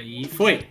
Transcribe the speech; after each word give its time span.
E 0.00 0.26
foi. 0.26 0.66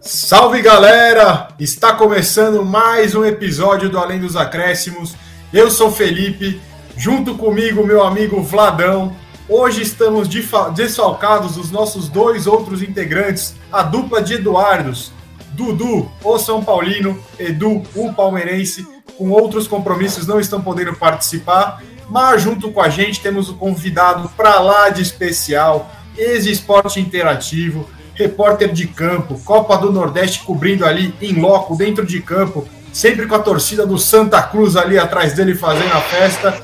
Salve 0.00 0.62
galera! 0.62 1.48
Está 1.60 1.92
começando 1.92 2.64
mais 2.64 3.14
um 3.14 3.22
episódio 3.22 3.90
do 3.90 3.98
Além 3.98 4.18
dos 4.18 4.34
Acréscimos. 4.34 5.14
Eu 5.52 5.70
sou 5.70 5.92
Felipe, 5.92 6.58
junto 6.96 7.34
comigo 7.34 7.86
meu 7.86 8.02
amigo 8.02 8.42
Vladão. 8.42 9.14
Hoje 9.46 9.82
estamos 9.82 10.26
desfalcados 10.74 11.56
dos 11.56 11.70
nossos 11.70 12.08
dois 12.08 12.46
outros 12.46 12.82
integrantes, 12.82 13.54
a 13.70 13.82
dupla 13.82 14.22
de 14.22 14.32
Eduardos, 14.36 15.12
Dudu, 15.52 16.10
o 16.24 16.38
São 16.38 16.64
Paulino, 16.64 17.22
Edu, 17.38 17.82
o 17.94 18.14
palmeirense, 18.14 18.88
com 19.18 19.28
outros 19.28 19.68
compromissos 19.68 20.26
não 20.26 20.40
estão 20.40 20.62
podendo 20.62 20.94
participar, 20.96 21.82
mas 22.08 22.40
junto 22.40 22.72
com 22.72 22.80
a 22.80 22.88
gente 22.88 23.20
temos 23.20 23.50
o 23.50 23.52
um 23.52 23.58
convidado 23.58 24.30
para 24.30 24.58
lá 24.60 24.88
de 24.88 25.02
especial, 25.02 25.90
ex-esporte 26.16 26.98
interativo, 26.98 27.86
repórter 28.16 28.72
de 28.72 28.86
campo, 28.86 29.38
Copa 29.44 29.76
do 29.76 29.92
Nordeste 29.92 30.40
cobrindo 30.40 30.84
ali 30.84 31.14
em 31.20 31.38
loco, 31.38 31.76
dentro 31.76 32.04
de 32.04 32.20
campo, 32.20 32.66
sempre 32.92 33.26
com 33.26 33.34
a 33.34 33.38
torcida 33.38 33.86
do 33.86 33.98
Santa 33.98 34.42
Cruz 34.42 34.74
ali 34.74 34.98
atrás 34.98 35.34
dele 35.34 35.54
fazendo 35.54 35.92
a 35.92 36.00
festa. 36.00 36.60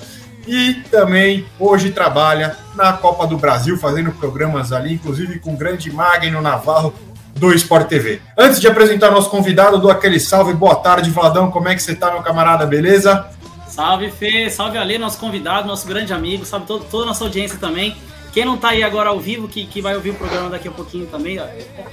E 0.46 0.74
também 0.91 1.46
hoje 1.60 1.91
trabalha 1.91 2.57
na 2.74 2.93
Copa 2.95 3.27
do 3.27 3.37
Brasil, 3.37 3.79
fazendo 3.79 4.10
programas 4.10 4.73
ali, 4.73 4.95
inclusive 4.95 5.38
com 5.38 5.55
o 5.55 5.57
grande 5.57 5.93
Magno 5.93 6.41
Navarro 6.41 6.93
do 7.37 7.52
Sport 7.55 7.87
TV. 7.87 8.21
Antes 8.37 8.60
de 8.60 8.66
apresentar 8.66 9.10
nosso 9.10 9.30
convidado, 9.30 9.79
dou 9.79 9.91
aquele 9.91 10.19
salve, 10.19 10.52
boa 10.52 10.74
tarde, 10.74 11.10
Vladão. 11.10 11.51
Como 11.51 11.69
é 11.69 11.74
que 11.74 11.82
você 11.82 11.95
tá, 11.95 12.10
meu 12.10 12.23
camarada? 12.23 12.66
Beleza? 12.66 13.27
Salve, 13.69 14.10
Fê, 14.10 14.51
salve 14.51 14.77
Ale, 14.77 14.98
nosso 14.98 15.19
convidado, 15.19 15.66
nosso 15.66 15.87
grande 15.87 16.12
amigo, 16.12 16.45
salve 16.45 16.66
todo, 16.66 16.84
toda 16.91 17.05
a 17.05 17.07
nossa 17.07 17.24
audiência 17.24 17.57
também. 17.59 17.96
Quem 18.32 18.46
não 18.46 18.56
tá 18.56 18.70
aí 18.70 18.82
agora 18.82 19.10
ao 19.10 19.20
vivo, 19.20 19.46
que, 19.46 19.66
que 19.66 19.82
vai 19.82 19.95
ouvir 19.95 20.10
o 20.10 20.14
programa 20.14 20.48
daqui 20.48 20.66
a 20.66 20.70
pouquinho 20.70 21.06
também, 21.06 21.38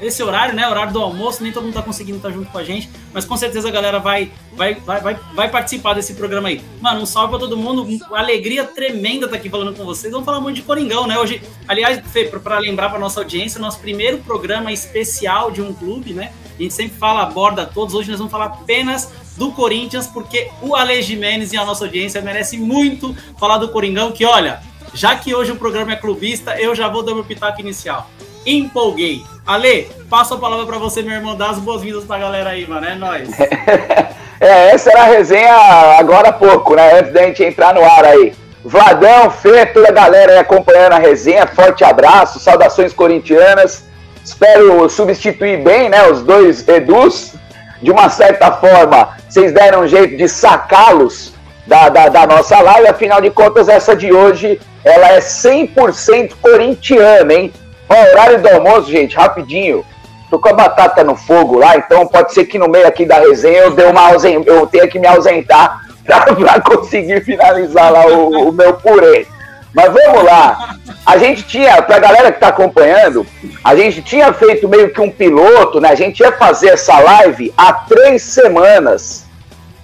esse 0.02 0.24
horário, 0.24 0.56
né? 0.56 0.68
Horário 0.68 0.94
do 0.94 1.02
almoço, 1.02 1.44
nem 1.44 1.52
todo 1.52 1.64
mundo 1.64 1.74
tá 1.74 1.82
conseguindo 1.82 2.16
estar 2.16 2.32
junto 2.32 2.50
com 2.50 2.58
a 2.58 2.64
gente, 2.64 2.90
mas 3.14 3.26
com 3.26 3.36
certeza 3.36 3.68
a 3.68 3.72
galera 3.72 4.00
vai, 4.00 4.32
vai, 4.54 4.76
vai, 4.76 5.02
vai, 5.02 5.20
vai 5.34 5.50
participar 5.50 5.94
desse 5.94 6.14
programa 6.14 6.48
aí. 6.48 6.62
Mano, 6.80 7.02
um 7.02 7.06
salve 7.06 7.32
pra 7.32 7.40
todo 7.40 7.58
mundo, 7.58 7.86
alegria 8.14 8.64
tremenda 8.64 9.28
tá 9.28 9.36
aqui 9.36 9.50
falando 9.50 9.76
com 9.76 9.84
vocês. 9.84 10.14
Vamos 10.14 10.26
falar 10.26 10.40
muito 10.40 10.56
de 10.56 10.62
Coringão, 10.62 11.06
né? 11.06 11.20
Hoje, 11.20 11.42
aliás, 11.68 12.00
Fê, 12.10 12.24
para 12.26 12.58
lembrar 12.58 12.90
pra 12.90 13.00
nossa 13.00 13.20
audiência, 13.20 13.60
nosso 13.60 13.80
primeiro 13.80 14.20
programa 14.20 14.72
especial 14.72 15.52
de 15.52 15.62
um 15.62 15.74
clube, 15.74 16.14
né? 16.14 16.32
A 16.58 16.62
gente 16.62 16.74
sempre 16.74 16.98
fala, 16.98 17.24
aborda 17.24 17.66
todos. 17.66 17.94
Hoje 17.94 18.10
nós 18.10 18.18
vamos 18.18 18.32
falar 18.32 18.46
apenas 18.46 19.12
do 19.38 19.52
Corinthians, 19.52 20.08
porque 20.08 20.50
o 20.62 20.76
Ale 20.76 21.02
Jimenez 21.02 21.52
e 21.52 21.58
a 21.58 21.66
nossa 21.66 21.86
audiência 21.86 22.22
merece 22.22 22.58
muito 22.58 23.16
falar 23.38 23.58
do 23.58 23.70
Coringão, 23.70 24.12
que 24.12 24.26
olha, 24.26 24.62
já 24.94 25.16
que 25.16 25.34
hoje 25.34 25.52
o 25.52 25.56
programa 25.56 25.94
é 25.94 25.96
clubista, 25.96 26.60
eu 26.60 26.76
já 26.76 26.88
vou 26.88 27.04
dar 27.04 27.14
meu 27.14 27.24
pitaco 27.24 27.62
inicial. 27.62 28.10
Empolguei. 28.46 29.24
Ale, 29.46 29.90
passo 30.10 30.34
a 30.34 30.38
palavra 30.38 30.66
para 30.66 30.78
você, 30.78 31.02
meu 31.02 31.14
irmão, 31.14 31.36
dar 31.36 31.52
as 31.52 31.60
boas-vindas 31.60 32.04
pra 32.06 32.18
galera 32.18 32.52
aí, 32.52 32.68
mano. 32.68 32.86
É 32.86 32.96
nóis. 32.96 33.30
é, 34.40 34.72
essa 34.72 34.92
era 34.92 35.02
a 35.02 35.06
resenha 35.06 35.54
agora 35.98 36.30
há 36.30 36.34
pouco, 36.34 36.76
né? 36.76 37.00
Antes 37.00 37.14
da 37.14 37.24
gente 37.24 37.44
entrar 37.44 37.74
no 37.74 37.84
ar 37.84 38.06
aí. 38.06 38.34
Vladão, 38.64 39.32
Fê, 39.32 39.66
toda 39.66 39.90
a 39.90 39.92
galera 39.92 40.34
aí 40.34 40.38
acompanhando 40.38 40.94
a 40.94 41.00
resenha. 41.00 41.48
Forte 41.48 41.84
abraço, 41.84 42.40
saudações 42.40 42.94
corintianas. 42.94 43.84
Espero 44.24 44.90
substituir 44.90 45.64
bem, 45.64 45.90
né, 45.90 46.10
os 46.10 46.22
dois 46.22 46.68
Edus. 46.68 47.34
De 47.82 47.92
uma 47.92 48.10
certa 48.10 48.52
forma, 48.52 49.18
vocês 49.28 49.54
deram 49.54 49.84
um 49.84 49.88
jeito 49.88 50.18
de 50.18 50.28
sacá-los 50.28 51.34
da, 51.70 51.88
da, 51.88 52.10
da, 52.10 52.26
nossa 52.26 52.60
live. 52.60 52.88
Afinal 52.88 53.22
de 53.22 53.30
contas, 53.30 53.70
essa 53.70 53.96
de 53.96 54.12
hoje 54.12 54.60
ela 54.84 55.14
é 55.14 55.20
100% 55.20 56.34
corintiana, 56.42 57.32
hein? 57.32 57.54
Ó, 57.88 57.94
horário 57.94 58.42
do 58.42 58.50
almoço, 58.50 58.90
gente, 58.90 59.16
rapidinho. 59.16 59.86
Tô 60.32 60.40
com 60.40 60.50
a 60.50 60.54
batata 60.54 61.04
no 61.04 61.16
fogo 61.16 61.58
lá, 61.58 61.78
então 61.78 62.08
pode 62.08 62.34
ser 62.34 62.46
que 62.46 62.58
no 62.58 62.68
meio 62.68 62.88
aqui 62.88 63.06
da 63.06 63.20
resenha 63.20 63.60
eu, 63.60 63.72
dê 63.72 63.84
uma 63.84 64.10
ausen... 64.10 64.44
eu 64.46 64.66
tenha 64.66 64.88
que 64.88 65.00
me 65.00 65.08
ausentar 65.08 65.82
para 66.06 66.60
conseguir 66.62 67.24
finalizar 67.24 67.92
lá 67.92 68.06
o, 68.08 68.50
o, 68.50 68.52
meu 68.52 68.74
purê. 68.74 69.28
Mas 69.74 69.94
vamos 69.94 70.24
lá. 70.24 70.76
A 71.06 71.18
gente 71.18 71.44
tinha, 71.44 71.82
pra 71.84 72.00
galera 72.00 72.32
que 72.32 72.40
tá 72.40 72.48
acompanhando, 72.48 73.26
a 73.64 73.76
gente 73.76 74.02
tinha 74.02 74.34
feito 74.34 74.68
meio 74.68 74.92
que 74.92 75.02
um 75.02 75.12
piloto, 75.12 75.80
né? 75.80 75.90
A 75.90 75.96
gente 75.96 76.20
ia 76.22 76.32
fazer 76.32 76.70
essa 76.70 77.00
live 77.00 77.54
há 77.56 77.74
três 77.74 78.24
semanas 78.24 79.29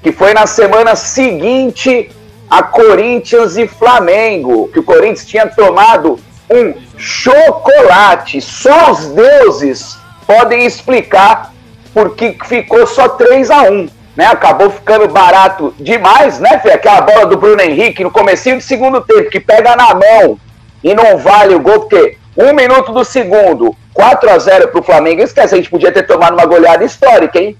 que 0.05 0.11
foi 0.11 0.35
na 0.35 0.45
semana 0.45 0.95
seguinte 0.95 2.11
a 2.47 2.61
Corinthians 2.61 3.57
e 3.57 3.67
Flamengo, 3.67 4.69
que 4.71 4.77
o 4.77 4.83
Corinthians 4.83 5.25
tinha 5.25 5.47
tomado 5.47 6.19
um 6.47 6.75
chocolate. 6.95 8.39
Só 8.39 8.91
os 8.91 9.07
deuses 9.07 9.97
podem 10.27 10.63
explicar 10.63 11.51
por 11.91 12.15
que 12.15 12.37
ficou 12.45 12.85
só 12.85 13.09
3 13.09 13.49
a 13.49 13.63
1 13.63 13.89
né? 14.15 14.27
Acabou 14.27 14.69
ficando 14.69 15.07
barato 15.07 15.73
demais, 15.79 16.39
né, 16.39 16.59
Fê? 16.59 16.73
Aquela 16.73 17.01
bola 17.01 17.25
do 17.25 17.35
Bruno 17.35 17.61
Henrique 17.63 18.03
no 18.03 18.11
comecinho 18.11 18.57
do 18.57 18.63
segundo 18.63 19.01
tempo, 19.01 19.31
que 19.31 19.39
pega 19.39 19.75
na 19.75 19.95
mão 19.95 20.39
e 20.83 20.93
não 20.93 21.17
vale 21.17 21.55
o 21.55 21.59
gol, 21.59 21.79
porque 21.79 22.15
um 22.37 22.53
minuto 22.53 22.93
do 22.93 23.03
segundo, 23.03 23.75
4 23.91 24.29
a 24.29 24.37
0 24.37 24.67
para 24.67 24.79
o 24.79 24.83
Flamengo. 24.83 25.23
Esquece, 25.23 25.55
a 25.55 25.57
gente 25.57 25.71
podia 25.71 25.91
ter 25.91 26.05
tomado 26.05 26.33
uma 26.33 26.45
goleada 26.45 26.85
histórica, 26.85 27.39
hein? 27.39 27.57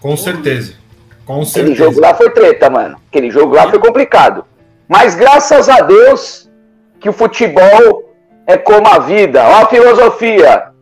Com 0.00 0.16
certeza. 0.16 0.80
Com 1.24 1.42
Aquele 1.42 1.74
jogo 1.74 2.00
lá 2.00 2.14
foi 2.14 2.30
treta, 2.30 2.68
mano. 2.68 2.96
Aquele 3.08 3.30
jogo 3.30 3.54
lá 3.54 3.68
foi 3.68 3.78
complicado. 3.78 4.44
Mas 4.88 5.14
graças 5.14 5.68
a 5.68 5.80
Deus 5.80 6.50
que 7.00 7.08
o 7.08 7.12
futebol 7.12 8.12
é 8.46 8.56
como 8.56 8.88
a 8.88 8.98
vida. 8.98 9.42
Ó 9.46 9.62
a 9.62 9.68
filosofia. 9.68 10.72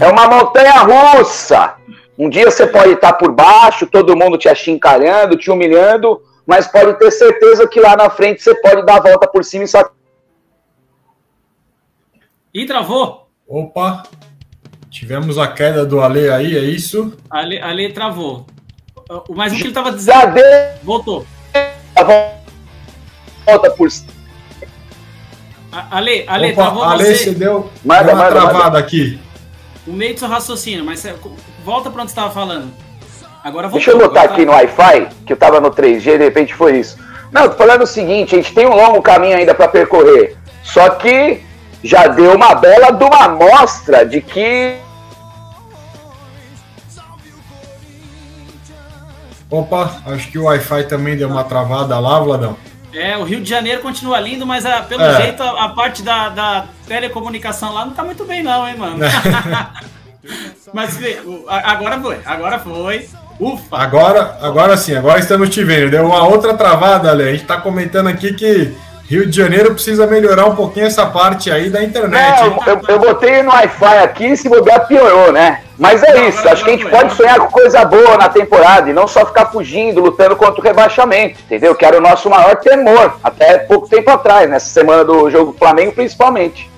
É 0.00 0.08
uma 0.08 0.28
montanha 0.28 0.74
russa. 0.78 1.74
Um 2.18 2.28
dia 2.28 2.50
você 2.50 2.66
pode 2.66 2.92
estar 2.92 3.14
por 3.14 3.32
baixo, 3.32 3.86
todo 3.86 4.16
mundo 4.16 4.36
te 4.36 4.48
achincalhando, 4.48 5.36
te 5.38 5.50
humilhando, 5.50 6.22
mas 6.46 6.66
pode 6.66 6.98
ter 6.98 7.10
certeza 7.10 7.66
que 7.66 7.80
lá 7.80 7.96
na 7.96 8.10
frente 8.10 8.42
você 8.42 8.54
pode 8.60 8.84
dar 8.84 8.96
a 8.96 9.00
volta 9.00 9.26
por 9.26 9.44
cima 9.44 9.64
e 9.64 9.68
só. 9.68 9.90
E 12.52 12.66
travou. 12.66 13.28
Opa! 13.48 14.02
Tivemos 14.90 15.38
a 15.38 15.48
queda 15.48 15.86
do 15.86 16.00
Ale 16.00 16.28
aí, 16.28 16.56
é 16.56 16.60
isso? 16.60 17.16
Ale, 17.30 17.58
Ale 17.58 17.92
travou. 17.92 18.44
Mas 19.30 19.52
o 19.52 19.56
que 19.56 19.62
ele 19.62 19.68
estava 19.70 19.92
dizendo. 19.92 20.20
Cadê? 20.20 20.42
Voltou. 20.82 21.26
Volta 23.46 23.70
por 23.72 23.88
Ale, 25.72 26.24
Ale, 26.26 26.52
Opa, 26.52 26.62
travou 26.62 26.82
Ale, 26.82 27.14
você. 27.14 27.30
deu, 27.32 27.70
manda, 27.84 28.04
deu 28.04 28.14
uma 28.14 28.24
manda, 28.24 28.30
travada 28.40 28.64
manda. 28.64 28.78
aqui. 28.78 29.20
O 29.86 29.92
meio 29.92 30.14
do 30.14 30.20
seu 30.20 30.28
raciocínio, 30.28 30.84
mas 30.84 31.04
volta 31.64 31.90
para 31.90 32.02
onde 32.02 32.10
você 32.10 32.18
estava 32.18 32.32
falando. 32.32 32.72
Agora 33.42 33.68
voltou, 33.68 33.70
Deixa 33.70 33.90
eu 33.90 33.98
botar 33.98 34.22
aqui 34.22 34.44
no 34.44 34.52
Wi-Fi, 34.52 35.08
que 35.24 35.32
eu 35.32 35.34
estava 35.34 35.60
no 35.60 35.70
3G 35.70 36.14
e 36.14 36.18
de 36.18 36.24
repente 36.24 36.54
foi 36.54 36.78
isso. 36.78 36.98
Não, 37.32 37.48
tô 37.48 37.56
falando 37.56 37.82
o 37.82 37.86
seguinte, 37.86 38.34
a 38.34 38.38
gente 38.38 38.52
tem 38.52 38.66
um 38.66 38.74
longo 38.74 39.00
caminho 39.00 39.36
ainda 39.36 39.54
para 39.54 39.68
percorrer. 39.68 40.36
Só 40.62 40.90
que 40.90 41.40
já 41.82 42.08
deu 42.08 42.34
uma 42.34 42.54
bela 42.54 42.90
de 42.90 43.04
uma 43.04 43.24
amostra 43.24 44.04
de 44.04 44.20
que 44.20 44.76
Opa, 49.50 50.02
acho 50.06 50.30
que 50.30 50.38
o 50.38 50.44
Wi-Fi 50.44 50.84
também 50.84 51.16
deu 51.16 51.28
uma 51.28 51.42
travada 51.42 51.98
lá, 51.98 52.20
Vladão. 52.20 52.56
É, 52.92 53.16
o 53.16 53.24
Rio 53.24 53.40
de 53.40 53.48
Janeiro 53.48 53.80
continua 53.80 54.18
lindo, 54.20 54.46
mas 54.46 54.66
a, 54.66 54.82
pelo 54.82 55.02
é. 55.02 55.22
jeito 55.22 55.42
a, 55.42 55.64
a 55.64 55.68
parte 55.70 56.02
da, 56.02 56.28
da, 56.28 56.64
telecomunicação 56.86 57.72
lá 57.72 57.84
não 57.84 57.92
tá 57.92 58.02
muito 58.02 58.24
bem, 58.24 58.42
não, 58.42 58.66
hein, 58.66 58.76
mano? 58.76 58.98
mas 60.72 60.98
agora 61.46 62.00
foi, 62.00 62.18
agora 62.24 62.58
foi. 62.58 63.08
Ufa! 63.38 63.76
Agora, 63.76 64.38
agora 64.42 64.76
sim, 64.76 64.94
agora 64.94 65.18
estamos 65.18 65.48
te 65.50 65.64
vendo. 65.64 65.90
Deu 65.90 66.04
uma 66.04 66.26
outra 66.26 66.54
travada, 66.54 67.10
ali. 67.10 67.22
A 67.22 67.32
gente 67.32 67.44
tá 67.44 67.56
comentando 67.56 68.08
aqui 68.08 68.34
que 68.34 68.74
Rio 69.08 69.26
de 69.26 69.36
Janeiro 69.36 69.72
precisa 69.72 70.06
melhorar 70.06 70.46
um 70.46 70.54
pouquinho 70.54 70.86
essa 70.86 71.06
parte 71.06 71.50
aí 71.50 71.70
da 71.70 71.82
internet. 71.82 72.42
É, 72.42 72.46
eu, 72.46 72.80
eu, 72.86 72.98
botei 72.98 73.42
no 73.42 73.50
Wi-Fi 73.50 73.98
aqui 73.98 74.26
e 74.26 74.36
se 74.36 74.48
bobear 74.48 74.86
piorou, 74.86 75.32
né? 75.32 75.62
Mas 75.80 76.02
é 76.02 76.28
isso, 76.28 76.46
acho 76.46 76.62
que 76.62 76.70
a 76.70 76.72
gente 76.74 76.90
pode 76.90 77.14
sonhar 77.14 77.38
com 77.38 77.46
coisa 77.46 77.82
boa 77.86 78.18
na 78.18 78.28
temporada 78.28 78.90
e 78.90 78.92
não 78.92 79.08
só 79.08 79.24
ficar 79.24 79.46
fugindo, 79.46 79.98
lutando 79.98 80.36
contra 80.36 80.60
o 80.60 80.62
rebaixamento, 80.62 81.40
entendeu? 81.40 81.74
Que 81.74 81.86
era 81.86 81.96
o 81.96 82.02
nosso 82.02 82.28
maior 82.28 82.56
temor 82.56 83.16
até 83.24 83.60
pouco 83.60 83.88
tempo 83.88 84.10
atrás, 84.10 84.48
nessa 84.50 84.68
semana 84.68 85.02
do 85.02 85.30
jogo 85.30 85.56
Flamengo 85.58 85.92
principalmente. 85.92 86.70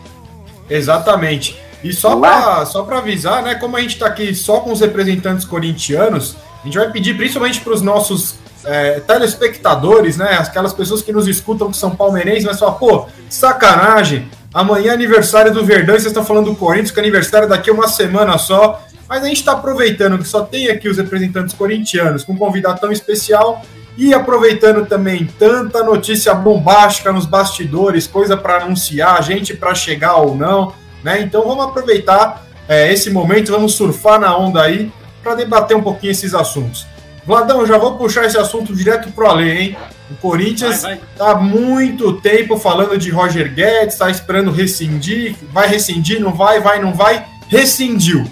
Exatamente. 0.71 1.61
E 1.83 1.93
só 1.93 2.15
para 2.15 2.65
só 2.65 2.87
avisar, 2.93 3.43
né, 3.43 3.57
como 3.57 3.77
a 3.77 3.81
gente 3.81 3.95
está 3.95 4.07
aqui 4.07 4.33
só 4.37 4.61
com 4.61 4.71
os 4.71 4.81
representantes 4.81 5.45
corintianos, 5.45 6.37
a 6.63 6.65
gente 6.65 6.79
vai 6.79 6.89
pedir 6.93 7.17
principalmente 7.17 7.61
para 7.61 7.73
os 7.73 7.83
nossos 7.83 8.37
é, 8.65 9.01
telespectadores, 9.01 10.17
né? 10.17 10.39
Aquelas 10.39 10.73
pessoas 10.73 11.03
que 11.03 11.13
nos 11.13 11.27
escutam 11.27 11.73
que 11.73 11.77
são 11.77 11.91
palmeirenses, 11.91 12.45
mas 12.45 12.61
falam, 12.61 12.77
pô, 12.77 13.07
sacanagem, 13.29 14.31
amanhã 14.55 14.93
é 14.93 14.95
aniversário 14.95 15.53
do 15.53 15.65
Verdão 15.65 15.97
e 15.97 15.99
vocês 15.99 16.13
estão 16.13 16.25
falando 16.25 16.51
do 16.51 16.55
Corinthians, 16.55 16.93
que 16.93 17.01
é 17.01 17.03
aniversário 17.03 17.49
daqui 17.49 17.69
a 17.69 17.73
uma 17.73 17.89
semana 17.89 18.39
só. 18.39 18.81
Mas 19.13 19.25
a 19.25 19.27
gente 19.27 19.41
está 19.41 19.53
aproveitando 19.53 20.17
que 20.17 20.27
só 20.27 20.43
tem 20.43 20.71
aqui 20.71 20.89
os 20.89 20.97
representantes 20.97 21.55
corintianos 21.55 22.25
com 22.25 22.33
um 22.33 22.37
convidado 22.37 22.81
tão 22.81 22.91
especial 22.91 23.61
e 23.95 24.15
aproveitando 24.15 24.87
também 24.87 25.29
tanta 25.39 25.85
notícia 25.85 26.33
bombástica 26.33 27.13
nos 27.13 27.27
bastidores, 27.27 28.07
coisa 28.07 28.39
para 28.39 28.63
anunciar, 28.63 29.23
gente 29.23 29.53
para 29.53 29.75
chegar 29.75 30.17
ou 30.17 30.35
não, 30.35 30.73
né? 31.05 31.21
Então 31.21 31.47
vamos 31.47 31.67
aproveitar 31.67 32.47
é, 32.67 32.91
esse 32.91 33.11
momento, 33.11 33.53
vamos 33.53 33.75
surfar 33.75 34.19
na 34.19 34.35
onda 34.35 34.63
aí 34.63 34.91
para 35.23 35.35
debater 35.35 35.77
um 35.77 35.83
pouquinho 35.83 36.13
esses 36.13 36.33
assuntos. 36.33 36.87
Vladão, 37.27 37.67
já 37.67 37.77
vou 37.77 37.99
puxar 37.99 38.25
esse 38.25 38.39
assunto 38.39 38.75
direto 38.75 39.13
pro 39.13 39.27
além, 39.27 39.59
hein? 39.59 39.77
O 40.11 40.15
Corinthians 40.15 40.85
está 40.85 41.33
há 41.33 41.35
muito 41.35 42.15
tempo 42.15 42.57
falando 42.57 42.97
de 42.97 43.11
Roger 43.11 43.53
Guedes, 43.53 43.93
está 43.93 44.09
esperando 44.09 44.51
rescindir, 44.51 45.37
vai 45.53 45.69
rescindir, 45.69 46.19
não 46.19 46.33
vai, 46.33 46.61
vai, 46.61 46.81
não 46.81 46.95
vai, 46.95 47.27
rescindiu. 47.51 48.25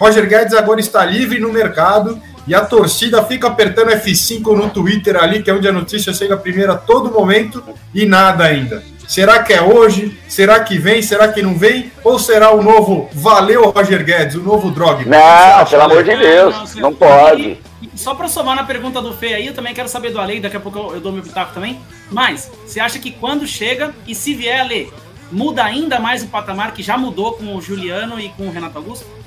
Roger 0.00 0.26
Guedes 0.26 0.54
agora 0.54 0.80
está 0.80 1.04
livre 1.04 1.38
no 1.38 1.52
mercado 1.52 2.18
e 2.46 2.54
a 2.54 2.64
torcida 2.64 3.22
fica 3.22 3.48
apertando 3.48 3.90
F5 3.90 4.56
no 4.56 4.70
Twitter 4.70 5.14
ali, 5.22 5.42
que 5.42 5.50
é 5.50 5.54
onde 5.54 5.68
a 5.68 5.72
notícia 5.72 6.14
chega 6.14 6.38
primeiro 6.38 6.72
a 6.72 6.76
todo 6.76 7.12
momento 7.12 7.62
e 7.94 8.06
nada 8.06 8.44
ainda. 8.44 8.82
Será 9.06 9.42
que 9.42 9.52
é 9.52 9.60
hoje? 9.60 10.18
Será 10.26 10.60
que 10.60 10.78
vem? 10.78 11.02
Será 11.02 11.28
que 11.28 11.42
não 11.42 11.58
vem? 11.58 11.92
Ou 12.02 12.18
será 12.18 12.50
o 12.50 12.62
novo 12.62 13.10
Valeu 13.12 13.68
Roger 13.70 14.02
Guedes, 14.02 14.36
o 14.36 14.40
novo 14.40 14.70
Drogba? 14.70 15.04
Não, 15.04 15.66
pelo 15.66 15.82
amor 15.82 16.02
de 16.02 16.16
Deus, 16.16 16.74
não, 16.76 16.82
não 16.82 16.94
pode. 16.94 17.58
Só 17.94 18.14
para 18.14 18.28
somar 18.28 18.56
na 18.56 18.64
pergunta 18.64 19.02
do 19.02 19.12
Fê 19.12 19.34
aí, 19.34 19.48
eu 19.48 19.54
também 19.54 19.74
quero 19.74 19.88
saber 19.88 20.10
do 20.10 20.18
Ale, 20.18 20.40
daqui 20.40 20.56
a 20.56 20.60
pouco 20.60 20.78
eu, 20.78 20.94
eu 20.94 21.00
dou 21.00 21.12
meu 21.12 21.22
pitaco 21.22 21.52
também. 21.52 21.78
Mas, 22.10 22.50
você 22.64 22.80
acha 22.80 22.98
que 22.98 23.10
quando 23.10 23.46
chega, 23.46 23.94
e 24.06 24.14
se 24.14 24.32
vier 24.32 24.60
Ale, 24.60 24.90
muda 25.30 25.62
ainda 25.62 26.00
mais 26.00 26.22
o 26.22 26.28
patamar 26.28 26.72
que 26.72 26.82
já 26.82 26.96
mudou 26.96 27.34
com 27.34 27.54
o 27.54 27.60
Juliano 27.60 28.18
e 28.18 28.30
com 28.30 28.46
o 28.46 28.50
Renato 28.50 28.78
Augusto? 28.78 29.19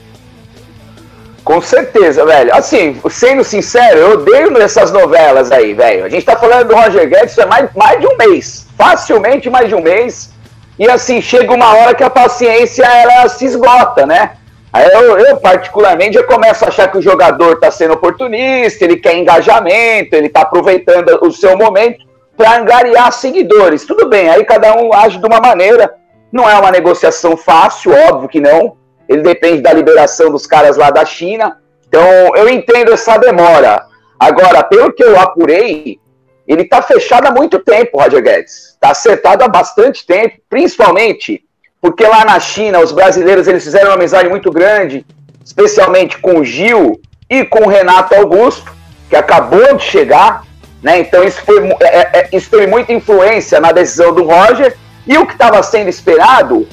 Com 1.44 1.60
certeza, 1.62 2.25
velho. 2.25 2.56
Assim, 2.56 3.00
sendo 3.10 3.44
sincero, 3.44 4.00
eu 4.00 4.12
odeio 4.12 4.57
essas 4.62 4.92
novelas 4.92 5.51
aí, 5.51 5.74
velho. 5.74 6.06
A 6.06 6.10
gente 6.10 6.25
tá 6.25 6.38
falando 6.38 6.69
do 6.69 6.75
Roger 6.75 7.07
Guedes 7.10 7.38
é 7.38 7.45
mais, 7.45 7.69
mais 7.75 8.00
de 8.00 8.07
um 8.07 8.16
mês. 8.16 8.68
Facilmente 8.78 9.50
mais 9.50 9.68
de 9.68 9.75
um 9.75 9.81
mês. 9.81 10.31
E 10.80 10.90
assim, 10.90 11.22
chega 11.22 11.54
uma 11.54 11.75
hora 11.75 11.94
que 11.94 12.04
a 12.04 12.10
paciência 12.10 12.86
ela 12.86 13.28
se 13.28 13.45
esgota, 13.45 14.06
né? 14.06 14.31
Aí 14.72 14.88
eu, 14.92 15.19
eu, 15.19 15.38
particularmente, 15.38 16.16
já 16.16 16.24
começo 16.24 16.66
a 16.66 16.69
achar 16.69 16.90
que 16.90 16.98
o 16.98 17.01
jogador 17.01 17.60
tá 17.60 17.69
sendo 17.69 17.94
oportunista, 17.94 18.84
ele 18.84 18.95
quer 18.95 19.16
engajamento, 19.16 20.16
ele 20.16 20.30
tá 20.30 20.42
aproveitando 20.42 21.19
o 21.22 21.31
seu 21.31 21.56
momento 21.57 22.06
para 22.36 22.57
angariar 22.57 23.12
seguidores. 23.12 23.86
Tudo 23.86 24.10
bem, 24.10 24.30
aí 24.30 24.44
cada 24.45 24.75
um 24.75 24.92
age 24.94 25.19
de 25.19 25.25
uma 25.25 25.40
maneira. 25.40 25.94
Não 26.31 26.50
é 26.50 26.57
uma 26.57 26.72
negociação 26.72 27.38
fácil, 27.38 27.94
óbvio 28.10 28.30
que 28.30 28.40
não 28.40 28.75
ele 29.07 29.21
depende 29.21 29.61
da 29.61 29.73
liberação 29.73 30.31
dos 30.31 30.45
caras 30.45 30.77
lá 30.77 30.89
da 30.89 31.05
China. 31.05 31.57
Então, 31.88 32.35
eu 32.35 32.50
entendo 32.50 32.94
essa 32.94 33.17
demora. 33.17 33.85
Agora, 34.19 34.63
pelo 34.63 34.94
que 34.94 35.03
eu 35.03 35.19
apurei, 35.19 36.00
ele 36.47 36.63
está 36.63 36.81
fechado 36.81 37.27
há 37.27 37.31
muito 37.31 37.59
tempo, 37.59 38.00
Roger 38.00 38.21
Guedes. 38.21 38.71
Está 38.73 38.91
acertado 38.91 39.44
há 39.44 39.47
bastante 39.47 40.05
tempo, 40.05 40.38
principalmente 40.50 41.44
porque 41.83 42.07
lá 42.07 42.23
na 42.23 42.39
China 42.39 42.79
os 42.79 42.94
brasileiros 42.94 43.45
eles 43.45 43.61
fizeram 43.61 43.89
uma 43.89 43.95
amizade 43.95 44.29
muito 44.29 44.50
grande, 44.50 45.06
especialmente 45.44 46.17
com 46.17 46.39
o 46.39 46.45
Gil 46.45 47.01
e 47.29 47.44
com 47.44 47.65
o 47.65 47.67
Renato 47.67 48.15
Augusto, 48.15 48.73
que 49.09 49.17
acabou 49.17 49.75
de 49.75 49.83
chegar. 49.83 50.45
Né? 50.81 50.99
Então 50.99 51.21
isso, 51.25 51.41
foi, 51.41 51.61
é, 51.81 51.97
é, 51.97 52.09
é 52.13 52.29
isso 52.31 52.49
teve 52.49 52.67
muita 52.67 52.94
influência 52.94 53.59
na 53.59 53.73
decisão 53.73 54.13
do 54.13 54.23
Roger. 54.23 54.77
E 55.06 55.17
o 55.17 55.27
que 55.27 55.33
estava 55.33 55.61
sendo 55.61 55.89
esperado 55.89 56.65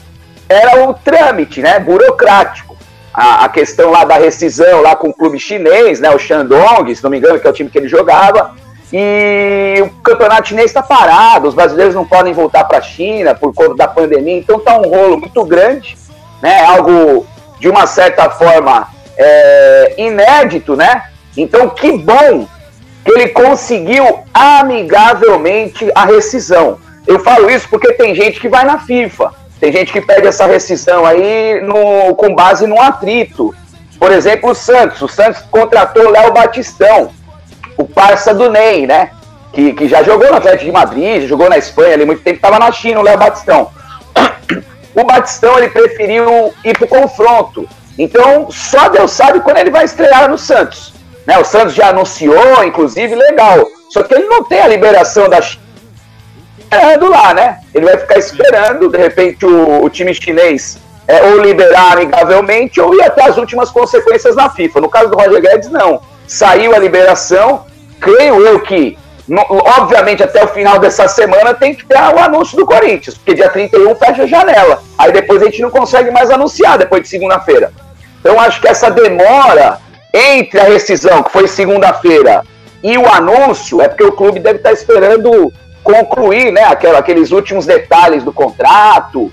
era 0.50 0.88
o 0.88 0.92
trâmite, 0.92 1.62
né, 1.62 1.78
burocrático. 1.78 2.76
A, 3.14 3.44
a, 3.44 3.48
questão 3.48 3.90
lá 3.90 4.04
da 4.04 4.16
rescisão 4.16 4.82
lá 4.82 4.96
com 4.96 5.08
o 5.08 5.14
clube 5.14 5.38
chinês, 5.38 6.00
né, 6.00 6.10
o 6.10 6.18
Shandong, 6.18 6.94
se 6.94 7.02
não 7.02 7.10
me 7.10 7.18
engano, 7.18 7.38
que 7.38 7.46
é 7.46 7.50
o 7.50 7.52
time 7.52 7.70
que 7.70 7.78
ele 7.78 7.88
jogava, 7.88 8.54
e 8.92 9.80
o 9.82 9.90
campeonato 10.02 10.48
chinês 10.48 10.66
está 10.66 10.82
parado, 10.82 11.48
os 11.48 11.54
brasileiros 11.54 11.94
não 11.94 12.04
podem 12.04 12.32
voltar 12.32 12.64
para 12.64 12.78
a 12.78 12.82
China 12.82 13.34
por 13.34 13.54
conta 13.54 13.76
da 13.76 13.86
pandemia, 13.86 14.38
então 14.38 14.58
está 14.58 14.76
um 14.76 14.88
rolo 14.88 15.18
muito 15.18 15.44
grande, 15.44 15.96
né, 16.42 16.64
algo 16.64 17.26
de 17.60 17.68
uma 17.68 17.86
certa 17.86 18.30
forma 18.30 18.88
é, 19.16 19.94
inédito, 19.98 20.74
né? 20.74 21.02
Então 21.36 21.68
que 21.68 21.92
bom 21.92 22.48
que 23.04 23.12
ele 23.12 23.28
conseguiu 23.28 24.20
amigavelmente 24.32 25.90
a 25.94 26.06
rescisão. 26.06 26.78
Eu 27.06 27.20
falo 27.20 27.50
isso 27.50 27.68
porque 27.68 27.92
tem 27.92 28.14
gente 28.14 28.40
que 28.40 28.48
vai 28.48 28.64
na 28.64 28.78
FIFA 28.78 29.39
tem 29.60 29.70
gente 29.70 29.92
que 29.92 30.00
pede 30.00 30.26
essa 30.26 30.46
rescisão 30.46 31.04
aí 31.04 31.60
no, 31.60 32.14
com 32.14 32.34
base 32.34 32.66
num 32.66 32.80
atrito. 32.80 33.54
Por 33.98 34.10
exemplo, 34.10 34.50
o 34.50 34.54
Santos. 34.54 35.02
O 35.02 35.08
Santos 35.08 35.42
contratou 35.50 36.06
o 36.06 36.10
Léo 36.10 36.32
Batistão, 36.32 37.10
o 37.76 37.84
parça 37.86 38.32
do 38.32 38.48
Ney, 38.48 38.86
né? 38.86 39.10
Que, 39.52 39.74
que 39.74 39.86
já 39.86 40.02
jogou 40.02 40.30
no 40.30 40.36
Atlético 40.36 40.64
de 40.64 40.72
Madrid, 40.72 41.28
jogou 41.28 41.50
na 41.50 41.58
Espanha 41.58 41.92
ali 41.92 42.06
muito 42.06 42.22
tempo, 42.22 42.36
estava 42.36 42.58
na 42.58 42.72
China, 42.72 43.00
o 43.00 43.02
Léo 43.02 43.18
Batistão. 43.18 43.70
O 44.92 45.04
Batistão 45.04 45.56
ele 45.56 45.68
preferiu 45.68 46.52
ir 46.64 46.76
pro 46.76 46.88
confronto. 46.88 47.66
Então, 47.96 48.50
só 48.50 48.88
Deus 48.88 49.12
sabe 49.12 49.38
quando 49.38 49.58
ele 49.58 49.70
vai 49.70 49.84
estrear 49.84 50.28
no 50.28 50.36
Santos. 50.36 50.92
Né? 51.24 51.38
O 51.38 51.44
Santos 51.44 51.74
já 51.74 51.90
anunciou, 51.90 52.64
inclusive, 52.64 53.14
legal. 53.14 53.68
Só 53.88 54.02
que 54.02 54.12
ele 54.12 54.26
não 54.26 54.42
tem 54.42 54.60
a 54.60 54.66
liberação 54.66 55.28
da 55.28 55.40
China 55.40 55.59
esperando 56.70 57.10
lá, 57.10 57.34
né? 57.34 57.58
Ele 57.74 57.84
vai 57.84 57.98
ficar 57.98 58.18
esperando, 58.18 58.88
de 58.88 58.96
repente, 58.96 59.44
o, 59.44 59.84
o 59.84 59.90
time 59.90 60.14
chinês 60.14 60.78
é, 61.08 61.22
ou 61.24 61.42
liberar 61.42 61.94
amigavelmente 61.94 62.80
ou 62.80 62.94
ir 62.94 63.02
até 63.02 63.24
as 63.24 63.36
últimas 63.36 63.70
consequências 63.70 64.36
na 64.36 64.48
FIFA. 64.48 64.80
No 64.80 64.88
caso 64.88 65.10
do 65.10 65.16
Roger 65.16 65.42
Guedes, 65.42 65.68
não. 65.68 66.00
Saiu 66.26 66.72
a 66.74 66.78
liberação, 66.78 67.64
creio 68.00 68.46
eu 68.46 68.60
que, 68.60 68.96
no, 69.26 69.44
obviamente, 69.50 70.22
até 70.22 70.44
o 70.44 70.48
final 70.48 70.78
dessa 70.78 71.08
semana 71.08 71.52
tem 71.52 71.74
que 71.74 71.84
ter 71.84 71.98
o 71.98 72.18
anúncio 72.18 72.56
do 72.56 72.64
Corinthians, 72.64 73.18
porque 73.18 73.34
dia 73.34 73.48
31 73.48 73.96
fecha 73.96 74.22
a 74.22 74.26
janela. 74.26 74.80
Aí 74.96 75.10
depois 75.10 75.42
a 75.42 75.46
gente 75.46 75.60
não 75.60 75.70
consegue 75.70 76.12
mais 76.12 76.30
anunciar 76.30 76.78
depois 76.78 77.02
de 77.02 77.08
segunda-feira. 77.08 77.72
Então 78.20 78.38
acho 78.38 78.60
que 78.60 78.68
essa 78.68 78.88
demora 78.88 79.78
entre 80.14 80.60
a 80.60 80.64
rescisão, 80.64 81.22
que 81.22 81.32
foi 81.32 81.48
segunda-feira, 81.48 82.42
e 82.82 82.96
o 82.96 83.06
anúncio, 83.08 83.80
é 83.80 83.88
porque 83.88 84.04
o 84.04 84.12
clube 84.12 84.38
deve 84.38 84.58
estar 84.58 84.72
esperando 84.72 85.52
concluir 85.92 86.52
né, 86.52 86.62
aqueles 86.64 87.30
últimos 87.30 87.66
detalhes 87.66 88.22
do 88.22 88.32
contrato, 88.32 89.30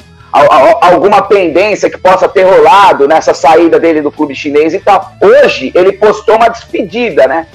alguma 0.82 1.22
pendência 1.22 1.90
que 1.90 1.98
possa 1.98 2.28
ter 2.28 2.44
rolado 2.44 3.08
nessa 3.08 3.34
saída 3.34 3.80
dele 3.80 4.02
do 4.02 4.12
clube 4.12 4.36
chinês 4.36 4.74
e 4.74 4.80
tal. 4.80 5.14
Hoje 5.22 5.72
ele 5.74 5.94
postou 5.94 6.36
uma 6.36 6.50
despedida, 6.50 7.28
né? 7.28 7.48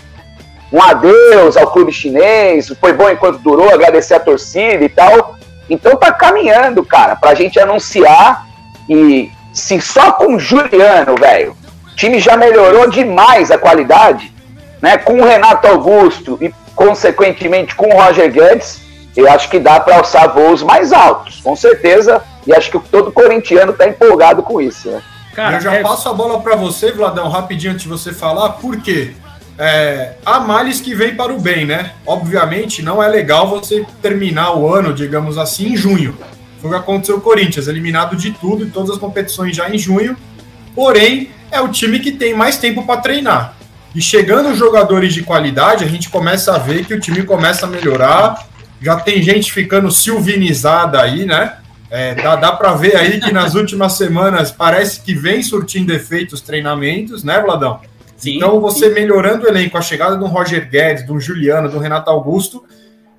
Um 0.72 0.82
adeus 0.82 1.56
ao 1.56 1.70
clube 1.70 1.92
chinês, 1.92 2.72
foi 2.80 2.92
bom 2.94 3.08
enquanto 3.10 3.38
durou, 3.38 3.68
agradecer 3.68 4.14
a 4.14 4.20
torcida 4.20 4.82
e 4.82 4.88
tal. 4.88 5.36
Então 5.68 5.96
tá 5.96 6.10
caminhando, 6.10 6.84
cara, 6.84 7.14
pra 7.14 7.34
gente 7.34 7.60
anunciar 7.60 8.46
e 8.88 9.30
se 9.52 9.80
só 9.80 10.12
com 10.12 10.36
o 10.36 10.40
Juliano, 10.40 11.14
velho, 11.16 11.54
o 11.86 11.94
time 11.94 12.18
já 12.18 12.36
melhorou 12.36 12.88
demais 12.88 13.50
a 13.50 13.58
qualidade, 13.58 14.32
né? 14.80 14.96
Com 14.96 15.20
o 15.20 15.24
Renato 15.24 15.68
Augusto 15.68 16.38
e 16.40 16.52
consequentemente 16.74 17.76
com 17.76 17.86
o 17.94 18.02
Roger 18.02 18.32
Guedes, 18.32 18.81
eu 19.16 19.30
acho 19.30 19.48
que 19.50 19.58
dá 19.58 19.78
para 19.78 19.96
alçar 19.96 20.32
voos 20.32 20.62
mais 20.62 20.92
altos, 20.92 21.40
com 21.40 21.54
certeza. 21.54 22.22
E 22.46 22.54
acho 22.54 22.70
que 22.70 22.78
todo 22.88 23.12
corintiano 23.12 23.72
está 23.72 23.86
empolgado 23.86 24.42
com 24.42 24.60
isso. 24.60 24.90
Né? 24.90 25.02
Cara, 25.34 25.56
eu 25.56 25.60
já 25.60 25.74
é... 25.74 25.82
passo 25.82 26.08
a 26.08 26.12
bola 26.12 26.40
para 26.40 26.56
você, 26.56 26.92
Vladão, 26.92 27.28
rapidinho 27.28 27.72
antes 27.72 27.84
de 27.84 27.88
você 27.88 28.12
falar, 28.12 28.50
porque 28.54 29.14
é, 29.58 30.14
há 30.24 30.40
males 30.40 30.80
que 30.80 30.94
vem 30.94 31.14
para 31.14 31.32
o 31.32 31.40
bem, 31.40 31.64
né? 31.64 31.92
Obviamente, 32.06 32.82
não 32.82 33.02
é 33.02 33.08
legal 33.08 33.48
você 33.48 33.86
terminar 34.00 34.56
o 34.56 34.72
ano, 34.72 34.92
digamos 34.92 35.38
assim, 35.38 35.72
em 35.72 35.76
junho. 35.76 36.16
Foi 36.60 36.70
o 36.70 36.72
que 36.72 36.78
aconteceu 36.78 37.16
com 37.16 37.20
o 37.20 37.24
Corinthians, 37.24 37.68
eliminado 37.68 38.16
de 38.16 38.30
tudo, 38.32 38.64
de 38.64 38.70
todas 38.70 38.90
as 38.90 38.98
competições 38.98 39.54
já 39.54 39.68
em 39.68 39.78
junho. 39.78 40.16
Porém, 40.74 41.30
é 41.50 41.60
o 41.60 41.68
time 41.68 41.98
que 41.98 42.12
tem 42.12 42.34
mais 42.34 42.56
tempo 42.56 42.84
para 42.84 43.00
treinar. 43.00 43.54
E 43.94 44.00
chegando 44.00 44.54
jogadores 44.54 45.12
de 45.12 45.22
qualidade, 45.22 45.84
a 45.84 45.88
gente 45.88 46.08
começa 46.08 46.54
a 46.54 46.58
ver 46.58 46.86
que 46.86 46.94
o 46.94 47.00
time 47.00 47.24
começa 47.24 47.66
a 47.66 47.68
melhorar, 47.68 48.46
já 48.82 48.96
tem 48.96 49.22
gente 49.22 49.52
ficando 49.52 49.90
silvinizada 49.90 51.00
aí, 51.00 51.24
né? 51.24 51.58
É, 51.90 52.14
dá 52.14 52.36
dá 52.36 52.52
para 52.52 52.72
ver 52.72 52.96
aí 52.96 53.20
que 53.20 53.30
nas 53.30 53.54
últimas 53.54 53.92
semanas 53.92 54.50
parece 54.50 55.02
que 55.02 55.14
vem 55.14 55.42
surtindo 55.42 55.92
efeitos 55.92 56.40
treinamentos, 56.40 57.22
né, 57.22 57.40
Vladão? 57.40 57.80
Sim, 58.16 58.36
então 58.36 58.60
você 58.60 58.88
sim. 58.88 58.94
melhorando 58.94 59.44
o 59.44 59.48
elenco, 59.48 59.76
a 59.76 59.82
chegada 59.82 60.16
do 60.16 60.26
Roger 60.26 60.70
Guedes, 60.70 61.06
do 61.06 61.20
Juliano, 61.20 61.68
do 61.68 61.78
Renato 61.78 62.08
Augusto, 62.10 62.64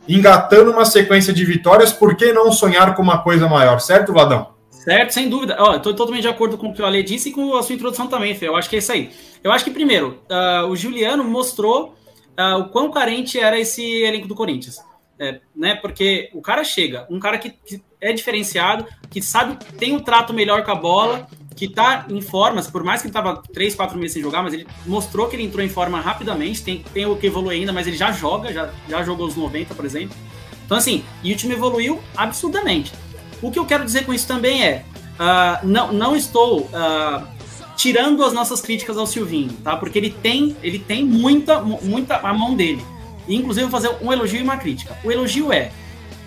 engatando 0.08 0.72
uma 0.72 0.86
sequência 0.86 1.34
de 1.34 1.46
vitórias, 1.46 1.91
por 1.91 2.15
que 2.15 2.34
não 2.34 2.51
sonhar 2.51 2.96
com 2.96 3.01
uma 3.01 3.20
coisa 3.20 3.48
maior, 3.48 3.79
certo, 3.79 4.12
Vladão? 4.12 4.53
Certo, 4.70 5.12
sem 5.12 5.29
dúvida. 5.29 5.55
Estou 5.75 5.93
totalmente 5.93 6.24
de 6.24 6.27
acordo 6.27 6.58
com 6.58 6.70
o 6.70 6.74
que 6.74 6.82
o 6.82 6.86
Ale 6.86 7.03
disse 7.03 7.29
e 7.29 7.32
com 7.32 7.55
a 7.55 7.63
sua 7.63 7.75
introdução 7.75 8.08
também, 8.08 8.36
Fê. 8.36 8.48
Eu 8.48 8.55
acho 8.55 8.70
que 8.70 8.75
é 8.75 8.79
isso 8.79 8.91
aí. 8.91 9.12
Eu 9.43 9.51
acho 9.51 9.63
que, 9.63 9.72
primeiro, 9.72 10.20
uh, 10.29 10.67
o 10.67 10.75
Juliano 10.75 11.24
mostrou 11.24 11.96
uh, 12.38 12.60
o 12.60 12.70
quão 12.70 12.91
carente 12.91 13.39
era 13.39 13.58
esse 13.58 13.82
elenco 14.03 14.27
do 14.27 14.36
Corinthians. 14.36 14.77
É, 15.20 15.39
né? 15.55 15.75
Porque 15.75 16.29
o 16.34 16.41
cara 16.41 16.63
chega, 16.63 17.05
um 17.10 17.20
cara 17.20 17.38
que, 17.38 17.51
que, 17.51 17.82
é 18.01 18.12
diferenciado, 18.12 18.86
que 19.10 19.22
sabe, 19.22 19.58
tem 19.77 19.96
um 19.96 20.00
trato 20.00 20.34
melhor 20.34 20.63
com 20.63 20.72
a 20.72 20.75
bola, 20.75 21.27
que 21.55 21.67
tá 21.67 22.05
em 22.10 22.22
formas, 22.22 22.67
por 22.67 22.84
mais 22.84 23.01
que 23.01 23.08
ele 23.08 23.13
tava 23.13 23.41
3, 23.53 23.75
4 23.75 23.98
meses 23.98 24.13
sem 24.13 24.22
jogar, 24.22 24.41
mas 24.41 24.53
ele 24.53 24.67
mostrou 24.86 25.27
que 25.27 25.36
ele 25.36 25.43
entrou 25.43 25.63
em 25.63 25.70
forma 25.70 26.00
rapidamente, 26.01 26.63
tem, 26.63 26.84
tem 26.93 27.05
o 27.05 27.15
que 27.15 27.27
evoluir 27.27 27.60
ainda, 27.60 27.72
mas 27.72 27.88
ele 27.88 27.96
já 27.96 28.12
joga, 28.12 28.51
já, 28.51 28.72
já 28.89 29.03
jogou 29.03 29.27
os 29.27 29.36
90, 29.36 29.74
por 29.75 29.86
exemplo. 29.86 30.17
Então, 30.65 30.77
assim, 30.77 31.03
e 31.24 31.32
o 31.32 31.36
time 31.38 31.53
evoluiu 31.53 32.01
absurdamente. 32.17 32.91
O 33.41 33.51
que 33.51 33.60
eu 33.60 33.65
quero 33.65 33.86
dizer 33.86 34.05
com 34.05 34.13
isso 34.13 34.27
também 34.27 34.65
é, 34.65 34.86
uh, 35.20 35.67
não, 35.67 35.93
não 35.93 36.15
estou 36.15 36.62
uh, 36.62 37.27
tirando 37.75 38.24
as 38.24 38.34
nossas 38.34 38.62
críticas 38.62 38.98
ao 38.98 39.05
Silvinho, 39.05 39.53
tá? 39.63 39.75
Porque 39.75 39.98
ele 39.98 40.10
tem, 40.10 40.55
ele 40.63 40.79
tem 40.79 41.03
muita, 41.03 41.62
muita 41.62 42.17
a 42.17 42.34
mão 42.34 42.55
dele. 42.55 42.84
E, 43.27 43.36
inclusive, 43.36 43.68
vou 43.68 43.82
fazer 43.82 43.96
um 44.01 44.12
elogio 44.12 44.39
e 44.39 44.44
uma 44.44 44.58
crítica. 44.58 44.98
O 45.03 45.12
elogio 45.12 45.51
é: 45.51 45.72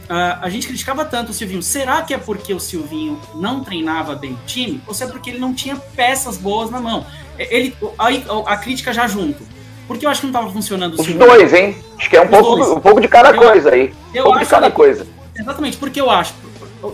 uh, 0.09 0.39
a 0.41 0.49
gente 0.49 0.67
criticava 0.67 1.05
tanto 1.05 1.31
o 1.31 1.35
Silvinho. 1.35 1.63
Será 1.63 2.03
que 2.03 2.15
é 2.15 2.19
porque 2.19 2.55
o 2.55 2.61
Silvinho 2.61 3.21
não 3.35 3.63
treinava 3.63 4.15
bem 4.15 4.33
o 4.33 4.39
time? 4.47 4.81
Ou 4.87 4.95
se 4.95 5.05
é 5.05 5.07
porque 5.07 5.31
ele 5.31 5.39
não 5.39 5.55
tinha 5.55 5.77
peças 5.77 6.37
boas 6.37 6.71
na 6.71 6.81
mão? 6.81 7.07
Ele, 7.39 7.77
a, 7.99 8.53
a 8.53 8.57
crítica 8.57 8.93
já 8.93 9.07
junto. 9.07 9.43
Porque 9.87 10.05
eu 10.05 10.11
acho 10.11 10.21
que 10.21 10.27
não 10.27 10.33
estava 10.33 10.53
funcionando 10.53 10.95
o 10.95 11.01
Os 11.01 11.07
Silvinho. 11.07 11.27
dois, 11.27 11.53
hein? 11.53 11.77
Acho 11.99 12.11
que 12.11 12.17
é 12.17 12.21
um, 12.21 12.29
pouco, 12.29 12.75
um 12.75 12.81
pouco 12.81 13.01
de 13.01 13.09
cada 13.09 13.31
eu, 13.31 13.41
coisa 13.41 13.71
aí. 13.71 13.95
Um 14.15 14.23
pouco 14.23 14.39
de 14.41 14.47
cada 14.47 14.71
que, 14.71 14.77
coisa. 14.77 15.07
Exatamente, 15.35 15.77
porque 15.77 16.01
eu 16.01 16.11
acho, 16.11 16.35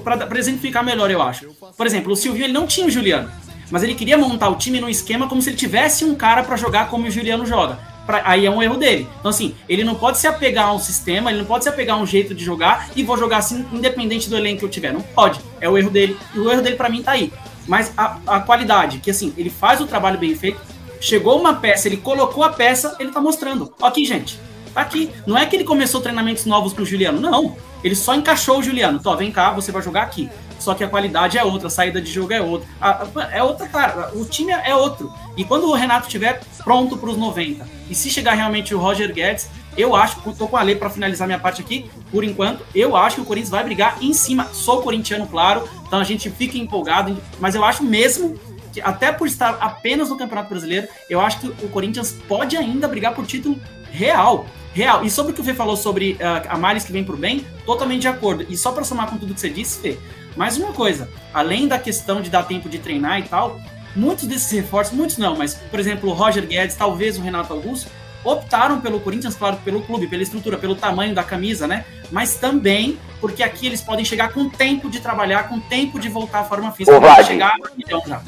para 0.05 0.39
exemplificar 0.39 0.85
melhor, 0.85 1.11
eu 1.11 1.23
acho. 1.23 1.49
Por 1.77 1.87
exemplo, 1.87 2.13
o 2.13 2.17
Silvinho 2.17 2.47
ele 2.47 2.53
não 2.53 2.67
tinha 2.67 2.87
o 2.87 2.91
Juliano, 2.91 3.31
mas 3.71 3.83
ele 3.83 3.95
queria 3.95 4.19
montar 4.19 4.49
o 4.51 4.57
time 4.57 4.81
num 4.81 4.89
esquema 4.89 5.29
como 5.29 5.41
se 5.41 5.51
ele 5.51 5.57
tivesse 5.57 6.05
um 6.05 6.15
cara 6.15 6.43
para 6.43 6.57
jogar 6.57 6.89
como 6.89 7.07
o 7.07 7.11
Juliano 7.11 7.47
joga. 7.47 7.79
Pra, 8.07 8.23
aí 8.25 8.45
é 8.47 8.51
um 8.51 8.63
erro 8.63 8.77
dele. 8.77 9.09
Então, 9.21 9.31
assim, 9.31 9.55
ele 9.69 9.85
não 9.85 9.95
pode 9.95 10.19
se 10.19 10.27
apegar 10.27 10.69
a 10.69 10.73
um 10.73 10.79
sistema, 10.79 11.31
ele 11.31 11.41
não 11.41 11.47
pode 11.47 11.65
se 11.65 11.71
apegar 11.71 11.97
a 11.97 12.01
um 12.01 12.07
jeito 12.07 12.35
de 12.35 12.45
jogar 12.45 12.91
e 12.97 13.03
vou 13.03 13.17
jogar 13.17 13.39
assim, 13.39 13.65
independente 13.73 14.29
do 14.29 14.37
elenco 14.37 14.61
que 14.61 14.65
eu 14.65 14.69
tiver. 14.69 14.93
Não 14.93 15.03
pode. 15.03 15.41
É 15.61 15.69
o 15.69 15.79
erro 15.79 15.91
dele. 15.91 16.17
E 16.35 16.39
o 16.39 16.51
erro 16.51 16.63
dele, 16.63 16.77
para 16.77 16.89
mim, 16.89 17.03
tá 17.03 17.13
aí. 17.13 17.33
Mas 17.67 17.93
a, 17.97 18.19
a 18.27 18.41
qualidade, 18.41 18.99
que 18.99 19.11
assim, 19.11 19.33
ele 19.37 19.51
faz 19.51 19.81
o 19.81 19.87
trabalho 19.87 20.19
bem 20.19 20.35
feito, 20.35 20.61
chegou 21.01 21.39
uma 21.39 21.55
peça, 21.55 21.89
ele 21.89 21.97
colocou 21.97 22.43
a 22.43 22.51
peça, 22.51 22.97
ele 22.99 23.11
tá 23.11 23.21
mostrando. 23.21 23.73
Ó 23.81 23.87
aqui, 23.87 24.05
gente. 24.05 24.39
Tá 24.75 24.81
aqui. 24.81 25.11
Não 25.27 25.37
é 25.37 25.45
que 25.47 25.55
ele 25.55 25.65
começou 25.65 26.01
treinamentos 26.01 26.47
novos 26.47 26.73
com 26.73 26.83
o 26.83 26.87
Juliano, 26.87 27.21
não. 27.21 27.57
Ele 27.85 27.95
só 27.95 28.15
encaixou 28.15 28.59
o 28.59 28.63
Juliano. 28.63 28.99
Tó, 28.99 29.15
vem 29.15 29.31
cá, 29.31 29.51
você 29.51 29.71
vai 29.71 29.83
jogar 29.83 30.03
aqui. 30.03 30.31
Só 30.63 30.75
que 30.75 30.85
a 30.85 30.89
qualidade 30.89 31.37
é 31.37 31.43
outra, 31.43 31.67
a 31.67 31.71
saída 31.71 32.01
de 32.01 32.11
jogo 32.11 32.33
é 32.33 32.41
outra. 32.41 32.69
A, 32.81 33.03
a, 33.03 33.37
é 33.37 33.43
outra, 33.43 33.67
cara. 33.67 34.13
O 34.15 34.25
time 34.25 34.53
é 34.53 34.75
outro. 34.75 35.13
E 35.37 35.45
quando 35.45 35.69
o 35.69 35.75
Renato 35.75 36.07
estiver 36.07 36.41
pronto 36.63 36.97
para 36.97 37.11
os 37.11 37.17
90, 37.17 37.67
e 37.91 37.95
se 37.95 38.09
chegar 38.09 38.35
realmente 38.35 38.73
o 38.73 38.79
Roger 38.79 39.13
Guedes, 39.13 39.51
eu 39.77 39.97
acho, 39.97 40.21
tô 40.39 40.47
com 40.47 40.57
a 40.57 40.63
lei 40.63 40.77
para 40.77 40.89
finalizar 40.89 41.27
minha 41.27 41.39
parte 41.39 41.61
aqui, 41.61 41.91
por 42.11 42.23
enquanto, 42.23 42.65
eu 42.75 42.95
acho 42.95 43.17
que 43.17 43.23
o 43.23 43.25
Corinthians 43.25 43.51
vai 43.51 43.65
brigar 43.65 43.99
em 44.01 44.13
cima. 44.13 44.47
Sou 44.53 44.83
corintiano, 44.83 45.27
claro, 45.27 45.69
então 45.87 45.99
a 45.99 46.05
gente 46.05 46.31
fica 46.31 46.57
empolgado, 46.57 47.17
mas 47.41 47.55
eu 47.55 47.65
acho 47.65 47.83
mesmo 47.83 48.39
que 48.73 48.81
até 48.81 49.11
por 49.11 49.27
estar 49.27 49.59
apenas 49.61 50.11
no 50.11 50.17
Campeonato 50.17 50.49
Brasileiro, 50.49 50.89
eu 51.11 51.21
acho 51.21 51.41
que 51.41 51.47
o 51.65 51.69
Corinthians 51.69 52.17
pode 52.29 52.57
ainda 52.57 52.87
brigar 52.87 53.15
por 53.15 53.27
título 53.27 53.59
real. 53.91 54.47
Real. 54.75 55.05
E 55.05 55.11
sobre 55.11 55.33
o 55.33 55.35
que 55.35 55.41
o 55.43 55.45
Fê 55.45 55.53
falou 55.53 55.77
sobre 55.77 56.13
uh, 56.13 56.49
a 56.49 56.57
males 56.57 56.85
que 56.85 56.93
vem 56.93 57.05
por 57.05 57.17
bem, 57.17 57.45
totalmente 57.67 58.03
de 58.03 58.09
acordo. 58.09 58.47
E 58.49 58.57
só 58.57 58.73
para 58.73 58.85
somar 58.85 59.07
com 59.11 59.19
tudo 59.19 59.35
que 59.35 59.41
você 59.41 59.51
disse, 59.51 59.79
Fê, 59.81 59.99
mais 60.37 60.57
uma 60.57 60.73
coisa, 60.73 61.09
além 61.33 61.69
da 61.69 61.79
questão 61.79 62.21
de 62.21 62.31
dar 62.31 62.45
tempo 62.45 62.69
de 62.69 62.79
treinar 62.79 63.19
e 63.21 63.25
tal, 63.25 63.61
muitos 63.95 64.27
desses 64.27 64.51
reforços, 64.51 64.95
muitos 64.95 65.19
não, 65.19 65.37
mas, 65.37 65.55
por 65.55 65.79
exemplo, 65.79 66.11
o 66.11 66.13
Roger 66.13 66.47
Guedes, 66.47 66.77
talvez 66.77 67.19
o 67.19 67.23
Renato 67.23 67.53
Augusto, 67.53 67.91
optaram 68.25 68.81
pelo 68.81 69.01
Corinthians, 69.01 69.35
claro, 69.35 69.57
pelo 69.65 69.83
clube, 69.83 70.07
pela 70.07 70.23
estrutura, 70.23 70.57
pelo 70.57 70.75
tamanho 70.75 71.15
da 71.15 71.25
camisa, 71.25 71.67
né? 71.67 71.85
Mas 72.11 72.37
também 72.37 72.99
porque 73.21 73.43
aqui 73.43 73.67
eles 73.67 73.81
podem 73.81 74.05
chegar 74.05 74.33
com 74.33 74.49
tempo 74.49 74.89
de 74.89 75.01
trabalhar, 75.01 75.49
com 75.49 75.59
tempo 75.59 75.99
de 75.99 76.09
voltar 76.09 76.41
à 76.41 76.45
forma 76.45 76.71
física. 76.73 76.97
Ô, 76.97 77.25
chegar 77.25 77.55
a 77.55 77.77
milhão 77.77 78.03
já. 78.07 78.21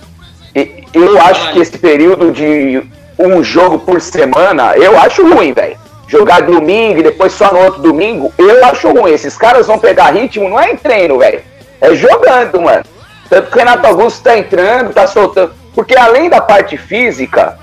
Eu 0.92 1.20
acho 1.20 1.52
que 1.52 1.58
esse 1.58 1.78
período 1.78 2.32
de 2.32 2.82
um 3.18 3.42
jogo 3.42 3.78
por 3.78 4.00
semana, 4.00 4.76
eu 4.76 4.98
acho 4.98 5.22
ruim, 5.26 5.52
velho. 5.52 5.76
Jogar 6.06 6.42
domingo 6.42 7.00
e 7.00 7.02
depois 7.02 7.32
só 7.32 7.52
no 7.52 7.58
outro 7.60 7.82
domingo, 7.82 8.32
eu 8.38 8.64
acho 8.66 8.88
ruim. 8.90 9.12
Esses 9.12 9.36
caras 9.36 9.66
vão 9.66 9.78
pegar 9.78 10.12
ritmo, 10.12 10.48
não 10.48 10.60
é 10.60 10.72
em 10.72 10.76
treino, 10.76 11.18
velho. 11.18 11.42
É 11.80 11.94
jogando, 11.94 12.60
mano. 12.60 12.84
Tanto 13.28 13.50
que 13.50 13.56
o 13.56 13.58
Renato 13.58 13.86
Augusto 13.86 14.22
tá 14.22 14.36
entrando, 14.36 14.92
tá 14.92 15.06
soltando. 15.06 15.52
Porque 15.74 15.96
além 15.96 16.30
da 16.30 16.40
parte 16.40 16.76
física, 16.76 17.58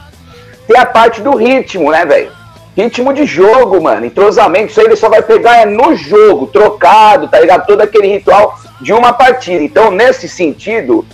tem 0.68 0.78
a 0.78 0.86
parte 0.86 1.22
do 1.22 1.36
ritmo, 1.36 1.92
né, 1.92 2.06
velho? 2.06 2.32
Ritmo 2.76 3.14
de 3.14 3.26
jogo, 3.26 3.82
mano. 3.82 4.06
Entrosamento, 4.06 4.72
isso 4.72 4.80
aí 4.80 4.88
ele 4.88 4.96
só 4.96 5.10
vai 5.10 5.22
pegar 5.22 5.58
é 5.62 5.66
no 5.66 5.96
jogo, 5.96 6.48
trocado, 6.48 7.28
tá 7.28 7.40
ligado? 7.40 7.66
Todo 7.66 7.82
aquele 7.82 8.08
ritual 8.08 8.58
de 8.80 8.94
uma 8.94 9.14
partida. 9.14 9.64
Então, 9.64 9.92
nesse 9.92 10.28
sentido, 10.28 11.06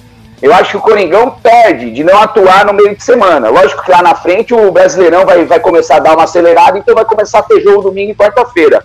eu 0.42 0.54
acho 0.54 0.72
que 0.72 0.78
o 0.78 0.82
Coringão 0.82 1.32
perde 1.32 1.92
de 1.92 2.04
não 2.04 2.22
atuar 2.22 2.66
no 2.66 2.74
meio 2.74 2.96
de 2.96 3.04
semana. 3.04 3.50
Lógico 3.50 3.84
que 3.84 3.92
lá 3.92 4.02
na 4.04 4.14
frente 4.14 4.54
o 4.54 4.72
Brasileirão 4.72 5.26
vai, 5.26 5.46
vai 5.46 5.60
começar 5.60 5.98
a 5.98 6.00
dar 6.00 6.14
uma 6.14 6.26
acelerada, 6.26 6.78
então 6.78 6.94
vai 6.94 7.06
começar 7.06 7.40
a 7.40 7.44
ter 7.44 7.62
jogo 7.62 7.84
domingo 7.84 8.12
e 8.12 8.16
quarta-feira. 8.16 8.84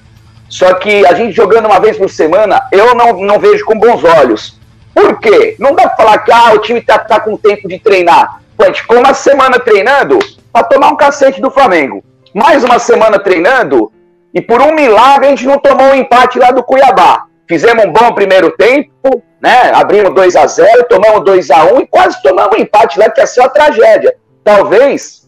Só 0.52 0.75
que 0.75 1.06
a 1.06 1.14
gente 1.14 1.35
jogando 1.35 1.64
uma 1.64 1.80
vez 1.80 1.97
por 1.97 2.11
semana, 2.11 2.61
eu 2.71 2.94
não, 2.94 3.14
não 3.14 3.38
vejo 3.38 3.64
com 3.64 3.78
bons 3.78 4.04
olhos. 4.04 4.61
Por 4.94 5.18
quê? 5.18 5.56
Não 5.59 5.75
dá 5.75 5.88
pra 5.88 5.97
falar 5.97 6.18
que 6.18 6.30
ah, 6.30 6.52
o 6.52 6.59
time 6.59 6.82
tá, 6.82 6.99
tá 6.99 7.18
com 7.18 7.38
tempo 7.38 7.66
de 7.66 7.78
treinar. 7.78 8.42
Pô, 8.54 8.64
a 8.64 8.66
gente 8.66 8.82
ficou 8.82 8.99
uma 8.99 9.14
semana 9.14 9.59
treinando 9.59 10.18
para 10.52 10.66
tomar 10.66 10.90
um 10.90 10.97
cacete 10.97 11.40
do 11.40 11.50
Flamengo. 11.50 12.04
Mais 12.35 12.62
uma 12.62 12.78
semana 12.78 13.18
treinando 13.18 13.90
e 14.35 14.42
por 14.42 14.61
um 14.61 14.75
milagre 14.75 15.28
a 15.28 15.30
gente 15.30 15.47
não 15.47 15.59
tomou 15.59 15.87
um 15.87 15.94
empate 15.94 16.38
lá 16.38 16.50
do 16.50 16.62
Cuiabá. 16.62 17.25
Fizemos 17.49 17.87
um 17.87 17.90
bom 17.90 18.12
primeiro 18.12 18.50
tempo, 18.50 19.23
né? 19.40 19.73
Abrimos 19.73 20.14
2 20.14 20.37
a 20.37 20.47
0 20.47 20.85
tomamos 20.87 21.25
2 21.25 21.50
a 21.50 21.64
1 21.64 21.80
e 21.80 21.87
quase 21.87 22.23
tomamos 22.23 22.59
um 22.59 22.61
empate 22.61 22.99
lá, 22.99 23.09
que 23.09 23.23
ia 23.23 23.26
ser 23.26 23.40
uma 23.40 23.49
tragédia. 23.49 24.14
Talvez, 24.44 25.26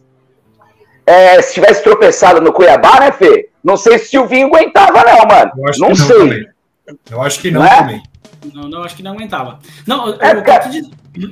é, 1.06 1.40
se 1.40 1.54
tivesse 1.54 1.82
tropeçado 1.82 2.42
no 2.42 2.52
Cuiabá, 2.52 3.00
né, 3.00 3.10
Fê? 3.10 3.53
Não 3.64 3.78
sei 3.78 3.98
se 3.98 4.18
o 4.18 4.20
Silvinho 4.22 4.48
aguentava, 4.48 5.02
não, 5.02 5.26
mano. 5.26 5.52
não, 5.56 5.88
não 5.88 5.96
sei. 5.96 6.18
Também. 6.18 6.48
Eu 7.10 7.22
acho 7.22 7.40
que 7.40 7.50
não, 7.50 7.62
não 7.62 7.66
é? 7.66 7.76
também. 7.76 8.02
Não, 8.52 8.68
não, 8.68 8.82
acho 8.82 8.94
que 8.94 9.02
não 9.02 9.12
aguentava. 9.12 9.58
Não, 9.86 10.08
é, 10.20 10.32
eu, 10.32 10.42
cara... 10.42 10.70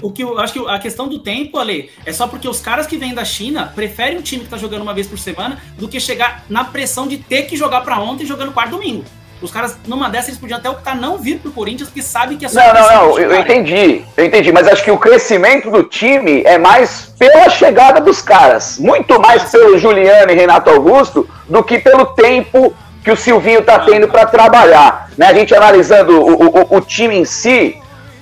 o 0.00 0.10
que 0.10 0.22
eu 0.22 0.38
acho 0.38 0.54
que 0.54 0.66
a 0.66 0.78
questão 0.78 1.08
do 1.08 1.18
tempo, 1.18 1.58
Ale, 1.58 1.90
é 2.06 2.12
só 2.12 2.26
porque 2.26 2.48
os 2.48 2.58
caras 2.58 2.86
que 2.86 2.96
vêm 2.96 3.12
da 3.12 3.22
China 3.22 3.70
preferem 3.74 4.18
um 4.18 4.22
time 4.22 4.44
que 4.44 4.50
tá 4.50 4.56
jogando 4.56 4.80
uma 4.80 4.94
vez 4.94 5.06
por 5.06 5.18
semana 5.18 5.60
do 5.76 5.86
que 5.86 6.00
chegar 6.00 6.44
na 6.48 6.64
pressão 6.64 7.06
de 7.06 7.18
ter 7.18 7.42
que 7.42 7.54
jogar 7.54 7.82
para 7.82 8.00
ontem 8.00 8.24
jogando 8.24 8.52
quarto 8.52 8.70
domingo. 8.70 9.04
Os 9.42 9.50
caras, 9.50 9.76
numa 9.86 10.08
dessa, 10.08 10.30
eles 10.30 10.38
podiam 10.38 10.58
até 10.58 10.70
optar 10.70 10.94
não 10.94 11.18
vir 11.18 11.38
pro 11.38 11.50
Corinthians, 11.50 11.88
porque 11.88 12.02
sabem 12.02 12.38
que 12.38 12.46
é 12.46 12.48
só. 12.48 12.60
Não, 12.60 12.74
não, 12.74 12.88
não, 12.88 13.18
eu, 13.18 13.32
eu 13.32 13.40
entendi. 13.40 14.04
Eu 14.16 14.24
entendi, 14.24 14.52
mas 14.52 14.68
acho 14.68 14.84
que 14.84 14.90
o 14.90 14.98
crescimento 14.98 15.70
do 15.70 15.82
time 15.82 16.42
é 16.44 16.58
mais 16.58 17.12
pela 17.18 17.50
chegada 17.50 18.00
dos 18.00 18.22
caras. 18.22 18.78
Muito 18.78 19.20
mais 19.20 19.50
pelo 19.50 19.76
Juliano 19.78 20.30
e 20.30 20.34
Renato 20.34 20.70
Augusto 20.70 21.28
do 21.48 21.62
que 21.62 21.78
pelo 21.78 22.06
tempo 22.06 22.72
que 23.02 23.10
o 23.10 23.16
Silvinho 23.16 23.62
tá 23.62 23.80
tendo 23.80 24.08
para 24.08 24.26
trabalhar. 24.26 25.10
Né? 25.18 25.26
A 25.26 25.34
gente 25.34 25.54
analisando 25.54 26.20
o, 26.20 26.46
o, 26.46 26.76
o 26.76 26.80
time 26.80 27.16
em 27.16 27.24
si, 27.24 27.76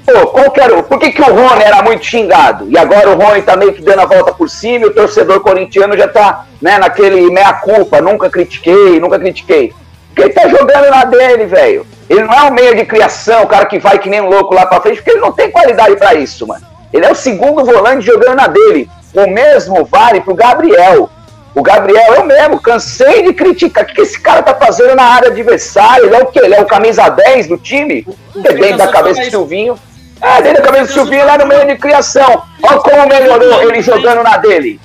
pô, 0.06 0.26
qual 0.28 0.50
que 0.50 0.60
era, 0.60 0.82
por 0.82 0.98
que, 0.98 1.12
que 1.12 1.20
o 1.20 1.26
Rony 1.26 1.62
era 1.62 1.82
muito 1.82 2.04
xingado? 2.04 2.66
E 2.68 2.78
agora 2.78 3.10
o 3.10 3.14
Rony 3.14 3.42
tá 3.42 3.56
meio 3.56 3.74
que 3.74 3.82
dando 3.82 4.00
a 4.00 4.06
volta 4.06 4.32
por 4.32 4.48
cima 4.48 4.86
e 4.86 4.88
o 4.88 4.94
torcedor 4.94 5.40
corintiano 5.40 5.96
já 5.96 6.08
tá 6.08 6.46
né, 6.60 6.78
naquele 6.78 7.30
meia-culpa, 7.30 8.00
nunca 8.00 8.30
critiquei, 8.30 8.98
nunca 8.98 9.18
critiquei. 9.18 9.74
Porque 10.14 10.22
ele 10.22 10.32
tá 10.32 10.48
jogando 10.48 10.90
na 10.90 11.04
dele, 11.04 11.46
velho. 11.46 11.86
Ele 12.08 12.24
não 12.24 12.32
é 12.32 12.42
um 12.42 12.52
meio 12.52 12.74
de 12.74 12.84
criação, 12.84 13.44
o 13.44 13.46
cara 13.46 13.66
que 13.66 13.78
vai 13.78 13.98
que 13.98 14.08
nem 14.08 14.20
um 14.20 14.28
louco 14.28 14.54
lá 14.54 14.66
pra 14.66 14.80
frente, 14.80 14.96
porque 14.96 15.12
ele 15.12 15.20
não 15.20 15.32
tem 15.32 15.50
qualidade 15.50 15.96
para 15.96 16.14
isso, 16.14 16.46
mano. 16.46 16.66
Ele 16.92 17.06
é 17.06 17.10
o 17.10 17.14
segundo 17.14 17.64
volante 17.64 18.04
jogando 18.04 18.34
na 18.34 18.48
dele. 18.48 18.90
O 19.14 19.28
mesmo 19.28 19.84
vale 19.84 20.20
pro 20.20 20.34
Gabriel. 20.34 21.08
O 21.54 21.62
Gabriel, 21.62 22.14
eu 22.14 22.24
mesmo, 22.24 22.60
cansei 22.60 23.22
de 23.22 23.32
criticar. 23.32 23.84
O 23.84 23.86
que 23.86 24.00
esse 24.00 24.20
cara 24.20 24.42
tá 24.42 24.54
fazendo 24.54 24.94
na 24.96 25.04
área 25.04 25.28
adversária? 25.28 26.04
Ele 26.04 26.16
é 26.16 26.18
o 26.18 26.26
quê? 26.26 26.40
Ele 26.42 26.54
é 26.54 26.60
o 26.60 26.66
camisa 26.66 27.08
10 27.08 27.46
do 27.48 27.58
time? 27.58 28.06
Dentro 28.34 28.76
da 28.76 28.88
cabeça 28.88 29.20
do 29.22 29.30
Silvinho. 29.30 29.78
É, 30.20 30.42
dentro 30.42 30.62
da 30.62 30.68
cabeça 30.68 30.86
do 30.86 30.92
Silvinho, 30.92 31.26
lá 31.26 31.38
no 31.38 31.46
meio 31.46 31.66
de 31.66 31.76
criação. 31.76 32.42
Olha 32.62 32.78
como 32.78 33.06
melhorou 33.06 33.62
ele 33.62 33.82
jogando 33.82 34.22
na 34.22 34.36
dele 34.36 34.80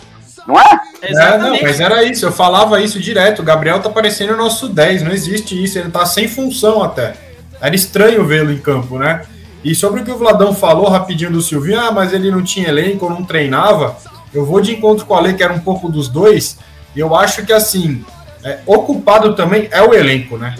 não 0.47 0.59
é? 0.59 0.81
É, 1.01 1.37
não, 1.37 1.61
mas 1.61 1.79
era 1.79 2.03
isso, 2.03 2.25
eu 2.25 2.31
falava 2.31 2.81
isso 2.81 2.99
direto. 2.99 3.41
O 3.41 3.45
Gabriel 3.45 3.79
tá 3.81 3.89
parecendo 3.89 4.33
o 4.33 4.37
nosso 4.37 4.67
10, 4.67 5.03
não 5.03 5.11
existe 5.11 5.61
isso, 5.61 5.77
ele 5.77 5.89
tá 5.89 6.05
sem 6.05 6.27
função 6.27 6.83
até. 6.83 7.13
Era 7.59 7.75
estranho 7.75 8.25
vê-lo 8.25 8.51
em 8.51 8.57
campo, 8.57 8.97
né? 8.97 9.23
E 9.63 9.73
sobre 9.73 10.01
o 10.01 10.05
que 10.05 10.11
o 10.11 10.17
Vladão 10.17 10.53
falou 10.53 10.87
rapidinho 10.89 11.31
do 11.31 11.41
Silvinho, 11.41 11.79
ah, 11.79 11.91
mas 11.91 12.13
ele 12.13 12.29
não 12.29 12.43
tinha 12.43 12.67
elenco, 12.67 13.09
não 13.09 13.23
treinava. 13.23 13.97
Eu 14.33 14.45
vou 14.45 14.61
de 14.61 14.73
encontro 14.73 15.05
com 15.05 15.15
a 15.15 15.21
lei 15.21 15.33
que 15.33 15.43
era 15.43 15.53
um 15.53 15.59
pouco 15.59 15.89
dos 15.89 16.07
dois, 16.07 16.59
e 16.95 16.99
eu 16.99 17.15
acho 17.15 17.45
que 17.45 17.51
assim, 17.51 18.05
é, 18.43 18.59
ocupado 18.65 19.33
também 19.33 19.67
é 19.71 19.81
o 19.81 19.93
elenco, 19.93 20.37
né? 20.37 20.55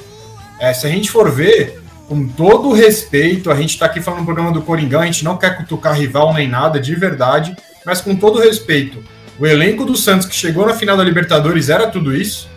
É, 0.60 0.74
se 0.74 0.88
a 0.88 0.90
gente 0.90 1.12
for 1.12 1.30
ver, 1.30 1.84
com 2.08 2.28
todo 2.28 2.70
o 2.70 2.74
respeito, 2.74 3.52
a 3.52 3.56
gente 3.56 3.72
está 3.72 3.86
aqui 3.86 4.02
falando 4.02 4.22
no 4.22 4.26
programa 4.26 4.52
do 4.52 4.62
Coringão, 4.62 5.02
a 5.02 5.06
gente 5.06 5.24
não 5.24 5.38
quer 5.38 5.58
cutucar 5.58 5.94
rival 5.94 6.34
nem 6.34 6.48
nada, 6.48 6.80
de 6.80 6.96
verdade, 6.96 7.56
mas 7.86 8.02
com 8.02 8.16
todo 8.16 8.38
o 8.38 8.42
respeito, 8.42 9.04
o 9.40 9.46
elenco 9.46 9.86
do 9.86 9.96
Santos 9.96 10.28
que 10.28 10.36
chegou 10.36 10.66
na 10.66 10.74
final 10.74 10.96
da 10.96 11.04
Libertadores 11.04 11.70
era 11.70 11.88
tudo 11.88 12.16
isso? 12.16 12.50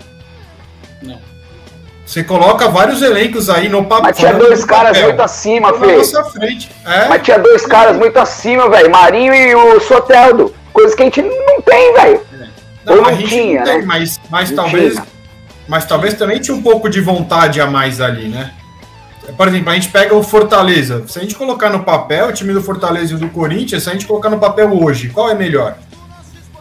Não. 1.02 1.18
Você 2.06 2.22
coloca 2.24 2.68
vários 2.68 3.02
elencos 3.02 3.50
aí 3.50 3.68
no 3.68 3.84
papel. 3.84 4.04
Mas 4.04 4.16
tinha 4.16 4.32
dois 4.32 4.64
caras 4.64 4.92
papel. 4.92 5.08
muito 5.08 5.20
acima, 5.20 5.74
Fê. 5.74 6.30
frente. 6.30 6.70
É. 6.86 7.08
Mas 7.08 7.22
tinha 7.22 7.38
dois 7.38 7.66
caras 7.66 7.96
muito 7.96 8.16
acima, 8.18 8.70
velho. 8.70 8.90
Marinho 8.90 9.34
e 9.34 9.54
o 9.54 9.80
Soteldo. 9.80 10.54
Coisa 10.72 10.96
que 10.96 11.02
a 11.02 11.06
gente 11.06 11.22
não 11.22 11.60
tem, 11.60 11.94
velho. 11.94 12.22
É. 12.32 12.46
Não, 12.84 12.94
Ou 12.96 13.02
não 13.02 13.16
tinha, 13.16 13.60
não 13.60 13.64
tem, 13.66 13.78
né? 13.80 13.84
Mas, 13.84 14.20
mas 14.30 14.50
talvez. 14.50 14.98
Mas 15.66 15.84
talvez 15.84 16.14
também 16.14 16.40
tinha 16.40 16.56
um 16.56 16.62
pouco 16.62 16.88
de 16.88 17.00
vontade 17.00 17.60
a 17.60 17.66
mais 17.66 18.00
ali, 18.00 18.28
né? 18.28 18.52
por 19.36 19.48
exemplo, 19.48 19.70
a 19.70 19.74
gente 19.74 19.88
pega 19.88 20.14
o 20.14 20.22
Fortaleza. 20.22 21.04
Se 21.06 21.18
a 21.18 21.22
gente 21.22 21.34
colocar 21.34 21.68
no 21.68 21.84
papel 21.84 22.28
o 22.28 22.32
time 22.32 22.54
do 22.54 22.62
Fortaleza 22.62 23.12
e 23.12 23.16
o 23.16 23.18
do 23.18 23.28
Corinthians, 23.28 23.82
se 23.82 23.90
a 23.90 23.92
gente 23.92 24.06
colocar 24.06 24.30
no 24.30 24.38
papel 24.38 24.72
hoje, 24.72 25.10
qual 25.10 25.28
é 25.28 25.34
melhor? 25.34 25.76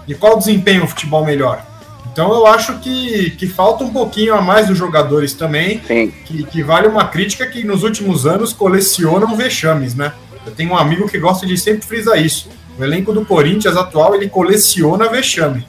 E 0.08 0.16
qual 0.16 0.38
desempenho 0.38 0.84
o 0.84 0.88
futebol 0.88 1.26
melhor? 1.26 1.66
Então 2.12 2.32
eu 2.34 2.48
acho 2.48 2.80
que, 2.80 3.32
que 3.32 3.46
falta 3.46 3.84
um 3.84 3.92
pouquinho 3.92 4.34
a 4.34 4.42
mais 4.42 4.68
dos 4.68 4.78
jogadores 4.78 5.34
também. 5.34 5.80
Que, 6.26 6.44
que 6.44 6.64
vale 6.64 6.88
uma 6.88 7.08
crítica 7.08 7.46
que 7.46 7.64
nos 7.64 7.84
últimos 7.84 8.26
anos 8.26 8.54
colecionam 8.54 9.36
vexames, 9.36 9.94
né? 9.94 10.14
Eu 10.46 10.52
tenho 10.52 10.72
um 10.72 10.78
amigo 10.78 11.08
que 11.08 11.20
gosta 11.20 11.46
de 11.46 11.58
sempre 11.58 11.86
frisar 11.86 12.18
isso. 12.18 12.50
O 12.80 12.84
elenco 12.84 13.12
do 13.12 13.26
Corinthians 13.26 13.76
atual 13.76 14.16
ele 14.16 14.30
coleciona 14.30 15.10
vexame. 15.10 15.66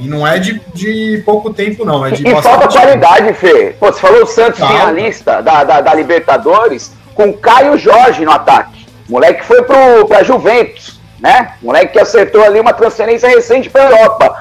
E 0.00 0.08
não 0.08 0.26
é 0.26 0.38
de, 0.38 0.60
de 0.74 1.22
pouco 1.24 1.52
tempo, 1.52 1.84
não. 1.84 2.04
É 2.04 2.10
de 2.10 2.26
e 2.26 2.42
falta 2.42 2.68
qualidade, 2.68 3.32
Fê. 3.34 3.76
Pô, 3.78 3.92
você 3.92 4.00
falou 4.00 4.22
o 4.22 4.26
Santos 4.26 4.58
tá. 4.58 4.66
finalista 4.66 5.40
da, 5.40 5.62
da, 5.62 5.80
da, 5.80 5.94
Libertadores 5.94 6.92
com 7.14 7.32
Caio 7.32 7.78
Jorge 7.78 8.24
no 8.24 8.32
ataque. 8.32 8.86
O 9.08 9.12
moleque 9.12 9.44
foi 9.44 9.62
pro, 9.62 10.06
pra 10.08 10.24
Juventus, 10.24 10.93
né? 11.20 11.54
O 11.62 11.66
moleque 11.66 11.92
que 11.92 12.00
acertou 12.00 12.42
ali 12.42 12.60
uma 12.60 12.72
transferência 12.72 13.28
recente 13.28 13.70
pra 13.70 13.84
Europa. 13.84 14.34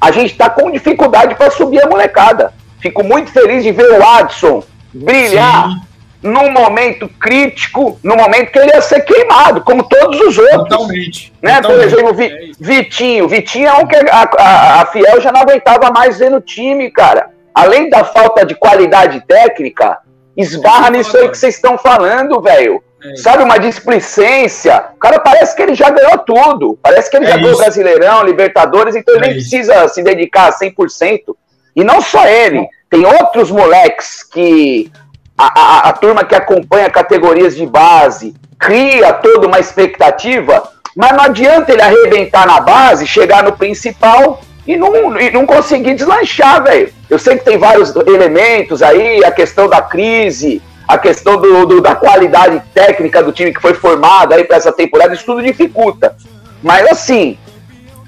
A 0.00 0.10
gente 0.10 0.36
tá 0.36 0.50
com 0.50 0.70
dificuldade 0.70 1.34
para 1.34 1.50
subir 1.50 1.82
a 1.82 1.88
molecada. 1.88 2.52
Fico 2.80 3.04
muito 3.04 3.30
feliz 3.30 3.62
de 3.62 3.70
ver 3.70 3.90
o 3.92 4.04
Adson 4.04 4.62
brilhar. 4.92 5.70
Sim 5.70 5.92
num 6.22 6.52
momento 6.52 7.08
crítico, 7.20 7.98
no 8.02 8.16
momento 8.16 8.52
que 8.52 8.58
ele 8.58 8.72
ia 8.72 8.80
ser 8.80 9.00
queimado, 9.00 9.62
como 9.62 9.82
todos 9.82 10.20
os 10.20 10.38
outros. 10.38 10.68
Totalmente. 10.68 11.32
Né? 11.42 11.60
Totalmente. 11.60 11.90
Por 11.90 11.98
exemplo, 11.98 12.14
Vi, 12.14 12.52
Vitinho. 12.60 13.28
Vitinho 13.28 13.68
é 13.68 13.72
um 13.74 13.86
que 13.86 13.96
a, 13.96 14.30
a, 14.38 14.82
a, 14.82 14.86
Fiel 14.86 15.20
já 15.20 15.32
não 15.32 15.40
aguentava 15.40 15.90
mais 15.90 16.18
ver 16.18 16.30
no 16.30 16.40
time, 16.40 16.90
cara. 16.90 17.30
Além 17.52 17.90
da 17.90 18.04
falta 18.04 18.46
de 18.46 18.54
qualidade 18.54 19.20
técnica, 19.26 19.98
esbarra 20.36 20.88
é 20.88 20.90
nisso 20.92 21.16
aí 21.16 21.28
que 21.28 21.36
vocês 21.36 21.56
estão 21.56 21.76
falando, 21.76 22.40
velho. 22.40 22.82
É 23.04 23.16
Sabe, 23.16 23.42
uma 23.42 23.58
displicência. 23.58 24.84
O 24.94 24.98
cara 24.98 25.18
parece 25.18 25.56
que 25.56 25.62
ele 25.62 25.74
já 25.74 25.90
ganhou 25.90 26.18
tudo. 26.18 26.78
Parece 26.82 27.10
que 27.10 27.16
ele 27.16 27.26
é 27.26 27.30
já 27.30 27.36
ganhou 27.36 27.56
Brasileirão, 27.56 28.24
Libertadores, 28.24 28.94
então 28.94 29.14
ele 29.16 29.24
é 29.24 29.28
nem 29.28 29.38
isso. 29.38 29.50
precisa 29.50 29.88
se 29.88 30.02
dedicar 30.02 30.48
a 30.48 30.52
100%. 30.52 31.34
E 31.74 31.82
não 31.82 32.00
só 32.00 32.26
ele. 32.26 32.66
Tem 32.88 33.04
outros 33.04 33.50
moleques 33.50 34.22
que 34.22 34.90
a, 35.36 35.60
a, 35.60 35.88
a 35.88 35.92
turma 35.92 36.24
que 36.24 36.34
acompanha 36.34 36.90
categorias 36.90 37.56
de 37.56 37.66
base 37.66 38.34
cria 38.58 39.12
toda 39.14 39.48
uma 39.48 39.58
expectativa, 39.58 40.62
mas 40.96 41.12
não 41.12 41.24
adianta 41.24 41.72
ele 41.72 41.82
arrebentar 41.82 42.46
na 42.46 42.60
base, 42.60 43.06
chegar 43.06 43.42
no 43.42 43.56
principal 43.56 44.40
e 44.66 44.76
não, 44.76 45.20
e 45.20 45.30
não 45.30 45.44
conseguir 45.44 45.94
deslanchar, 45.94 46.62
velho. 46.62 46.92
Eu 47.10 47.18
sei 47.18 47.36
que 47.36 47.44
tem 47.44 47.58
vários 47.58 47.94
elementos 47.96 48.82
aí, 48.82 49.24
a 49.24 49.32
questão 49.32 49.68
da 49.68 49.82
crise, 49.82 50.62
a 50.86 50.98
questão 50.98 51.36
do, 51.40 51.66
do 51.66 51.80
da 51.80 51.94
qualidade 51.94 52.62
técnica 52.74 53.22
do 53.22 53.32
time 53.32 53.52
que 53.52 53.60
foi 53.60 53.74
formado 53.74 54.32
aí 54.34 54.44
para 54.44 54.56
essa 54.56 54.72
temporada, 54.72 55.14
isso 55.14 55.24
tudo 55.24 55.42
dificulta. 55.42 56.16
Mas 56.62 56.86
assim, 56.90 57.38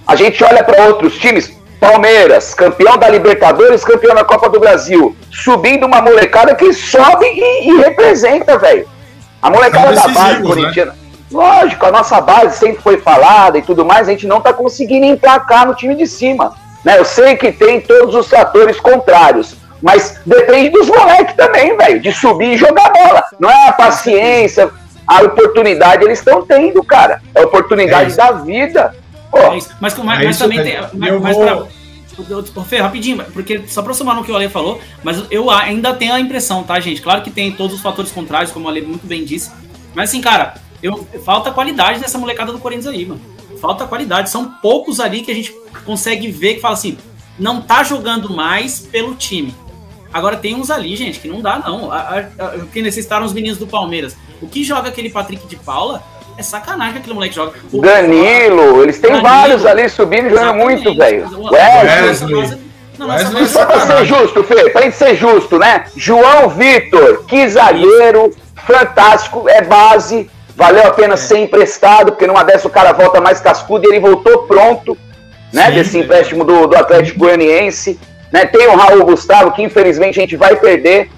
a 0.06 0.14
gente 0.16 0.42
olha 0.44 0.62
para 0.62 0.84
outros 0.84 1.16
times, 1.18 1.52
Palmeiras, 1.80 2.54
campeão 2.54 2.96
da 2.96 3.08
Libertadores, 3.08 3.84
campeão 3.84 4.14
da 4.14 4.24
Copa 4.24 4.48
do 4.48 4.60
Brasil, 4.60 5.16
subindo 5.30 5.86
uma 5.86 6.00
molecada 6.00 6.54
que 6.54 6.72
sobe 6.72 7.26
e, 7.26 7.70
e 7.70 7.76
representa, 7.78 8.58
velho. 8.58 8.88
A 9.40 9.50
molecada 9.50 9.94
da 9.94 10.08
base 10.08 10.40
né? 10.40 10.46
corintiana. 10.46 10.96
Lógico, 11.30 11.84
a 11.86 11.90
nossa 11.90 12.20
base 12.20 12.58
sempre 12.58 12.80
foi 12.82 12.98
falada 12.98 13.58
e 13.58 13.62
tudo 13.62 13.84
mais, 13.84 14.08
a 14.08 14.12
gente 14.12 14.26
não 14.26 14.40
tá 14.40 14.52
conseguindo 14.52 15.04
emplacar 15.04 15.66
no 15.66 15.74
time 15.74 15.94
de 15.94 16.06
cima. 16.06 16.54
Né? 16.84 16.98
Eu 16.98 17.04
sei 17.04 17.36
que 17.36 17.50
tem 17.50 17.80
todos 17.80 18.14
os 18.14 18.28
fatores 18.28 18.78
contrários, 18.78 19.56
mas 19.82 20.20
depende 20.24 20.70
dos 20.70 20.88
moleques 20.88 21.34
também, 21.34 21.76
velho, 21.76 22.00
de 22.00 22.12
subir 22.12 22.54
e 22.54 22.56
jogar 22.56 22.90
bola. 22.90 23.24
Não 23.38 23.50
é 23.50 23.68
a 23.68 23.72
paciência, 23.72 24.70
a 25.06 25.22
oportunidade 25.22 26.04
eles 26.04 26.18
estão 26.18 26.44
tendo, 26.44 26.82
cara. 26.82 27.20
É 27.34 27.42
a 27.42 27.44
oportunidade 27.44 28.12
é 28.12 28.16
da 28.16 28.32
vida. 28.32 28.94
É 29.34 29.48
mas, 29.48 29.70
mas, 29.80 29.98
é 29.98 30.24
mas 30.24 30.38
também 30.38 30.62
tem. 30.62 30.76
Mas, 30.92 31.20
mas 31.20 31.36
vou... 31.36 31.68
pra, 32.54 32.64
Fê, 32.64 32.78
rapidinho, 32.78 33.24
porque 33.32 33.62
só 33.66 33.82
pra 33.82 33.92
somar 33.92 34.14
no 34.14 34.24
que 34.24 34.30
o 34.30 34.36
Ale 34.36 34.48
falou, 34.48 34.80
mas 35.02 35.24
eu 35.30 35.50
ainda 35.50 35.92
tenho 35.94 36.14
a 36.14 36.20
impressão, 36.20 36.62
tá, 36.62 36.78
gente? 36.78 37.02
Claro 37.02 37.22
que 37.22 37.30
tem 37.30 37.52
todos 37.52 37.76
os 37.76 37.82
fatores 37.82 38.12
contrários, 38.12 38.52
como 38.52 38.66
o 38.66 38.68
Ale 38.68 38.82
muito 38.82 39.06
bem 39.06 39.24
disse. 39.24 39.50
Mas 39.94 40.10
assim, 40.10 40.20
cara, 40.20 40.54
eu, 40.82 41.06
falta 41.24 41.50
qualidade 41.50 42.00
nessa 42.00 42.18
molecada 42.18 42.52
do 42.52 42.58
Corinthians 42.58 42.94
aí, 42.94 43.04
mano. 43.04 43.20
Falta 43.60 43.86
qualidade. 43.86 44.30
São 44.30 44.50
poucos 44.62 45.00
ali 45.00 45.22
que 45.22 45.30
a 45.30 45.34
gente 45.34 45.54
consegue 45.84 46.30
ver 46.30 46.54
que 46.54 46.60
fala 46.60 46.74
assim, 46.74 46.96
não 47.38 47.60
tá 47.60 47.82
jogando 47.82 48.34
mais 48.34 48.80
pelo 48.80 49.14
time. 49.14 49.54
Agora 50.14 50.36
tem 50.36 50.54
uns 50.54 50.70
ali, 50.70 50.94
gente, 50.94 51.18
que 51.18 51.26
não 51.26 51.40
dá, 51.40 51.58
não. 51.58 51.90
A, 51.90 51.96
a, 51.98 52.18
a, 52.18 52.58
que 52.72 52.80
necessitaram 52.80 53.26
os 53.26 53.32
meninos 53.32 53.58
do 53.58 53.66
Palmeiras. 53.66 54.16
O 54.40 54.46
que 54.46 54.62
joga 54.62 54.88
aquele 54.88 55.10
Patrick 55.10 55.44
de 55.48 55.56
Paula 55.56 56.04
é 56.38 56.42
sacanagem 56.42 56.92
que 56.92 56.98
aquele 57.00 57.14
moleque 57.14 57.34
joga. 57.34 57.54
O 57.72 57.80
Danilo, 57.80 58.80
eles 58.84 59.00
têm 59.00 59.10
Danilo, 59.10 59.28
vários 59.28 59.66
ali 59.66 59.88
subindo 59.88 60.30
jogando 60.30 60.54
muito, 60.54 60.94
velho. 60.94 61.28
Wesley. 61.50 62.32
Wesley. 62.32 62.60
Não, 62.96 63.08
Wesley 63.08 63.46
só 63.46 63.66
pra 63.66 63.80
ser 63.80 64.04
justo, 64.04 64.44
Fê, 64.44 64.70
pra 64.70 64.82
gente 64.82 64.96
ser 64.96 65.16
justo, 65.16 65.58
né? 65.58 65.86
João 65.96 66.48
Vitor, 66.48 67.24
que 67.24 67.48
zagueiro, 67.48 68.32
fantástico, 68.68 69.48
é 69.48 69.62
base, 69.62 70.30
valeu 70.54 70.86
a 70.86 70.92
pena 70.92 71.14
é. 71.14 71.16
ser 71.16 71.38
emprestado, 71.38 72.12
porque 72.12 72.28
numa 72.28 72.44
dessa 72.44 72.68
o 72.68 72.70
cara 72.70 72.92
volta 72.92 73.20
mais 73.20 73.40
cascudo 73.40 73.84
e 73.84 73.88
ele 73.88 73.98
voltou 73.98 74.46
pronto, 74.46 74.96
né? 75.52 75.66
Sim, 75.66 75.72
desse 75.72 75.98
empréstimo 75.98 76.44
do, 76.44 76.68
do 76.68 76.76
Atlético 76.76 77.18
Goianiense. 77.18 77.98
Né? 78.34 78.46
Tem 78.46 78.66
o 78.66 78.74
Raul 78.74 79.04
Gustavo, 79.04 79.52
que 79.52 79.62
infelizmente 79.62 80.18
a 80.18 80.22
gente 80.22 80.34
vai 80.36 80.56
perder 80.56 81.08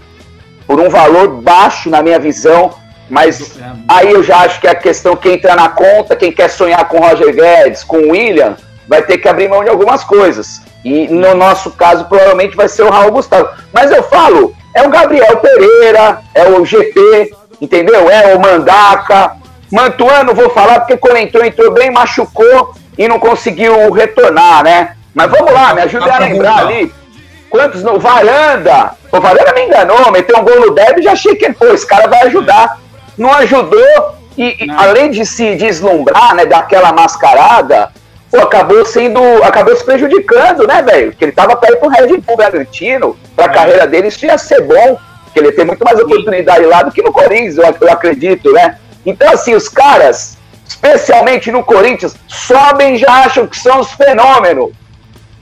por 0.66 0.78
um 0.78 0.90
valor 0.90 1.28
baixo, 1.40 1.88
na 1.88 2.02
minha 2.02 2.18
visão. 2.18 2.74
Mas 3.08 3.58
aí 3.88 4.12
eu 4.12 4.22
já 4.22 4.40
acho 4.40 4.60
que 4.60 4.68
a 4.68 4.74
questão 4.74 5.16
quem 5.16 5.32
entra 5.32 5.56
na 5.56 5.70
conta, 5.70 6.14
quem 6.14 6.30
quer 6.30 6.50
sonhar 6.50 6.86
com 6.86 6.98
Roger 6.98 7.34
Guedes, 7.34 7.82
com 7.82 7.96
o 7.96 8.10
William, 8.10 8.54
vai 8.86 9.00
ter 9.00 9.16
que 9.16 9.26
abrir 9.26 9.48
mão 9.48 9.64
de 9.64 9.70
algumas 9.70 10.04
coisas. 10.04 10.60
E 10.84 11.08
no 11.08 11.34
nosso 11.34 11.70
caso, 11.70 12.04
provavelmente 12.04 12.54
vai 12.54 12.68
ser 12.68 12.82
o 12.82 12.90
Raul 12.90 13.12
Gustavo. 13.12 13.48
Mas 13.72 13.90
eu 13.90 14.02
falo, 14.02 14.54
é 14.74 14.86
o 14.86 14.90
Gabriel 14.90 15.38
Pereira, 15.38 16.20
é 16.34 16.44
o 16.50 16.66
GP, 16.66 17.34
entendeu? 17.62 18.10
É 18.10 18.34
o 18.34 18.40
Mandaca. 18.40 19.36
Mantuano, 19.72 20.34
vou 20.34 20.50
falar, 20.50 20.80
porque 20.80 20.98
quando 20.98 21.16
entrou, 21.16 21.42
entrou 21.42 21.72
bem, 21.72 21.90
machucou 21.90 22.74
e 22.98 23.08
não 23.08 23.18
conseguiu 23.18 23.90
retornar, 23.90 24.62
né? 24.62 24.96
Mas 25.14 25.30
vamos 25.30 25.50
lá, 25.50 25.72
me 25.72 25.80
ajude 25.80 26.10
a 26.10 26.18
lembrar 26.18 26.58
ali. 26.58 26.92
Quantos 27.50 27.82
no 27.82 27.98
Varanda? 27.98 28.92
O 29.12 29.20
Varanda 29.20 29.52
me 29.54 29.62
enganou, 29.62 30.10
meteu 30.10 30.38
um 30.38 30.44
gol 30.44 30.60
no 30.60 30.74
Derby, 30.74 31.02
já 31.02 31.12
achei 31.12 31.34
que, 31.36 31.52
pô, 31.52 31.66
esse 31.66 31.86
cara 31.86 32.06
vai 32.08 32.22
ajudar 32.22 32.78
não 33.16 33.32
ajudou 33.32 34.16
e, 34.36 34.66
não. 34.66 34.78
além 34.78 35.10
de 35.10 35.24
se 35.24 35.54
deslumbrar, 35.56 36.34
né, 36.34 36.44
daquela 36.44 36.92
mascarada, 36.92 37.90
pô, 38.30 38.38
acabou 38.38 38.84
sendo, 38.84 39.20
acabou 39.42 39.74
se 39.74 39.84
prejudicando, 39.84 40.66
né, 40.66 40.82
velho? 40.82 41.12
Que 41.12 41.24
ele 41.24 41.32
tava 41.32 41.52
ir 41.52 41.76
pro 41.76 41.88
Red 41.88 42.18
Bull 42.18 42.36
Bragantino, 42.36 43.16
pra 43.34 43.46
é. 43.46 43.48
carreira 43.48 43.86
dele, 43.86 44.08
isso 44.08 44.24
ia 44.26 44.36
ser 44.36 44.62
bom, 44.62 44.98
que 45.32 45.38
ele 45.38 45.52
ter 45.52 45.64
muito 45.64 45.84
mais 45.84 45.98
oportunidade 45.98 46.64
lá 46.66 46.82
do 46.82 46.92
que 46.92 47.02
no 47.02 47.12
Corinthians, 47.12 47.56
eu, 47.56 47.74
eu 47.80 47.92
acredito, 47.92 48.52
né? 48.52 48.78
Então, 49.04 49.32
assim, 49.32 49.54
os 49.54 49.68
caras, 49.68 50.36
especialmente 50.68 51.50
no 51.50 51.64
Corinthians, 51.64 52.14
sobem 52.26 52.96
e 52.96 52.98
já 52.98 53.10
acham 53.24 53.46
que 53.46 53.58
são 53.58 53.80
os 53.80 53.90
fenômenos. 53.92 54.70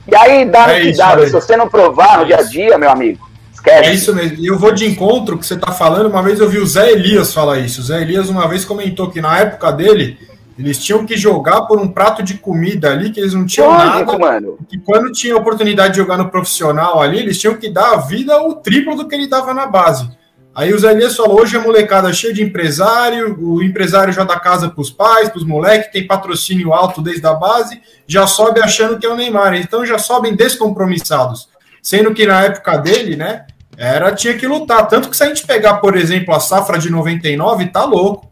E 0.07 0.15
aí 0.15 0.45
dá 0.45 0.71
é 0.71 0.79
no 0.79 0.87
que 0.87 0.97
dá, 0.97 1.19
se 1.27 1.33
você 1.33 1.57
não 1.57 1.69
provar 1.69 2.19
no 2.19 2.27
dia 2.27 2.39
a 2.39 2.43
dia, 2.43 2.77
meu 2.79 2.91
amigo, 2.91 3.27
Esquece. 3.53 3.89
É 3.89 3.95
isso 3.95 4.15
mesmo. 4.15 4.39
E 4.39 4.47
eu 4.47 4.59
vou 4.59 4.73
de 4.73 4.87
encontro 4.87 5.39
que 5.39 5.47
você 5.47 5.55
está 5.55 5.73
falando. 5.73 6.09
Uma 6.09 6.23
vez 6.23 6.39
eu 6.39 6.49
vi 6.49 6.59
o 6.59 6.67
Zé 6.67 6.93
Elias 6.93 7.33
falar 7.33 7.59
isso. 7.61 7.81
O 7.81 7.85
Zé 7.85 8.03
Elias 8.03 8.29
uma 8.29 8.47
vez 8.47 8.65
comentou 8.65 9.11
que 9.11 9.21
na 9.21 9.39
época 9.39 9.73
dele 9.73 10.19
eles 10.59 10.79
tinham 10.79 11.05
que 11.05 11.17
jogar 11.17 11.63
por 11.63 11.81
um 11.81 11.89
prato 11.89 12.23
de 12.23 12.35
comida 12.35 12.93
ali, 12.93 13.11
que 13.11 13.19
eles 13.19 13.35
não 13.35 13.47
tinham 13.47 13.69
Lógico, 13.69 14.13
nada. 14.13 14.19
Mano. 14.19 14.59
Que 14.69 14.79
quando 14.79 15.11
tinha 15.11 15.37
oportunidade 15.37 15.95
de 15.95 15.99
jogar 15.99 16.17
no 16.17 16.31
profissional 16.31 17.01
ali, 17.01 17.19
eles 17.19 17.41
tinham 17.41 17.57
que 17.57 17.69
dar 17.69 17.95
a 17.95 17.97
vida 17.97 18.41
o 18.43 18.55
triplo 18.55 18.95
do 18.95 19.09
que 19.09 19.15
ele 19.15 19.29
dava 19.29 19.53
na 19.55 19.67
base. 19.67 20.09
Aí 20.55 20.73
o 20.73 20.79
Zé 20.79 20.93
Elias 20.93 21.17
falou: 21.17 21.41
hoje 21.41 21.57
a 21.57 21.61
molecada 21.61 22.13
cheia 22.13 22.33
de 22.33 22.43
empresário, 22.43 23.37
o 23.41 23.63
empresário 23.63 24.13
já 24.13 24.23
dá 24.23 24.39
casa 24.39 24.69
para 24.69 24.81
os 24.81 24.91
pais, 24.91 25.29
para 25.29 25.39
os 25.39 25.45
moleques, 25.45 25.91
tem 25.91 26.07
patrocínio 26.07 26.73
alto 26.73 27.03
desde 27.03 27.27
a 27.27 27.35
base, 27.35 27.81
já 28.07 28.27
sobe 28.27 28.61
achando 28.61 28.99
que 28.99 29.07
é 29.07 29.09
o 29.09 29.17
Neymar. 29.17 29.55
Então 29.55 29.85
já 29.85 29.99
sobem 29.99 30.37
descompromissados. 30.37 31.49
Sendo 31.83 32.15
que 32.15 32.27
na 32.27 32.43
época 32.45 32.79
dele, 32.79 33.17
né, 33.17 33.47
era, 33.77 34.13
tinha 34.13 34.35
que 34.35 34.47
lutar. 34.47 34.87
Tanto 34.87 35.11
que 35.11 35.17
se 35.17 35.25
a 35.25 35.27
gente 35.27 35.47
pegar, 35.47 35.75
por 35.75 35.97
exemplo, 35.97 36.35
a 36.35 36.41
safra 36.41 36.79
de 36.79 36.89
99, 36.89 37.67
tá 37.67 37.85
louco. 37.85 38.31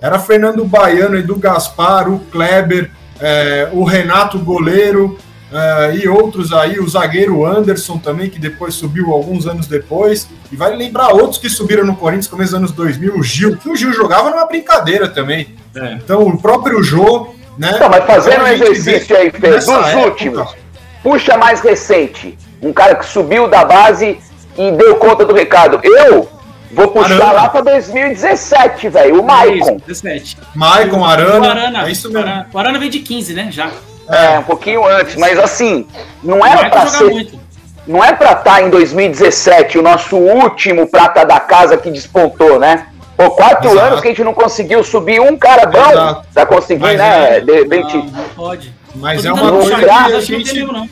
Era 0.00 0.18
Fernando 0.18 0.64
Baiano, 0.64 1.16
Edu 1.16 1.36
Gaspar, 1.36 2.08
o 2.08 2.20
Kleber, 2.30 2.90
é, 3.20 3.68
o 3.72 3.84
Renato 3.84 4.38
Goleiro 4.38 5.18
é, 5.56 5.94
e 5.94 6.08
outros 6.08 6.52
aí, 6.52 6.80
o 6.80 6.88
zagueiro 6.88 7.46
Anderson 7.46 7.96
também, 7.96 8.28
que 8.28 8.40
depois 8.40 8.74
subiu 8.74 9.12
alguns 9.12 9.46
anos 9.46 9.68
depois. 9.68 10.28
E 10.50 10.56
vai 10.56 10.74
lembrar 10.74 11.10
outros 11.12 11.38
que 11.38 11.48
subiram 11.48 11.86
no 11.86 11.94
Corinthians 11.94 12.26
começo 12.26 12.50
dos 12.50 12.58
anos 12.58 12.72
2000, 12.72 13.16
o 13.16 13.22
Gil, 13.22 13.56
que 13.56 13.68
o 13.68 13.76
Gil 13.76 13.92
jogava 13.92 14.30
numa 14.30 14.46
brincadeira 14.46 15.08
também. 15.08 15.54
É. 15.76 15.92
Então, 15.92 16.26
o 16.26 16.36
próprio 16.36 16.82
Jô, 16.82 17.28
né? 17.56 17.78
Não, 17.78 17.88
mas 17.88 18.04
fazendo 18.04 18.42
um 18.42 18.48
exercício 18.48 19.16
aí, 19.16 19.30
Pedro, 19.30 19.52
dos 19.52 19.68
época, 19.68 19.96
últimos, 19.98 20.56
puxa 21.04 21.36
mais 21.36 21.60
recente. 21.60 22.36
Um 22.60 22.72
cara 22.72 22.96
que 22.96 23.06
subiu 23.06 23.46
da 23.46 23.64
base 23.64 24.18
e 24.58 24.72
deu 24.72 24.96
conta 24.96 25.24
do 25.24 25.32
recado. 25.32 25.78
Eu, 25.84 26.28
Vou 26.72 26.88
puxar 26.88 27.14
Arana. 27.14 27.32
lá 27.32 27.48
pra 27.48 27.60
2017, 27.60 28.88
velho. 28.88 29.20
O 29.20 29.24
Maicon. 29.24 29.76
17. 29.86 30.36
Maicon, 30.56 31.04
Arana. 31.04 31.38
O 31.46 31.50
Arana, 31.50 31.86
é 31.86 31.92
isso 31.92 32.08
o 32.08 32.12
mesmo. 32.12 32.26
Arana, 32.28 32.48
o 32.52 32.58
Arana 32.58 32.78
veio 32.80 32.90
de 32.90 32.98
15, 32.98 33.32
né? 33.32 33.48
Já. 33.52 33.70
É, 34.08 34.38
um 34.38 34.42
pouquinho 34.42 34.86
antes, 34.86 35.16
mas 35.16 35.38
assim, 35.38 35.86
não 36.22 36.44
era 36.44 36.64
joga 36.68 36.86
ser. 36.88 37.04
muito. 37.04 37.40
Não 37.86 38.02
é 38.02 38.12
pra 38.12 38.32
estar 38.32 38.62
em 38.62 38.70
2017, 38.70 39.78
o 39.78 39.82
nosso 39.82 40.16
último 40.16 40.86
prata 40.86 41.24
da 41.24 41.38
casa 41.40 41.76
que 41.76 41.90
despontou, 41.90 42.58
né? 42.58 42.86
Por 43.16 43.30
quatro 43.36 43.70
Exato. 43.70 43.86
anos 43.86 44.00
que 44.00 44.08
a 44.08 44.10
gente 44.10 44.24
não 44.24 44.34
conseguiu 44.34 44.82
subir 44.82 45.20
um 45.20 45.36
cara 45.36 45.66
bom 45.66 45.90
Exato. 45.90 46.26
pra 46.32 46.46
conseguir, 46.46 46.80
Mas 46.82 46.98
né? 46.98 47.36
é- 47.36 47.40
De 47.40 47.52
repente. 47.52 47.96
Não, 47.96 48.04
não 48.06 48.24
pode. 48.34 48.74
Mas 48.94 49.22
Tô 49.22 49.28
é 49.28 49.32
uma 49.32 49.52
coisa 49.52 49.76
que 49.76 49.88
a 49.90 50.08
não 50.08 50.20
gente. 50.20 50.62
não. 50.64 50.88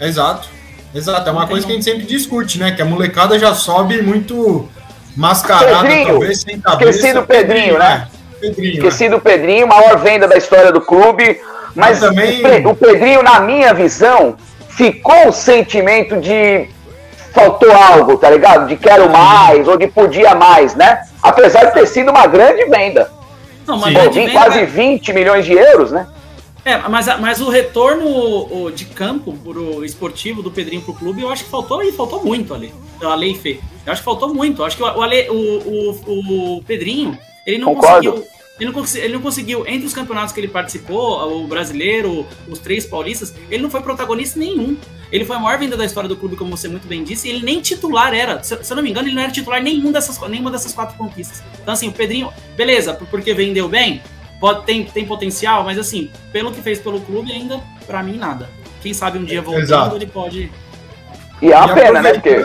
Exato. 0.00 0.48
Exato. 0.94 1.28
É 1.28 1.32
uma 1.32 1.46
coisa 1.46 1.64
que 1.66 1.72
a 1.72 1.74
gente 1.74 1.84
sempre 1.84 2.02
discute, 2.04 2.58
né? 2.58 2.72
Que 2.72 2.82
a 2.82 2.84
molecada 2.84 3.38
já 3.38 3.54
sobe 3.54 4.02
muito 4.02 4.68
mascarada, 5.16 5.80
Pedrinho. 5.82 6.06
talvez 6.08 6.40
sem 6.40 6.60
cabeça. 6.60 6.90
Esqueci 6.90 7.12
do 7.14 7.22
Pedrinho, 7.22 7.78
né? 7.78 8.08
Pedrinho. 8.40 8.74
Esqueci 8.74 9.08
do 9.08 9.20
Pedrinho, 9.20 9.66
maior 9.66 9.98
venda 9.98 10.26
da 10.28 10.36
história 10.36 10.70
do 10.72 10.80
clube. 10.80 11.40
Mas 11.78 12.00
também- 12.00 12.40
o 12.40 12.42
Pe- 12.42 12.66
o 12.68 12.74
Pedrinho, 12.74 13.22
na 13.22 13.40
minha 13.40 13.72
visão, 13.72 14.36
ficou 14.70 15.28
o 15.28 15.32
sentimento 15.32 16.16
de 16.20 16.68
faltou 17.32 17.70
algo, 17.72 18.16
tá 18.16 18.30
ligado? 18.30 18.66
De 18.66 18.76
quero 18.76 19.08
mais, 19.10 19.68
ou 19.68 19.76
de 19.76 19.86
podia 19.86 20.34
mais, 20.34 20.74
né? 20.74 21.02
Apesar 21.22 21.66
de 21.66 21.74
ter 21.74 21.86
sido 21.86 22.10
uma 22.10 22.26
grande 22.26 22.64
venda. 22.64 23.10
Não, 23.66 23.78
grande 23.80 24.20
venda- 24.20 24.32
quase 24.32 24.64
20 24.64 25.12
milhões 25.12 25.44
de 25.44 25.52
euros, 25.52 25.92
né? 25.92 26.06
É, 26.64 26.76
mas, 26.88 27.06
mas 27.20 27.40
o 27.40 27.48
retorno 27.48 28.70
de 28.72 28.84
campo 28.86 29.32
pro 29.32 29.84
esportivo 29.84 30.42
do 30.42 30.50
Pedrinho 30.50 30.82
pro 30.82 30.92
clube, 30.92 31.22
eu 31.22 31.30
acho 31.30 31.44
que 31.44 31.50
faltou 31.50 31.82
e 31.82 31.92
faltou 31.92 32.22
muito 32.24 32.52
ali. 32.52 32.74
A 33.02 33.14
Lei 33.14 33.34
Fê. 33.34 33.60
Eu 33.86 33.92
acho 33.92 34.02
que 34.02 34.04
faltou 34.04 34.34
muito. 34.34 34.60
Eu 34.62 34.66
acho 34.66 34.76
que 34.76 34.82
o, 34.82 34.86
o, 34.86 35.02
Ale- 35.02 35.28
o, 35.30 35.34
o, 36.06 36.56
o 36.58 36.62
Pedrinho, 36.66 37.16
ele 37.46 37.58
não 37.58 37.74
Concordo. 37.74 38.10
conseguiu. 38.12 38.37
Ele 38.60 38.72
não, 38.72 38.84
ele 38.96 39.12
não 39.14 39.20
conseguiu, 39.20 39.64
entre 39.68 39.86
os 39.86 39.94
campeonatos 39.94 40.32
que 40.32 40.40
ele 40.40 40.48
participou, 40.48 41.42
o 41.42 41.46
brasileiro, 41.46 42.26
os 42.48 42.58
três 42.58 42.84
paulistas, 42.84 43.32
ele 43.50 43.62
não 43.62 43.70
foi 43.70 43.80
protagonista 43.80 44.38
nenhum. 44.38 44.76
Ele 45.12 45.24
foi 45.24 45.36
a 45.36 45.38
maior 45.38 45.58
venda 45.58 45.76
da 45.76 45.84
história 45.84 46.08
do 46.08 46.16
clube, 46.16 46.34
como 46.36 46.56
você 46.56 46.66
muito 46.68 46.86
bem 46.88 47.02
disse, 47.04 47.28
e 47.28 47.30
ele 47.30 47.44
nem 47.44 47.60
titular 47.60 48.12
era. 48.12 48.42
Se, 48.42 48.62
se 48.62 48.72
eu 48.72 48.76
não 48.76 48.82
me 48.82 48.90
engano, 48.90 49.06
ele 49.08 49.14
não 49.14 49.22
era 49.22 49.30
titular 49.30 49.62
nenhum 49.62 49.92
dessas, 49.92 50.18
nenhuma 50.28 50.50
dessas 50.50 50.72
quatro 50.72 50.96
conquistas. 50.98 51.42
Então, 51.62 51.72
assim, 51.72 51.88
o 51.88 51.92
Pedrinho, 51.92 52.30
beleza, 52.56 52.92
por- 52.94 53.06
porque 53.06 53.32
vendeu 53.32 53.68
bem, 53.68 54.02
pode, 54.40 54.64
tem, 54.66 54.84
tem 54.84 55.06
potencial, 55.06 55.62
mas 55.64 55.78
assim, 55.78 56.10
pelo 56.32 56.50
que 56.52 56.60
fez 56.60 56.78
pelo 56.80 57.00
clube, 57.00 57.32
ainda, 57.32 57.60
pra 57.86 58.02
mim, 58.02 58.16
nada. 58.18 58.50
Quem 58.82 58.92
sabe 58.92 59.18
um 59.18 59.24
dia 59.24 59.40
voltando, 59.40 59.62
Exato. 59.64 59.96
ele 59.96 60.06
pode. 60.06 60.50
E 61.40 61.52
é 61.52 61.56
E 61.64 61.74
pena, 61.74 62.02
né? 62.02 62.12
Porque 62.14 62.44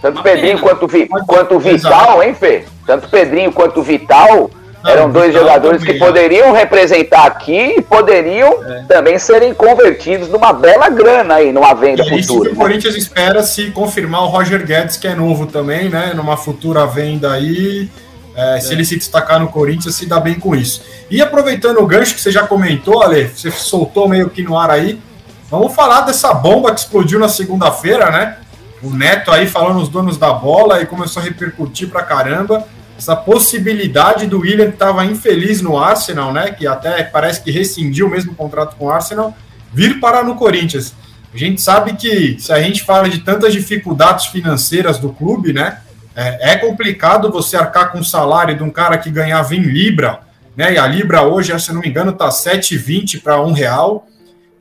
tanto 0.00 0.16
Uma 0.18 0.22
Pedrinho 0.22 0.56
pena. 0.58 0.68
quanto, 0.68 0.86
Vi, 0.88 1.06
quanto 1.26 1.58
Vital, 1.58 2.22
hein, 2.22 2.34
Fê? 2.34 2.64
Tanto 2.86 3.08
Pedrinho 3.08 3.52
quanto 3.52 3.82
Vital 3.82 4.50
Não, 4.82 4.90
eram 4.90 5.10
dois 5.10 5.32
jogadores 5.34 5.82
que 5.84 5.92
é. 5.92 5.98
poderiam 5.98 6.52
representar 6.52 7.26
aqui 7.26 7.74
e 7.78 7.82
poderiam 7.82 8.64
É. 8.64 8.84
também 8.88 9.18
serem 9.18 9.52
convertidos 9.52 10.28
numa 10.28 10.52
bela 10.52 10.88
grana 10.88 11.34
aí, 11.34 11.52
numa 11.52 11.74
venda 11.74 12.02
E 12.02 12.08
é 12.10 12.16
isso 12.18 12.28
futura. 12.32 12.50
que 12.50 12.56
o 12.56 12.58
né? 12.58 12.64
Corinthians 12.64 12.94
espera 12.96 13.42
se 13.42 13.70
confirmar 13.70 14.22
o 14.22 14.28
Roger 14.28 14.64
Guedes, 14.64 14.96
que 14.96 15.06
é 15.06 15.14
novo 15.14 15.46
também, 15.46 15.88
né? 15.90 16.12
Numa 16.14 16.36
futura 16.36 16.86
venda 16.86 17.32
aí. 17.32 17.88
é, 18.34 18.58
Se 18.60 18.72
ele 18.72 18.84
se 18.84 18.96
destacar 18.96 19.38
no 19.38 19.48
Corinthians, 19.48 19.94
se 19.96 20.06
dá 20.06 20.18
bem 20.18 20.34
com 20.40 20.54
isso. 20.54 20.82
E 21.10 21.20
aproveitando 21.20 21.78
o 21.78 21.86
gancho 21.86 22.14
que 22.14 22.20
você 22.20 22.30
já 22.30 22.46
comentou, 22.46 23.02
Ale, 23.02 23.24
você 23.28 23.50
soltou 23.50 24.08
meio 24.08 24.30
que 24.30 24.42
no 24.42 24.56
ar 24.56 24.70
aí. 24.70 24.98
Vamos 25.50 25.74
falar 25.74 26.02
dessa 26.02 26.32
bomba 26.32 26.72
que 26.72 26.80
explodiu 26.80 27.18
na 27.18 27.28
segunda-feira, 27.28 28.08
né? 28.10 28.36
O 28.82 28.88
Neto 28.94 29.30
aí 29.30 29.46
falando 29.46 29.80
os 29.82 29.88
donos 29.90 30.16
da 30.16 30.32
bola 30.32 30.80
e 30.80 30.86
começou 30.86 31.20
a 31.20 31.24
repercutir 31.24 31.88
pra 31.90 32.02
caramba. 32.02 32.64
Essa 33.00 33.16
possibilidade 33.16 34.26
do 34.26 34.40
William 34.40 34.66
que 34.66 34.74
estava 34.74 35.06
infeliz 35.06 35.62
no 35.62 35.78
Arsenal, 35.78 36.34
né? 36.34 36.50
Que 36.50 36.66
até 36.66 37.02
parece 37.02 37.40
que 37.40 37.50
rescindiu 37.50 38.06
o 38.06 38.10
mesmo 38.10 38.34
contrato 38.34 38.76
com 38.76 38.84
o 38.84 38.90
Arsenal, 38.90 39.34
vir 39.72 39.98
parar 39.98 40.22
no 40.22 40.34
Corinthians. 40.34 40.94
A 41.32 41.36
gente 41.38 41.62
sabe 41.62 41.94
que 41.94 42.36
se 42.38 42.52
a 42.52 42.60
gente 42.60 42.82
fala 42.82 43.08
de 43.08 43.20
tantas 43.20 43.54
dificuldades 43.54 44.26
financeiras 44.26 44.98
do 44.98 45.14
clube, 45.14 45.50
né? 45.50 45.78
É, 46.14 46.52
é 46.52 46.56
complicado 46.58 47.32
você 47.32 47.56
arcar 47.56 47.90
com 47.90 48.00
o 48.00 48.04
salário 48.04 48.54
de 48.54 48.62
um 48.62 48.68
cara 48.68 48.98
que 48.98 49.08
ganhava 49.08 49.54
em 49.54 49.62
Libra, 49.62 50.20
né? 50.54 50.74
E 50.74 50.78
a 50.78 50.86
Libra 50.86 51.22
hoje, 51.22 51.58
se 51.58 51.72
não 51.72 51.80
me 51.80 51.88
engano, 51.88 52.12
tá 52.12 52.28
7,20 52.28 53.22
para 53.22 53.40
um 53.40 53.52
real. 53.52 54.06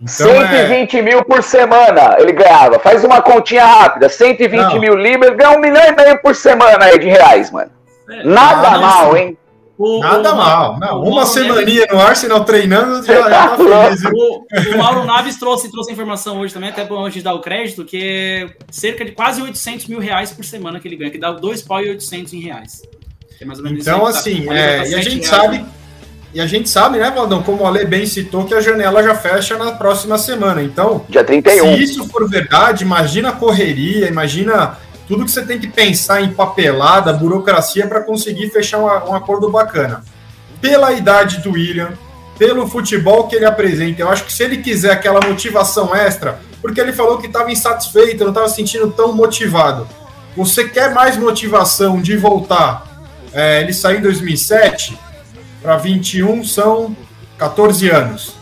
Então, 0.01 0.31
é, 0.31 0.65
120 0.65 1.01
mil 1.01 1.25
por 1.25 1.43
semana 1.43 2.15
ele 2.19 2.31
ganhava. 2.31 2.79
Faz 2.79 3.03
uma 3.03 3.21
continha 3.21 3.65
rápida. 3.65 4.07
120 4.07 4.61
Não. 4.61 4.79
mil 4.79 4.95
libras, 4.95 5.35
ganha 5.35 5.57
um 5.57 5.59
milhão 5.59 5.83
e 5.83 5.91
meio 5.91 6.21
por 6.21 6.33
semana 6.33 6.85
aí 6.85 6.97
de 6.97 7.07
reais, 7.09 7.51
mano. 7.51 7.69
É, 8.09 8.23
Nada 8.23 8.71
não, 8.71 8.81
mal, 8.81 9.11
sim. 9.13 9.19
hein? 9.19 9.37
o- 9.77 9.99
nada 9.99 10.33
o- 10.33 10.35
mal. 10.37 10.79
Não, 10.79 11.01
uma 11.03 11.25
semaninha 11.25 11.85
no 11.91 11.99
Arsenal 11.99 12.43
treinando 12.43 13.05
já, 13.05 13.29
já 13.29 13.47
tá 13.49 13.57
feliz. 13.57 14.01
viu? 14.01 14.11
O, 14.13 14.45
o 14.75 14.77
Mauro 14.77 15.05
Naves 15.05 15.37
trouxe, 15.37 15.71
trouxe 15.71 15.91
a 15.91 15.93
informação 15.93 16.39
hoje 16.41 16.53
também, 16.53 16.69
até 16.69 16.83
bom 16.83 17.01
antes 17.05 17.15
de 17.15 17.21
dar 17.23 17.33
o 17.33 17.39
crédito, 17.39 17.85
que 17.85 17.97
é 18.01 18.49
cerca 18.71 19.05
de 19.05 19.11
quase 19.11 19.41
800 19.41 19.87
mil 19.87 19.99
reais 19.99 20.31
por 20.31 20.43
semana 20.43 20.79
que 20.79 20.87
ele 20.87 20.95
ganha, 20.97 21.11
que 21.11 21.17
dá 21.19 21.31
2 21.31 21.61
pau 21.61 21.81
e 21.81 21.89
800 21.89 22.33
em 22.33 22.39
reais. 22.41 22.81
Que 23.37 23.43
é 23.43 23.47
mais 23.47 23.59
ou 23.59 23.65
menos 23.65 23.81
Então, 23.87 23.99
isso 24.09 24.27
aí, 24.27 24.33
assim, 24.33 24.45
tá- 24.45 24.53
é, 24.53 24.77
tá 24.81 24.85
e 24.87 24.95
a 24.95 25.01
gente 25.01 25.13
reais, 25.25 25.27
sabe, 25.27 25.57
né? 25.59 25.65
e 26.33 26.41
a 26.41 26.45
gente 26.45 26.69
sabe, 26.69 26.97
né, 26.97 27.09
Valdão, 27.09 27.41
como 27.41 27.63
o 27.63 27.67
Ale 27.67 27.85
bem 27.85 28.05
citou, 28.05 28.43
que 28.45 28.53
a 28.53 28.59
janela 28.59 29.01
já 29.01 29.15
fecha 29.15 29.55
na 29.57 29.71
próxima 29.71 30.17
semana. 30.17 30.61
Então, 30.61 31.05
Dia 31.07 31.23
31. 31.23 31.77
se 31.77 31.83
isso 31.83 32.05
for 32.09 32.29
verdade, 32.29 32.83
imagina 32.83 33.29
a 33.29 33.31
correria, 33.31 34.07
imagina 34.09 34.77
tudo 35.09 35.25
que 35.25 35.31
você 35.31 35.43
tem 35.43 35.57
que 35.57 35.67
pensar 35.67 36.21
em 36.21 36.31
papelada, 36.31 37.11
burocracia 37.11 37.87
para 37.87 38.01
conseguir 38.01 38.51
fechar 38.51 38.77
um, 38.77 39.09
um 39.09 39.15
acordo 39.15 39.49
bacana. 39.49 40.03
Pela 40.61 40.93
idade 40.93 41.39
do 41.39 41.53
William, 41.53 41.93
pelo 42.37 42.67
futebol 42.67 43.27
que 43.27 43.35
ele 43.35 43.45
apresenta, 43.45 44.03
eu 44.03 44.09
acho 44.09 44.23
que 44.23 44.31
se 44.31 44.43
ele 44.43 44.57
quiser 44.57 44.91
aquela 44.91 45.19
motivação 45.27 45.95
extra, 45.95 46.39
porque 46.61 46.79
ele 46.79 46.93
falou 46.93 47.17
que 47.17 47.25
estava 47.25 47.51
insatisfeito, 47.51 48.23
não 48.23 48.29
estava 48.29 48.47
se 48.47 48.55
sentindo 48.57 48.91
tão 48.91 49.11
motivado. 49.11 49.87
Você 50.37 50.69
quer 50.69 50.93
mais 50.93 51.17
motivação 51.17 51.99
de 51.99 52.15
voltar? 52.15 53.03
É, 53.33 53.61
ele 53.61 53.73
saiu 53.73 53.97
em 53.97 54.03
2007 54.03 54.97
para 55.59 55.75
21 55.77 56.43
são 56.43 56.95
14 57.39 57.89
anos. 57.89 58.35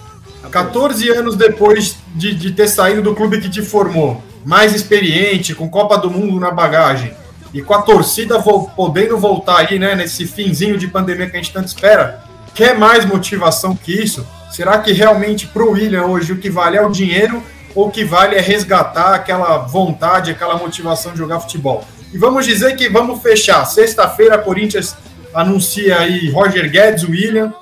14 0.51 1.09
anos 1.11 1.37
depois 1.37 1.95
de, 2.13 2.35
de 2.35 2.51
ter 2.51 2.67
saído 2.67 3.01
do 3.01 3.15
clube 3.15 3.39
que 3.39 3.49
te 3.49 3.61
formou, 3.61 4.21
mais 4.47 4.73
experiente, 4.73 5.53
com 5.53 5.69
Copa 5.69 5.97
do 5.97 6.09
Mundo 6.09 6.39
na 6.39 6.51
bagagem, 6.51 7.11
e 7.53 7.61
com 7.61 7.73
a 7.73 7.81
torcida 7.81 8.39
vo- 8.39 8.71
podendo 8.77 9.17
voltar 9.17 9.57
aí, 9.57 9.77
né, 9.77 9.93
nesse 9.93 10.25
finzinho 10.25 10.77
de 10.77 10.87
pandemia 10.87 11.29
que 11.29 11.35
a 11.35 11.41
gente 11.41 11.51
tanto 11.51 11.67
espera, 11.67 12.23
quer 12.55 12.77
mais 12.77 13.03
motivação 13.03 13.75
que 13.75 13.91
isso? 13.91 14.25
Será 14.49 14.77
que 14.79 14.93
realmente 14.93 15.47
pro 15.47 15.71
William 15.71 16.05
hoje 16.05 16.31
o 16.31 16.37
que 16.37 16.49
vale 16.49 16.77
é 16.77 16.81
o 16.81 16.89
dinheiro 16.89 17.43
ou 17.75 17.87
o 17.89 17.91
que 17.91 18.05
vale 18.05 18.37
é 18.37 18.39
resgatar 18.39 19.13
aquela 19.13 19.57
vontade, 19.57 20.31
aquela 20.31 20.55
motivação 20.55 21.11
de 21.11 21.17
jogar 21.17 21.41
futebol? 21.41 21.83
E 22.13 22.17
vamos 22.17 22.45
dizer 22.45 22.77
que 22.77 22.87
vamos 22.87 23.21
fechar. 23.21 23.65
Sexta-feira, 23.65 24.37
Corinthians 24.37 24.95
anuncia 25.33 25.99
aí 25.99 26.29
Roger 26.31 26.71
Guedes, 26.71 27.03
William. 27.03 27.53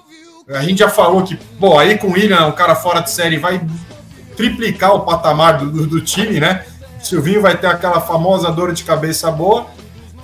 A 0.50 0.62
gente 0.62 0.78
já 0.78 0.89
falou 0.89 1.24
que, 1.24 1.36
pô, 1.60 1.80
aí 1.80 1.98
com 1.98 2.10
o 2.10 2.12
William, 2.13 2.45
um 2.45 2.52
cara 2.52 2.76
fora 2.76 3.00
de 3.00 3.10
série, 3.10 3.39
vai 3.39 3.60
triplicar 4.38 4.93
o 4.93 5.00
patamar 5.00 5.58
do, 5.58 5.88
do 5.88 6.02
time, 6.02 6.39
né? 6.39 6.63
Silvinho 7.05 7.41
vai 7.41 7.57
ter 7.57 7.67
aquela 7.67 8.01
famosa 8.01 8.51
dor 8.51 8.73
de 8.73 8.83
cabeça 8.83 9.31
boa. 9.31 9.67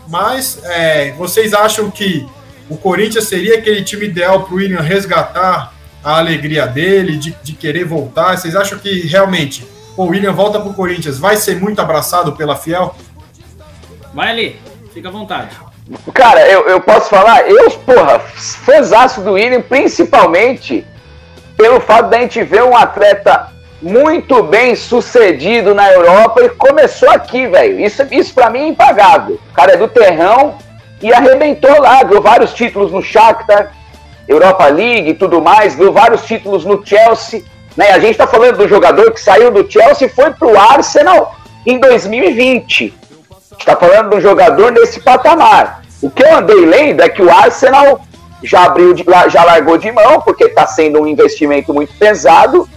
Mas 0.08 0.60
é, 0.66 1.12
vocês 1.14 1.54
acham 1.54 1.90
que 1.90 2.28
o 2.70 2.76
Corinthians 2.76 3.26
seria 3.26 3.58
aquele 3.58 3.84
time 3.84 4.06
ideal 4.06 4.44
para 4.44 4.54
o 4.54 4.58
William 4.58 4.82
resgatar 4.82 5.74
a 6.04 6.18
alegria 6.18 6.66
dele, 6.66 7.18
de, 7.18 7.36
de 7.44 7.54
querer 7.54 7.86
voltar? 7.86 8.38
Vocês 8.38 8.56
acham 8.56 8.78
que 8.78 9.08
realmente 9.08 9.66
pô, 9.96 10.04
o 10.04 10.08
William 10.08 10.34
volta 10.34 10.60
para 10.60 10.70
o 10.70 10.74
Corinthians, 10.74 11.18
vai 11.18 11.38
ser 11.38 11.60
muito 11.60 11.80
abraçado 11.80 12.34
pela 12.34 12.56
Fiel? 12.56 12.96
Vai 14.14 14.30
ali, 14.30 14.60
fica 14.94 15.08
à 15.08 15.12
vontade. 15.12 15.56
Cara, 16.14 16.48
eu, 16.48 16.68
eu 16.68 16.82
posso 16.82 17.10
falar, 17.10 17.50
eu, 17.50 17.70
porra, 17.72 18.20
fãzaço 18.20 19.22
do 19.22 19.34
William, 19.34 19.62
principalmente 19.62 20.86
pelo 21.58 21.80
fato 21.80 22.10
da 22.10 22.20
gente 22.20 22.44
ver 22.44 22.64
um 22.64 22.76
atleta 22.76 23.52
muito 23.82 24.44
bem 24.44 24.76
sucedido 24.76 25.74
na 25.74 25.92
Europa 25.92 26.42
e 26.44 26.50
começou 26.50 27.10
aqui, 27.10 27.48
velho. 27.48 27.80
Isso, 27.80 28.06
isso 28.12 28.34
para 28.34 28.50
mim 28.50 28.60
é 28.60 28.68
impagável. 28.68 29.40
O 29.50 29.54
cara 29.54 29.74
é 29.74 29.78
do 29.78 29.88
terrão 29.88 30.56
e 31.02 31.12
arrebentou 31.12 31.82
lá, 31.82 32.04
ganhou 32.04 32.22
vários 32.22 32.54
títulos 32.54 32.92
no 32.92 33.02
Shakhtar, 33.02 33.72
Europa 34.28 34.68
League 34.68 35.10
e 35.10 35.14
tudo 35.14 35.42
mais, 35.42 35.76
ganhou 35.76 35.92
vários 35.92 36.24
títulos 36.26 36.64
no 36.64 36.86
Chelsea. 36.86 37.44
Né? 37.76 37.92
A 37.92 38.00
gente 38.00 38.18
tá 38.18 38.28
falando 38.28 38.58
do 38.58 38.68
jogador 38.68 39.12
que 39.12 39.20
saiu 39.20 39.50
do 39.50 39.70
Chelsea 39.70 40.08
e 40.08 40.10
foi 40.10 40.32
pro 40.32 40.58
Arsenal 40.60 41.36
em 41.66 41.80
2020. 41.80 42.94
está 43.58 43.76
falando 43.76 44.12
de 44.12 44.16
um 44.18 44.22
jogador 44.22 44.72
nesse 44.72 45.00
patamar. 45.00 45.82
O 46.02 46.10
que 46.10 46.24
eu 46.24 46.38
andei 46.38 46.66
lendo 46.66 47.02
é 47.02 47.10
que 47.10 47.22
o 47.22 47.32
Arsenal 47.32 48.02
já 48.44 48.66
abriu, 48.66 48.94
de, 48.94 49.06
já 49.30 49.44
largou 49.44 49.78
de 49.78 49.92
mão, 49.92 50.20
porque 50.22 50.46
está 50.46 50.66
sendo 50.66 51.02
um 51.02 51.08
investimento 51.08 51.74
muito 51.74 51.94
pesado, 51.94 52.68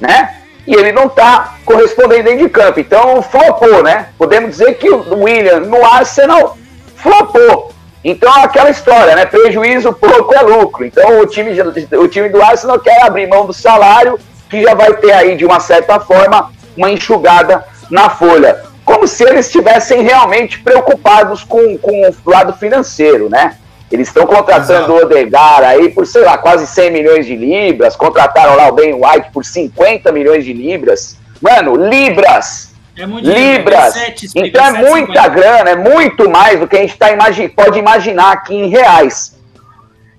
né? 0.00 0.37
E 0.68 0.74
ele 0.74 0.92
não 0.92 1.06
está 1.06 1.54
correspondendo 1.64 2.24
dentro 2.24 2.40
de 2.40 2.48
campo. 2.50 2.78
Então, 2.78 3.22
flopou, 3.22 3.82
né? 3.82 4.10
Podemos 4.18 4.50
dizer 4.50 4.74
que 4.74 4.90
o 4.90 5.22
William 5.22 5.60
no 5.60 5.82
Arsenal 5.82 6.58
flopou. 6.94 7.72
Então 8.04 8.30
é 8.36 8.44
aquela 8.44 8.68
história, 8.68 9.16
né? 9.16 9.24
Prejuízo 9.24 9.94
pouco 9.94 10.34
é 10.34 10.42
lucro. 10.42 10.84
Então 10.84 11.20
o 11.20 11.26
time, 11.26 11.50
o 11.98 12.06
time 12.06 12.28
do 12.28 12.42
Arsenal 12.42 12.78
quer 12.78 13.02
abrir 13.02 13.26
mão 13.26 13.46
do 13.46 13.54
salário, 13.54 14.20
que 14.50 14.62
já 14.62 14.74
vai 14.74 14.92
ter 14.92 15.12
aí, 15.12 15.36
de 15.36 15.46
uma 15.46 15.58
certa 15.58 15.98
forma, 15.98 16.52
uma 16.76 16.90
enxugada 16.90 17.64
na 17.90 18.10
folha. 18.10 18.62
Como 18.84 19.08
se 19.08 19.24
eles 19.24 19.46
estivessem 19.46 20.02
realmente 20.02 20.60
preocupados 20.60 21.42
com, 21.44 21.78
com 21.78 22.02
o 22.02 22.30
lado 22.30 22.52
financeiro, 22.52 23.30
né? 23.30 23.56
Eles 23.90 24.08
estão 24.08 24.26
contratando 24.26 24.80
Exato. 24.80 24.92
o 24.92 25.02
Odegar 25.02 25.62
aí 25.62 25.88
por, 25.90 26.06
sei 26.06 26.22
lá, 26.22 26.36
quase 26.36 26.66
100 26.66 26.90
milhões 26.90 27.26
de 27.26 27.34
libras. 27.34 27.96
Contrataram 27.96 28.54
lá 28.54 28.68
o 28.68 28.72
Ben 28.72 28.92
White 28.92 29.30
por 29.32 29.44
50 29.44 30.12
milhões 30.12 30.44
de 30.44 30.52
libras. 30.52 31.16
Mano, 31.40 31.74
libras! 31.74 32.74
É 32.96 33.06
libras! 33.06 33.96
É 33.96 34.06
7, 34.06 34.28
então 34.34 34.64
é 34.64 34.72
muita 34.72 35.22
50. 35.22 35.28
grana, 35.28 35.70
é 35.70 35.76
muito 35.76 36.28
mais 36.28 36.58
do 36.58 36.66
que 36.66 36.76
a 36.76 36.80
gente 36.80 36.98
tá 36.98 37.12
imagi 37.12 37.48
pode 37.48 37.78
imaginar 37.78 38.32
aqui 38.32 38.54
em 38.54 38.68
reais. 38.68 39.38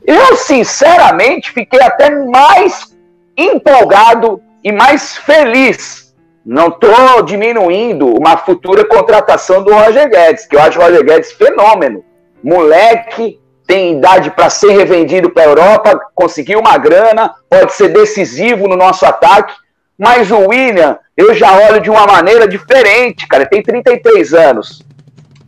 Eu, 0.06 0.36
sinceramente, 0.38 1.52
fiquei 1.52 1.82
até 1.82 2.10
mais 2.10 2.96
empolgado 3.38 4.42
e 4.64 4.72
mais 4.72 5.18
feliz. 5.18 6.16
Não 6.46 6.70
estou 6.70 7.22
diminuindo 7.22 8.08
uma 8.08 8.38
futura 8.38 8.84
contratação 8.86 9.64
do 9.64 9.72
Roger 9.72 10.10
Guedes, 10.10 10.48
que 10.48 10.56
eu 10.56 10.62
acho 10.62 10.80
o 10.80 10.82
Roger 10.82 11.04
Guedes 11.04 11.32
fenômeno. 11.34 12.04
Moleque, 12.44 13.39
tem 13.70 13.98
idade 13.98 14.32
para 14.32 14.50
ser 14.50 14.72
revendido 14.72 15.30
para 15.30 15.44
a 15.44 15.46
Europa, 15.46 16.02
conseguiu 16.16 16.60
uma 16.60 16.76
grana, 16.80 17.36
pode 17.48 17.72
ser 17.74 17.90
decisivo 17.90 18.68
no 18.68 18.76
nosso 18.76 19.06
ataque, 19.06 19.54
mas 19.96 20.32
o 20.32 20.48
William, 20.48 20.98
eu 21.16 21.36
já 21.36 21.54
olho 21.54 21.80
de 21.80 21.88
uma 21.88 22.08
maneira 22.08 22.48
diferente, 22.48 23.28
cara. 23.28 23.44
Ele 23.44 23.50
tem 23.52 23.62
33 23.62 24.34
anos. 24.34 24.82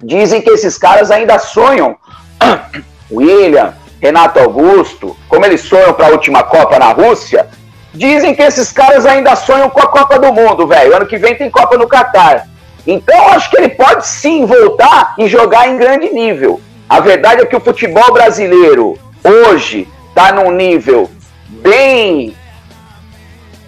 Dizem 0.03 0.39
que 0.39 0.51
esses 0.51 0.77
caras 0.77 1.09
ainda 1.09 1.39
sonham. 1.39 1.97
William, 3.11 3.73
Renato 3.99 4.37
Augusto, 4.37 5.17
como 5.27 5.43
eles 5.43 5.61
sonham 5.61 5.91
para 5.91 6.05
a 6.05 6.11
última 6.11 6.43
Copa 6.43 6.77
na 6.77 6.91
Rússia, 6.91 7.47
dizem 7.91 8.35
que 8.35 8.43
esses 8.43 8.71
caras 8.71 9.03
ainda 9.03 9.35
sonham 9.35 9.67
com 9.67 9.81
a 9.81 9.87
Copa 9.87 10.19
do 10.19 10.31
Mundo, 10.31 10.67
velho. 10.67 10.95
Ano 10.95 11.07
que 11.07 11.17
vem 11.17 11.33
tem 11.33 11.49
Copa 11.49 11.75
no 11.75 11.87
Catar. 11.87 12.47
Então, 12.85 13.29
acho 13.29 13.49
que 13.49 13.57
ele 13.57 13.69
pode 13.69 14.05
sim 14.05 14.45
voltar 14.45 15.15
e 15.17 15.27
jogar 15.27 15.67
em 15.67 15.77
grande 15.77 16.13
nível. 16.13 16.61
A 16.91 16.99
verdade 16.99 17.41
é 17.41 17.45
que 17.45 17.55
o 17.55 17.61
futebol 17.61 18.11
brasileiro 18.11 18.99
hoje 19.23 19.87
está 20.09 20.33
num 20.33 20.51
nível 20.51 21.09
bem 21.47 22.35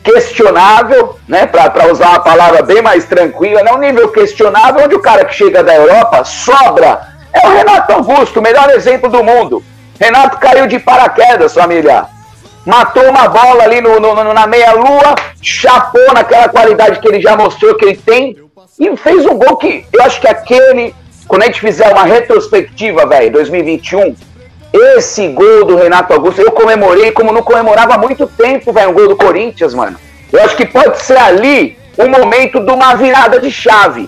questionável, 0.04 1.18
né, 1.26 1.46
para 1.46 1.90
usar 1.90 2.10
uma 2.10 2.20
palavra 2.20 2.62
bem 2.64 2.82
mais 2.82 3.06
tranquila, 3.06 3.64
né, 3.64 3.72
um 3.72 3.78
nível 3.78 4.10
questionável 4.10 4.84
onde 4.84 4.96
o 4.96 5.02
cara 5.02 5.24
que 5.24 5.36
chega 5.36 5.64
da 5.64 5.74
Europa 5.74 6.26
sobra. 6.26 7.14
É 7.32 7.48
o 7.48 7.54
Renato 7.54 7.94
Augusto, 7.94 8.42
o 8.42 8.44
melhor 8.44 8.70
exemplo 8.72 9.10
do 9.10 9.24
mundo. 9.24 9.64
Renato 9.98 10.38
caiu 10.38 10.68
de 10.68 10.78
paraquedas, 10.80 11.54
família. 11.54 12.08
Matou 12.66 13.10
uma 13.10 13.30
bola 13.30 13.64
ali 13.64 13.80
no, 13.80 14.02
no, 14.02 14.34
na 14.34 14.46
meia-lua, 14.46 15.16
chapou 15.42 16.14
naquela 16.14 16.50
qualidade 16.50 17.00
que 17.00 17.08
ele 17.08 17.22
já 17.22 17.38
mostrou 17.38 17.76
que 17.76 17.86
ele 17.86 17.96
tem 17.96 18.36
e 18.78 18.98
fez 18.98 19.26
um 19.26 19.38
gol 19.38 19.56
que 19.56 19.86
eu 19.94 20.04
acho 20.04 20.20
que 20.20 20.28
aquele 20.28 20.94
quando 21.34 21.42
a 21.42 21.46
gente 21.48 21.62
fizer 21.62 21.92
uma 21.92 22.04
retrospectiva, 22.04 23.08
velho, 23.08 23.32
2021, 23.32 24.16
esse 24.72 25.30
gol 25.30 25.66
do 25.66 25.76
Renato 25.76 26.14
Augusto, 26.14 26.40
eu 26.40 26.52
comemorei 26.52 27.12
como 27.12 27.34
não 27.34 27.42
comemorava 27.42 27.96
há 27.96 27.98
muito 27.98 28.28
tempo, 28.28 28.72
velho, 28.72 28.92
um 28.92 28.94
gol 28.94 29.08
do 29.08 29.16
Corinthians, 29.16 29.74
mano. 29.74 29.98
Eu 30.32 30.44
acho 30.44 30.56
que 30.56 30.64
pode 30.64 31.02
ser 31.02 31.18
ali 31.18 31.76
o 31.98 32.08
momento 32.08 32.60
de 32.60 32.72
uma 32.72 32.94
virada 32.94 33.40
de 33.40 33.50
chave. 33.50 34.08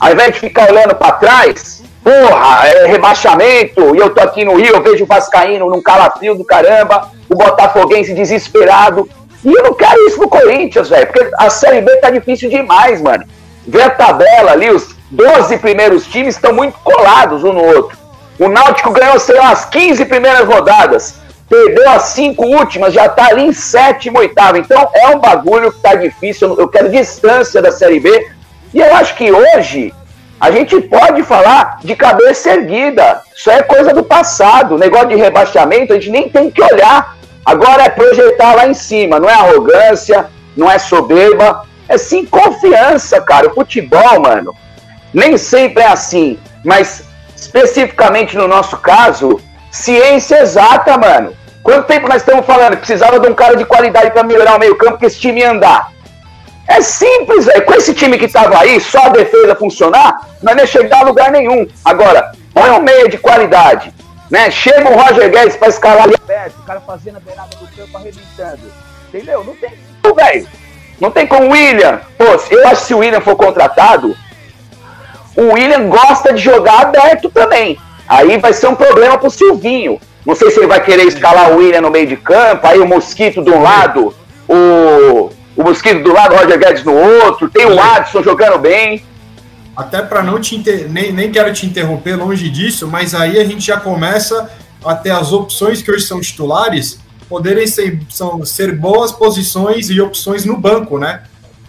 Ao 0.00 0.10
invés 0.10 0.34
de 0.34 0.40
ficar 0.40 0.68
olhando 0.68 0.96
para 0.96 1.12
trás, 1.12 1.80
porra, 2.02 2.66
é 2.66 2.86
rebaixamento, 2.88 3.94
e 3.94 3.98
eu 4.00 4.10
tô 4.10 4.20
aqui 4.22 4.44
no 4.44 4.56
Rio, 4.56 4.74
eu 4.74 4.82
vejo 4.82 5.04
o 5.04 5.06
Vascaíno 5.06 5.70
num 5.70 5.80
calafrio 5.80 6.34
do 6.34 6.44
caramba, 6.44 7.08
o 7.28 7.36
Botafoguense 7.36 8.14
desesperado. 8.14 9.08
E 9.44 9.48
eu 9.48 9.62
não 9.62 9.74
quero 9.74 10.08
isso 10.08 10.20
no 10.20 10.28
Corinthians, 10.28 10.88
velho, 10.88 11.06
porque 11.06 11.30
a 11.38 11.48
Série 11.50 11.82
B 11.82 11.94
tá 11.98 12.10
difícil 12.10 12.50
demais, 12.50 13.00
mano. 13.00 13.24
Ver 13.64 13.82
a 13.82 13.90
tabela 13.90 14.50
ali, 14.50 14.70
os 14.70 14.93
12 15.10 15.58
primeiros 15.58 16.06
times 16.06 16.34
estão 16.34 16.52
muito 16.52 16.78
colados 16.82 17.44
um 17.44 17.52
no 17.52 17.64
outro. 17.64 17.96
O 18.38 18.48
Náutico 18.48 18.90
ganhou, 18.90 19.18
sei 19.20 19.36
lá, 19.36 19.50
as 19.50 19.64
15 19.66 20.04
primeiras 20.06 20.46
rodadas, 20.46 21.16
perdeu 21.48 21.88
as 21.90 22.04
cinco 22.04 22.44
últimas, 22.44 22.92
já 22.92 23.06
está 23.06 23.26
ali 23.26 23.42
em 23.42 23.52
sétimo, 23.52 24.18
oitavo. 24.18 24.56
Então 24.56 24.90
é 24.92 25.08
um 25.08 25.20
bagulho 25.20 25.70
que 25.70 25.76
está 25.76 25.94
difícil. 25.94 26.56
Eu 26.58 26.68
quero 26.68 26.90
distância 26.90 27.62
da 27.62 27.70
Série 27.70 28.00
B. 28.00 28.28
E 28.72 28.80
eu 28.80 28.94
acho 28.96 29.14
que 29.14 29.30
hoje 29.30 29.94
a 30.40 30.50
gente 30.50 30.80
pode 30.80 31.22
falar 31.22 31.78
de 31.84 31.94
cabeça 31.94 32.50
erguida. 32.50 33.22
Isso 33.36 33.50
é 33.50 33.62
coisa 33.62 33.92
do 33.92 34.02
passado. 34.02 34.78
Negócio 34.78 35.08
de 35.08 35.16
rebaixamento 35.16 35.92
a 35.92 35.96
gente 35.96 36.10
nem 36.10 36.28
tem 36.28 36.50
que 36.50 36.62
olhar. 36.62 37.16
Agora 37.46 37.84
é 37.84 37.88
projetar 37.90 38.56
lá 38.56 38.66
em 38.66 38.74
cima. 38.74 39.20
Não 39.20 39.28
é 39.28 39.34
arrogância, 39.34 40.26
não 40.56 40.68
é 40.68 40.78
soberba. 40.78 41.64
É 41.88 41.96
sim 41.96 42.24
confiança, 42.24 43.20
cara. 43.20 43.48
O 43.48 43.54
futebol, 43.54 44.20
mano 44.20 44.63
nem 45.14 45.38
sempre 45.38 45.82
é 45.82 45.86
assim, 45.86 46.38
mas 46.64 47.04
especificamente 47.36 48.36
no 48.36 48.48
nosso 48.48 48.76
caso, 48.78 49.40
ciência 49.70 50.40
exata, 50.40 50.98
mano. 50.98 51.32
Quanto 51.62 51.86
tempo 51.86 52.08
nós 52.08 52.18
estamos 52.18 52.44
falando 52.44 52.76
precisava 52.76 53.18
de 53.18 53.28
um 53.28 53.34
cara 53.34 53.56
de 53.56 53.64
qualidade 53.64 54.10
para 54.10 54.22
melhorar 54.22 54.56
o 54.56 54.58
meio-campo 54.58 54.98
que 54.98 55.06
esse 55.06 55.18
time 55.18 55.40
ia 55.40 55.50
andar? 55.50 55.92
É 56.66 56.80
simples, 56.80 57.46
velho. 57.46 57.64
Com 57.64 57.74
esse 57.74 57.94
time 57.94 58.18
que 58.18 58.28
tava 58.28 58.58
aí, 58.58 58.80
só 58.80 59.04
a 59.04 59.08
defesa 59.10 59.54
funcionar, 59.54 60.28
nós 60.42 60.54
não 60.54 60.62
ia 60.62 60.66
chegar 60.66 61.00
a 61.00 61.04
lugar 61.04 61.30
nenhum. 61.30 61.66
Agora, 61.84 62.32
põe 62.52 62.70
um 62.70 62.80
meio 62.80 63.08
de 63.08 63.18
qualidade, 63.18 63.92
né? 64.30 64.50
Chega 64.50 64.90
o 64.90 64.94
Roger 64.94 65.30
Guedes 65.30 65.56
para 65.56 65.68
escalar 65.68 66.04
ali 66.04 66.14
aberto, 66.22 66.58
o 66.58 66.62
cara 66.64 66.80
fazendo 66.80 67.18
a 67.18 67.20
beirada 67.20 67.56
do 67.56 67.66
campo 67.68 67.96
arrebentando. 67.96 68.72
Entendeu? 69.08 69.44
Não 69.44 69.54
tem 69.54 69.70
como, 70.02 70.14
velho. 70.14 70.48
Não 71.00 71.10
tem 71.10 71.26
como 71.26 71.46
o 71.46 71.50
William. 71.50 72.00
Pô, 72.16 72.24
eu 72.24 72.68
acho 72.68 72.80
que 72.80 72.86
se 72.86 72.94
o 72.94 72.98
William 72.98 73.20
for 73.20 73.36
contratado, 73.36 74.16
o 75.36 75.52
William 75.52 75.88
gosta 75.88 76.32
de 76.32 76.40
jogar 76.40 76.82
aberto 76.82 77.30
também. 77.30 77.78
Aí 78.08 78.38
vai 78.38 78.52
ser 78.52 78.68
um 78.68 78.74
problema 78.74 79.18
pro 79.18 79.30
Silvinho. 79.30 80.00
Não 80.24 80.34
sei 80.34 80.50
se 80.50 80.58
ele 80.58 80.66
vai 80.66 80.82
querer 80.82 81.04
escalar 81.04 81.52
o 81.52 81.56
William 81.56 81.82
no 81.82 81.90
meio 81.90 82.06
de 82.06 82.16
campo, 82.16 82.66
aí 82.66 82.78
o 82.78 82.86
Mosquito 82.86 83.42
de 83.42 83.50
um 83.50 83.62
lado, 83.62 84.14
o, 84.48 85.30
o 85.56 85.62
Mosquito 85.62 86.02
do 86.02 86.12
lado, 86.12 86.34
o 86.34 86.38
Roger 86.38 86.58
Guedes 86.58 86.84
no 86.84 86.94
outro, 86.94 87.48
tem 87.48 87.66
o 87.66 87.80
Adson 87.80 88.22
jogando 88.22 88.58
bem. 88.58 89.04
Até 89.76 90.00
para 90.02 90.22
não 90.22 90.40
te 90.40 90.56
inter... 90.56 90.88
nem, 90.88 91.12
nem 91.12 91.30
quero 91.30 91.52
te 91.52 91.66
interromper 91.66 92.16
longe 92.16 92.48
disso, 92.48 92.86
mas 92.86 93.14
aí 93.14 93.38
a 93.38 93.44
gente 93.44 93.66
já 93.66 93.78
começa 93.78 94.50
a 94.84 94.94
ter 94.94 95.10
as 95.10 95.32
opções 95.32 95.82
que 95.82 95.90
hoje 95.90 96.06
são 96.06 96.20
titulares 96.20 97.00
poderem 97.28 97.66
ser, 97.66 97.98
são, 98.08 98.44
ser 98.44 98.76
boas 98.76 99.10
posições 99.10 99.90
e 99.90 100.00
opções 100.00 100.44
no 100.44 100.56
banco, 100.56 100.98
né? 100.98 101.22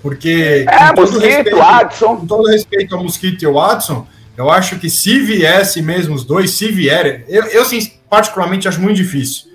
Porque. 0.05 0.67
É, 0.69 0.93
Mosquito, 0.95 1.19
respeito, 1.19 1.59
Adson. 1.59 2.17
Com 2.17 2.27
todo 2.27 2.47
respeito 2.47 2.95
ao 2.95 3.01
Mosquito 3.01 3.41
e 3.41 3.45
ao 3.47 3.55
Watson, 3.55 4.05
eu 4.37 4.51
acho 4.51 4.77
que 4.77 4.87
se 4.87 5.19
viesse 5.19 5.81
mesmo 5.81 6.13
os 6.13 6.23
dois, 6.23 6.51
se 6.51 6.71
vierem, 6.71 7.23
eu, 7.27 7.43
eu 7.45 7.65
sim, 7.65 7.79
particularmente 8.07 8.67
acho 8.67 8.79
muito 8.79 8.97
difícil. 8.97 9.47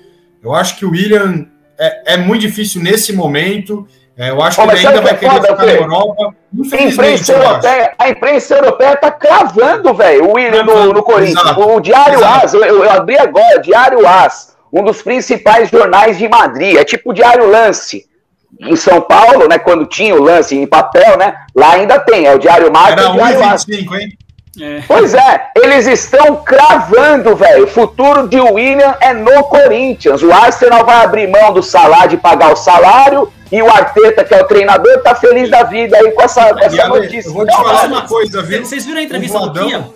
Eu 0.43 0.53
acho 0.53 0.77
que 0.77 0.85
o 0.85 0.91
William 0.91 1.47
é, 1.79 2.15
é 2.15 2.17
muito 2.17 2.41
difícil 2.41 2.83
nesse 2.83 3.13
momento. 3.13 3.87
É, 4.17 4.31
eu 4.31 4.43
acho 4.43 4.61
Pô, 4.61 4.67
que 4.67 4.75
ele 4.75 4.87
ainda 4.89 5.01
vai 5.01 5.17
querer 5.17 5.31
foda, 5.31 5.49
ficar 5.51 5.67
na 5.67 5.73
Europa. 5.73 6.35
Infelizmente, 6.53 7.31
europeia, 7.31 7.95
a 7.97 8.09
imprensa 8.09 8.55
europeia 8.57 8.97
tá 8.97 9.13
cravando, 9.13 9.95
velho, 9.95 10.31
o 10.31 10.33
William 10.33 10.65
no, 10.65 10.93
no 10.93 11.03
Corinthians. 11.05 11.45
Exato, 11.45 11.61
o 11.61 11.81
Diário 11.81 12.19
exato. 12.19 12.47
As, 12.47 12.55
eu, 12.55 12.65
eu, 12.65 12.91
abri 12.91 13.17
agora, 13.17 13.61
Diário 13.61 14.05
As, 14.05 14.57
um 14.73 14.83
dos 14.83 15.01
principais 15.01 15.71
jornais 15.71 16.19
de 16.19 16.29
Madrid. 16.29 16.75
É 16.75 16.83
tipo 16.83 17.11
o 17.11 17.15
Diário 17.15 17.49
Lance 17.49 18.10
em 18.59 18.77
São 18.77 19.01
Paulo, 19.01 19.49
né, 19.49 19.59
quando 19.59 19.87
tinha 19.87 20.15
o 20.15 20.23
lance 20.23 20.57
em 20.57 20.67
papel, 20.67 21.17
né, 21.17 21.35
lá 21.55 21.75
ainda 21.75 21.99
tem, 21.99 22.27
é 22.27 22.35
o 22.35 22.39
Diário 22.39 22.73
Marca 22.73 23.01
Era 23.01 23.11
1,25, 23.11 24.01
hein? 24.01 24.19
É. 24.61 24.83
Pois 24.87 25.15
é, 25.15 25.49
eles 25.57 25.87
estão 25.87 26.37
cravando, 26.43 27.37
velho. 27.37 27.65
O 27.65 27.69
futuro 27.69 28.27
de 28.29 28.41
William 28.41 28.95
é 29.01 29.15
no 29.15 29.45
Corinthians. 29.45 30.23
O 30.23 30.33
Arsenal 30.33 30.85
vai 30.85 31.05
abrir 31.05 31.29
mão 31.29 31.53
do 31.53 31.63
salário 31.63 32.11
de 32.11 32.17
pagar 32.17 32.53
o 32.53 32.57
salário 32.57 33.33
e 33.51 33.63
o 33.63 33.71
Arteta, 33.71 34.25
que 34.25 34.35
é 34.35 34.43
o 34.43 34.47
treinador, 34.47 35.03
tá 35.03 35.15
feliz 35.15 35.51
da 35.51 35.63
vida 35.63 35.97
aí 35.97 36.11
com 36.13 36.23
essa, 36.23 36.53
com 36.53 36.61
essa 36.61 36.89
notícia. 36.89 37.29
Eu 37.29 37.33
vou 37.33 37.47
te 37.47 37.55
falar 37.55 37.87
uma 37.87 38.07
coisa, 38.07 38.43
viu? 38.43 38.65
Vocês 38.65 38.85
viram 38.85 38.99
a 38.99 39.03
entrevista 39.03 39.39
Vladão, 39.39 39.63
do 39.63 39.69
Kia? 39.69 39.89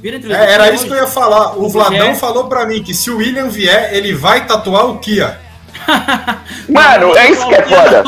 Viram 0.00 0.16
a 0.16 0.18
entrevista 0.18 0.44
é, 0.44 0.52
era 0.52 0.70
isso 0.70 0.86
que 0.86 0.92
eu 0.92 0.96
ia 0.96 1.06
falar. 1.06 1.58
O 1.58 1.68
Vladão 1.68 2.14
falou 2.14 2.44
para 2.48 2.66
mim 2.66 2.82
que 2.82 2.92
se 2.92 3.10
o 3.10 3.16
William 3.16 3.48
vier, 3.48 3.94
ele 3.94 4.14
vai 4.14 4.46
tatuar 4.46 4.86
o 4.86 4.98
Kia. 4.98 5.38
Mano, 6.68 7.16
é 7.16 7.30
isso 7.30 7.46
que 7.48 7.54
é 7.54 7.62
foda. 7.62 8.04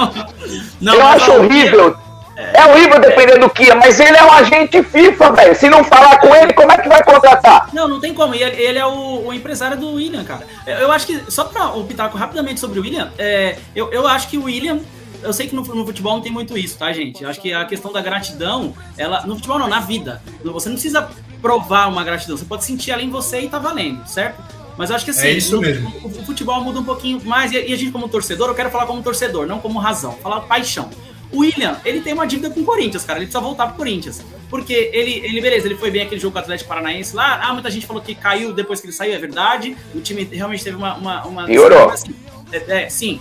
Não, 0.80 0.94
eu 0.94 1.06
acho 1.06 1.32
horrível. 1.32 1.96
É 2.36 2.64
horrível 2.66 3.00
dependendo 3.00 3.40
do 3.40 3.50
que, 3.50 3.74
mas 3.74 3.98
ele 3.98 4.16
é 4.16 4.24
um 4.24 4.30
agente 4.30 4.80
FIFA, 4.82 5.32
velho. 5.32 5.56
Se 5.56 5.68
não 5.68 5.82
falar 5.82 6.18
com 6.18 6.34
ele, 6.36 6.52
como 6.52 6.70
é 6.70 6.78
que 6.78 6.88
vai 6.88 7.02
contratar? 7.02 7.68
Não, 7.72 7.88
não 7.88 8.00
tem 8.00 8.14
como. 8.14 8.32
Ele, 8.32 8.44
ele 8.44 8.78
é 8.78 8.86
o, 8.86 9.26
o, 9.26 9.34
empresário 9.34 9.76
do 9.76 9.94
William, 9.94 10.22
cara. 10.22 10.46
Eu, 10.64 10.92
acho 10.92 11.06
que, 11.06 11.20
só 11.28 11.44
pra 11.44 11.70
o 11.70 11.84
pitaco 11.84 12.16
rapidamente 12.16 12.60
sobre 12.60 12.78
o 12.78 12.82
William, 12.82 13.10
é, 13.18 13.56
eu, 13.74 13.90
eu 13.92 14.06
acho 14.06 14.28
que 14.28 14.38
o 14.38 14.44
William 14.44 14.78
eu 15.20 15.32
sei 15.32 15.48
que 15.48 15.54
no, 15.54 15.62
no, 15.62 15.84
futebol 15.84 16.14
não 16.14 16.22
tem 16.22 16.30
muito 16.30 16.56
isso, 16.56 16.78
tá, 16.78 16.92
gente? 16.92 17.24
Eu 17.24 17.28
acho 17.28 17.40
que 17.40 17.52
a 17.52 17.64
questão 17.64 17.92
da 17.92 18.00
gratidão, 18.00 18.72
ela. 18.96 19.26
No 19.26 19.34
futebol 19.34 19.58
não, 19.58 19.68
na 19.68 19.80
vida. 19.80 20.22
Você 20.44 20.68
não 20.68 20.76
precisa 20.76 21.08
provar 21.42 21.88
uma 21.88 22.04
gratidão, 22.04 22.36
você 22.36 22.44
pode 22.44 22.64
sentir 22.64 22.92
ali 22.92 23.04
em 23.04 23.10
você 23.10 23.40
e 23.40 23.48
tá 23.48 23.58
valendo, 23.58 24.06
certo? 24.06 24.42
Mas 24.78 24.90
eu 24.90 24.96
acho 24.96 25.04
que 25.04 25.10
assim, 25.10 25.26
é 25.26 25.32
isso 25.32 25.60
mesmo. 25.60 25.92
O, 26.04 26.06
o, 26.06 26.24
futebol 26.24 26.62
muda 26.62 26.78
um 26.78 26.84
pouquinho 26.84 27.20
mais, 27.24 27.50
e, 27.50 27.56
e 27.56 27.72
a 27.72 27.76
gente, 27.76 27.90
como 27.90 28.08
torcedor, 28.08 28.48
eu 28.48 28.54
quero 28.54 28.70
falar 28.70 28.86
como 28.86 29.02
torcedor, 29.02 29.44
não 29.44 29.58
como 29.58 29.80
razão, 29.80 30.12
falar 30.22 30.42
paixão. 30.42 30.88
O 31.32 31.40
William, 31.40 31.76
ele 31.84 32.00
tem 32.00 32.14
uma 32.14 32.26
dívida 32.26 32.48
com 32.48 32.60
o 32.60 32.64
Corinthians, 32.64 33.04
cara. 33.04 33.18
Ele 33.18 33.26
precisa 33.26 33.42
voltar 33.42 33.66
pro 33.66 33.76
Corinthians. 33.76 34.24
Porque 34.48 34.72
ele, 34.72 35.10
ele, 35.26 35.40
beleza, 35.42 35.66
ele 35.66 35.76
foi 35.76 35.90
bem 35.90 36.02
aquele 36.02 36.20
jogo 36.20 36.32
com 36.32 36.38
o 36.38 36.42
Atlético 36.42 36.68
Paranaense 36.68 37.14
lá. 37.14 37.40
Ah, 37.42 37.52
muita 37.52 37.70
gente 37.70 37.86
falou 37.86 38.00
que 38.00 38.14
caiu 38.14 38.54
depois 38.54 38.80
que 38.80 38.86
ele 38.86 38.94
saiu, 38.94 39.12
é 39.12 39.18
verdade. 39.18 39.76
O 39.94 40.00
time 40.00 40.24
realmente 40.24 40.64
teve 40.64 40.76
uma. 40.76 40.94
uma, 40.94 41.26
uma 41.26 41.44
Piorou. 41.44 41.90
Assim, 41.90 42.14
é, 42.50 42.84
é, 42.84 42.88
sim, 42.88 43.20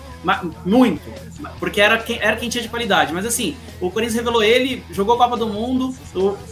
muito. 0.66 1.02
Porque 1.60 1.82
era 1.82 1.98
quem, 1.98 2.18
era 2.22 2.38
quem 2.38 2.48
tinha 2.48 2.62
de 2.62 2.70
qualidade. 2.70 3.14
Mas 3.14 3.26
assim, 3.26 3.58
o 3.82 3.92
Corinthians 3.92 4.16
revelou 4.16 4.42
ele, 4.42 4.84
jogou 4.92 5.16
a 5.16 5.18
Copa 5.18 5.36
do 5.36 5.48
Mundo, 5.48 5.94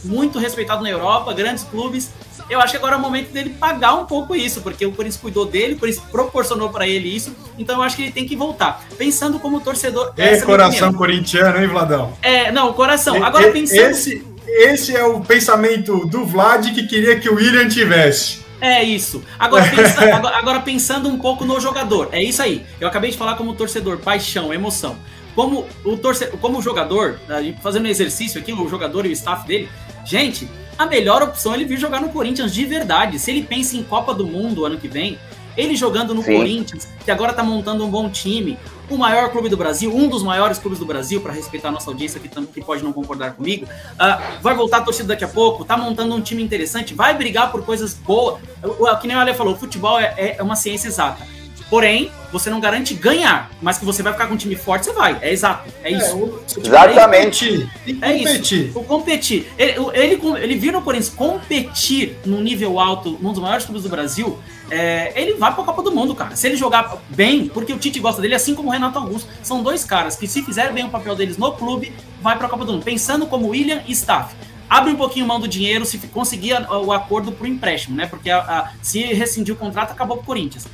muito 0.03 0.39
respeitado 0.39 0.83
na 0.83 0.89
Europa, 0.89 1.33
grandes 1.33 1.63
clubes. 1.63 2.11
Eu 2.49 2.60
acho 2.60 2.71
que 2.71 2.77
agora 2.77 2.95
é 2.95 2.97
o 2.97 3.01
momento 3.01 3.31
dele 3.31 3.55
pagar 3.60 3.95
um 3.95 4.05
pouco 4.05 4.36
isso, 4.36 4.62
porque 4.62 4.86
o 4.86 4.91
Corinthians 4.91 5.21
cuidou 5.21 5.45
dele, 5.45 5.73
o 5.73 5.77
Corinthians 5.77 6.05
proporcionou 6.12 6.69
para 6.69 6.88
ele 6.88 7.13
isso, 7.13 7.36
então 7.58 7.77
eu 7.77 7.81
acho 7.81 7.95
que 7.95 8.03
ele 8.03 8.12
tem 8.12 8.25
que 8.25 8.36
voltar. 8.36 8.84
Pensando 8.97 9.39
como 9.39 9.60
torcedor. 9.62 10.13
É 10.17 10.39
coração 10.41 10.93
corintiano, 10.93 11.60
hein, 11.60 11.67
Vladão? 11.67 12.13
É, 12.21 12.51
não, 12.51 12.71
coração. 12.73 13.23
Agora 13.23 13.51
pensando. 13.51 13.91
Esse, 13.91 14.23
esse 14.47 14.95
é 14.95 15.03
o 15.03 15.21
pensamento 15.21 16.05
do 16.05 16.25
Vlad 16.25 16.73
que 16.73 16.86
queria 16.88 17.19
que 17.19 17.29
o 17.29 17.36
William 17.36 17.67
tivesse. 17.67 18.45
É 18.62 18.84
isso. 18.84 19.23
Agora, 19.38 19.65
pensa, 19.69 20.01
agora, 20.03 20.60
pensando 20.60 21.10
um 21.10 21.17
pouco 21.17 21.45
no 21.45 21.60
jogador, 21.60 22.10
é 22.12 22.21
isso 22.23 22.41
aí. 22.41 22.65
Eu 22.79 22.88
acabei 22.88 23.12
de 23.12 23.17
falar 23.17 23.36
como 23.36 23.53
torcedor, 23.55 23.97
paixão, 23.97 24.53
emoção. 24.53 24.97
Como 25.36 25.67
o 25.84 25.97
torcedor, 25.97 26.38
como 26.39 26.62
jogador, 26.62 27.19
fazendo 27.62 27.86
um 27.86 27.89
exercício 27.89 28.39
aqui, 28.39 28.53
o 28.53 28.69
jogador 28.69 29.05
e 29.05 29.10
o 29.10 29.12
staff 29.12 29.45
dele, 29.45 29.67
gente, 30.05 30.47
a 30.77 30.85
melhor 30.85 31.23
opção 31.23 31.53
é 31.53 31.55
ele 31.55 31.65
vir 31.65 31.77
jogar 31.77 32.01
no 32.01 32.09
Corinthians 32.09 32.53
de 32.53 32.65
verdade. 32.65 33.19
Se 33.19 33.31
ele 33.31 33.43
pensa 33.43 33.77
em 33.77 33.83
Copa 33.83 34.13
do 34.13 34.25
Mundo 34.25 34.65
ano 34.65 34.77
que 34.77 34.88
vem, 34.88 35.17
ele 35.57 35.75
jogando 35.75 36.13
no 36.13 36.21
Sim. 36.21 36.35
Corinthians, 36.35 36.88
que 37.03 37.09
agora 37.09 37.33
tá 37.33 37.43
montando 37.43 37.85
um 37.85 37.89
bom 37.89 38.09
time, 38.09 38.57
o 38.89 38.97
maior 38.97 39.31
clube 39.31 39.49
do 39.49 39.57
Brasil, 39.57 39.95
um 39.95 40.07
dos 40.07 40.21
maiores 40.21 40.57
clubes 40.57 40.79
do 40.79 40.85
Brasil, 40.85 41.21
para 41.21 41.31
respeitar 41.31 41.69
a 41.69 41.71
nossa 41.71 41.89
audiência 41.89 42.19
que, 42.19 42.27
que 42.27 42.61
pode 42.61 42.83
não 42.83 42.91
concordar 42.91 43.33
comigo, 43.33 43.65
uh, 43.65 44.41
vai 44.41 44.53
voltar 44.53 44.77
a 44.77 44.81
torcida 44.81 45.07
daqui 45.09 45.23
a 45.23 45.27
pouco, 45.27 45.63
tá 45.63 45.77
montando 45.77 46.13
um 46.13 46.21
time 46.21 46.43
interessante, 46.43 46.93
vai 46.93 47.17
brigar 47.17 47.51
por 47.51 47.63
coisas 47.63 47.93
boas. 47.93 48.39
O, 48.61 48.95
que 48.97 49.07
nem 49.07 49.15
o 49.15 49.19
Ale 49.19 49.33
falou, 49.33 49.53
o 49.53 49.57
futebol 49.57 49.99
é, 49.99 50.35
é 50.38 50.43
uma 50.43 50.55
ciência 50.55 50.89
exata. 50.89 51.35
Porém, 51.69 52.12
você 52.32 52.49
não 52.49 52.60
garante 52.60 52.93
ganhar, 52.93 53.49
mas 53.62 53.78
que 53.78 53.86
você 53.86 54.04
vai 54.04 54.13
ficar 54.13 54.28
com 54.28 54.36
um 54.36 54.38
time 54.38 54.56
forte, 54.56 54.86
você 54.86 54.93
vai. 54.93 55.17
É 55.21 55.32
exato. 55.32 55.67
É, 55.84 55.91
é 55.91 55.97
isso. 55.97 56.12
É, 56.12 56.13
o, 56.13 56.43
exatamente. 56.63 57.69
É 58.01 58.13
isso. 58.13 58.71
O 58.75 58.84
competir. 58.84 59.47
Ele, 59.58 59.73
ele, 59.93 60.21
ele 60.39 60.56
vir 60.56 60.71
no 60.71 60.82
Corinthians 60.82 61.13
competir 61.13 62.17
num 62.25 62.41
nível 62.41 62.80
alto, 62.80 63.17
num 63.19 63.32
dos 63.32 63.41
maiores 63.41 63.65
clubes 63.65 63.84
do 63.84 63.89
Brasil, 63.89 64.38
é, 64.69 65.12
ele 65.19 65.34
vai 65.34 65.54
para 65.54 65.63
a 65.63 65.65
Copa 65.65 65.82
do 65.82 65.91
Mundo, 65.91 66.13
cara. 66.13 66.36
Se 66.36 66.47
ele 66.47 66.56
jogar 66.56 66.97
bem, 67.10 67.47
porque 67.47 67.73
o 67.73 67.78
Tite 67.78 67.99
gosta 67.99 68.21
dele, 68.21 68.36
assim 68.36 68.54
como 68.54 68.69
o 68.69 68.71
Renato 68.71 68.99
Augusto, 68.99 69.28
são 69.41 69.63
dois 69.63 69.84
caras 69.84 70.15
que, 70.15 70.28
se 70.28 70.43
fizerem 70.43 70.73
bem 70.73 70.86
o 70.86 70.89
papel 70.89 71.15
deles 71.15 71.38
no 71.38 71.51
clube, 71.54 71.93
vai 72.21 72.38
para 72.38 72.47
a 72.47 72.49
Copa 72.49 72.65
do 72.65 72.73
Mundo. 72.73 72.84
Pensando 72.84 73.25
como 73.25 73.49
William 73.49 73.82
e 73.88 73.91
Staff 73.91 74.36
abre 74.69 74.91
um 74.91 74.95
pouquinho 74.95 75.25
mão 75.25 75.39
do 75.39 75.47
dinheiro 75.47 75.86
se 75.86 75.97
conseguir 76.08 76.54
o 76.69 76.91
acordo 76.91 77.32
pro 77.32 77.47
empréstimo, 77.47 77.95
né? 77.95 78.08
Porque 78.08 78.30
a, 78.30 78.39
a, 78.39 78.71
se 78.82 79.01
rescindir 79.13 79.54
o 79.54 79.58
contrato, 79.58 79.91
acabou 79.91 80.17
pro 80.17 80.25
Corinthians. 80.25 80.67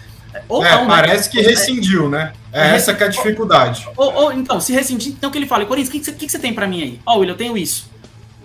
Ou 0.47 0.65
é, 0.65 0.71
não, 0.71 0.81
né? 0.81 0.87
parece 0.87 1.35
né? 1.35 1.41
que 1.41 1.49
rescindiu, 1.49 2.09
né? 2.09 2.33
É, 2.51 2.69
é 2.69 2.75
essa 2.75 2.93
que 2.93 3.03
é 3.03 3.07
a 3.07 3.09
dificuldade. 3.09 3.87
Ou, 3.95 4.13
ou, 4.13 4.33
então, 4.33 4.59
se 4.59 4.73
rescindir, 4.73 5.13
então 5.13 5.31
que 5.31 5.37
ele 5.37 5.45
fala, 5.45 5.65
Corinthians, 5.65 5.89
o 5.89 5.91
que, 5.91 6.11
que, 6.11 6.25
que, 6.25 6.31
você 6.31 6.39
tem 6.39 6.53
para 6.53 6.67
mim 6.67 6.81
aí? 6.81 6.99
Ó, 7.05 7.15
oh, 7.15 7.19
William, 7.19 7.33
eu 7.33 7.37
tenho 7.37 7.57
isso. 7.57 7.89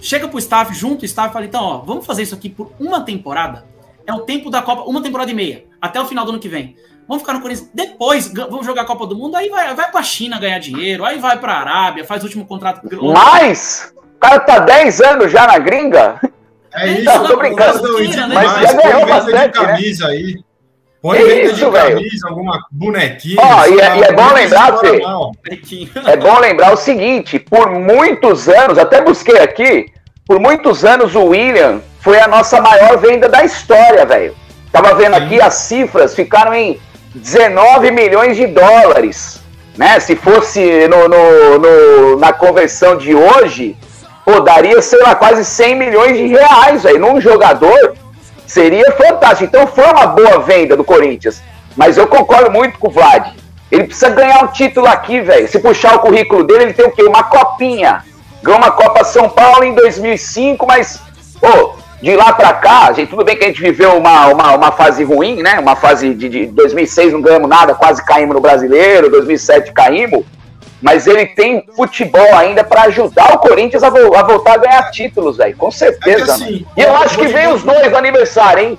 Chega 0.01 0.29
pro 0.29 0.39
staff, 0.39 0.75
junto 0.75 1.03
o 1.03 1.05
staff 1.05 1.31
e 1.31 1.33
fala, 1.33 1.45
então, 1.45 1.63
ó, 1.63 1.79
vamos 1.79 2.07
fazer 2.07 2.23
isso 2.23 2.35
aqui 2.35 2.49
por 2.49 2.73
uma 2.79 3.01
temporada. 3.01 3.65
É 4.07 4.13
o 4.13 4.21
tempo 4.21 4.51
da 4.51 4.63
Copa, 4.63 4.83
uma 4.83 5.03
temporada 5.03 5.31
e 5.31 5.35
meia, 5.35 5.65
até 5.81 6.01
o 6.01 6.07
final 6.07 6.25
do 6.25 6.31
ano 6.31 6.41
que 6.41 6.49
vem. 6.49 6.77
Vamos 7.09 7.23
ficar 7.23 7.35
no 7.35 7.41
Corinthians. 7.41 7.71
Depois, 7.73 8.33
vamos 8.33 8.67
jogar 8.67 8.83
a 8.83 8.85
Copa 8.85 9.07
do 9.07 9.17
Mundo, 9.17 9.37
aí 9.37 9.49
vai, 9.49 9.75
vai 9.75 9.91
pra 9.91 10.03
China 10.03 10.39
ganhar 10.39 10.59
dinheiro, 10.59 11.05
aí 11.05 11.19
vai 11.19 11.39
pra 11.39 11.55
Arábia, 11.55 12.05
faz 12.05 12.23
o 12.23 12.27
último 12.27 12.47
contrato. 12.47 12.83
Mas, 13.01 13.93
o 14.17 14.19
cara 14.19 14.41
tá 14.41 14.59
10 14.59 15.01
anos 15.01 15.33
já 15.33 15.47
na 15.47 15.59
gringa. 15.59 16.21
É 16.75 16.89
isso, 16.89 17.05
não, 17.05 17.27
tô 17.27 17.37
brincando. 17.37 17.83
Mas, 17.95 18.35
mas 18.35 18.63
já 18.63 18.73
ganhou 18.75 19.07
bastante, 19.07 19.27
de 19.27 19.33
né? 19.33 19.49
camisa 19.49 20.07
né? 20.09 20.13
aí. 20.13 20.46
Põe 21.07 21.23
venda 21.23 21.53
de 21.53 21.71
camisa, 21.71 22.29
alguma 22.29 22.67
bonequinha. 22.69 23.41
Ó, 23.41 23.67
e, 23.67 23.81
é, 23.81 23.99
e 23.99 24.03
é 24.03 24.13
bom 24.13 24.33
lembrar, 24.33 24.77
Fê, 24.79 25.01
é 26.05 26.17
bom 26.17 26.41
lembrar 26.41 26.73
o 26.73 26.77
seguinte, 26.77 27.39
por 27.39 27.71
muitos 27.71 28.49
anos, 28.49 28.77
até 28.77 29.01
busquei 29.01 29.39
aqui, 29.39 29.87
por 30.27 30.41
muitos 30.41 30.85
anos 30.85 31.15
o 31.15 31.27
William 31.27 31.81
foi 32.01 32.19
a 32.19 32.27
nossa 32.27 32.61
maior 32.61 32.99
venda 32.99 33.29
da 33.29 33.45
história, 33.45 34.05
velho. 34.05 34.35
Tava 34.73 34.97
vendo 34.97 35.15
Sim. 35.15 35.23
aqui 35.23 35.41
as 35.41 35.55
cifras, 35.55 36.13
ficaram 36.13 36.53
em 36.53 36.77
19 37.15 37.93
milhões 37.93 38.37
de 38.37 38.49
dólares. 38.49 39.41
Né? 39.77 40.01
Se 40.01 40.17
fosse 40.17 40.89
no, 40.89 41.09
no, 41.09 41.59
no, 41.61 42.17
na 42.19 42.33
conversão 42.33 42.97
de 42.97 43.15
hoje, 43.15 43.77
pô, 44.25 44.41
daria, 44.41 44.83
sei 44.83 45.01
lá, 45.03 45.15
quase 45.15 45.45
100 45.45 45.77
milhões 45.77 46.17
de 46.17 46.27
reais, 46.27 46.83
velho, 46.83 46.99
num 46.99 47.21
jogador 47.21 47.95
Seria 48.47 48.93
fantástico. 48.93 49.45
Então 49.45 49.67
foi 49.67 49.85
uma 49.85 50.07
boa 50.07 50.41
venda 50.41 50.77
do 50.77 50.85
Corinthians. 50.85 51.43
Mas 51.77 51.97
eu 51.97 52.07
concordo 52.07 52.51
muito 52.51 52.79
com 52.79 52.89
o 52.89 52.91
Vlad. 52.91 53.33
Ele 53.71 53.85
precisa 53.85 54.11
ganhar 54.11 54.45
um 54.45 54.49
título 54.49 54.87
aqui, 54.87 55.21
velho. 55.21 55.49
Se 55.49 55.59
puxar 55.59 55.97
o 55.97 55.99
currículo 55.99 56.45
dele, 56.45 56.65
ele 56.65 56.73
tem 56.73 56.87
o 56.87 56.93
quê? 56.93 57.03
Uma 57.03 57.25
copinha. 57.25 58.05
Ganhou 58.43 58.59
uma 58.59 58.71
Copa 58.71 59.05
São 59.05 59.29
Paulo 59.29 59.65
em 59.65 59.75
2005, 59.75 60.65
mas, 60.67 61.01
pô, 61.41 61.75
de 62.01 62.15
lá 62.15 62.33
pra 62.33 62.53
cá, 62.53 62.93
gente, 62.93 63.11
tudo 63.11 63.25
bem 63.25 63.37
que 63.37 63.45
a 63.45 63.49
gente 63.49 63.61
viveu 63.61 63.97
uma, 63.97 64.29
uma, 64.29 64.55
uma 64.55 64.73
fase 64.73 65.03
ruim, 65.03 65.43
né? 65.43 65.59
Uma 65.59 65.75
fase 65.75 66.15
de, 66.15 66.29
de 66.29 66.47
2006 66.47 67.13
não 67.13 67.21
ganhamos 67.21 67.49
nada, 67.49 67.75
quase 67.75 68.05
caímos 68.05 68.35
no 68.35 68.41
Brasileiro, 68.41 69.11
2007 69.11 69.73
caímos 69.73 70.25
mas 70.81 71.07
ele 71.07 71.27
tem 71.27 71.65
futebol 71.75 72.35
ainda 72.35 72.63
para 72.63 72.83
ajudar 72.83 73.35
o 73.35 73.39
Corinthians 73.39 73.83
a, 73.83 73.91
vo 73.91 74.15
a, 74.15 74.23
voltar 74.23 74.55
a 74.55 74.59
ganhar 74.59 74.91
títulos, 74.91 75.37
velho. 75.37 75.57
Com 75.57 75.71
certeza. 75.71 76.33
É 76.33 76.35
assim, 76.35 76.67
e 76.77 76.81
eu 76.83 76.95
acho 76.97 77.19
que 77.19 77.27
vem 77.29 77.49
os 77.49 77.63
dois 77.63 77.91
no 77.91 77.97
aniversário, 77.97 78.63
hein? 78.63 78.79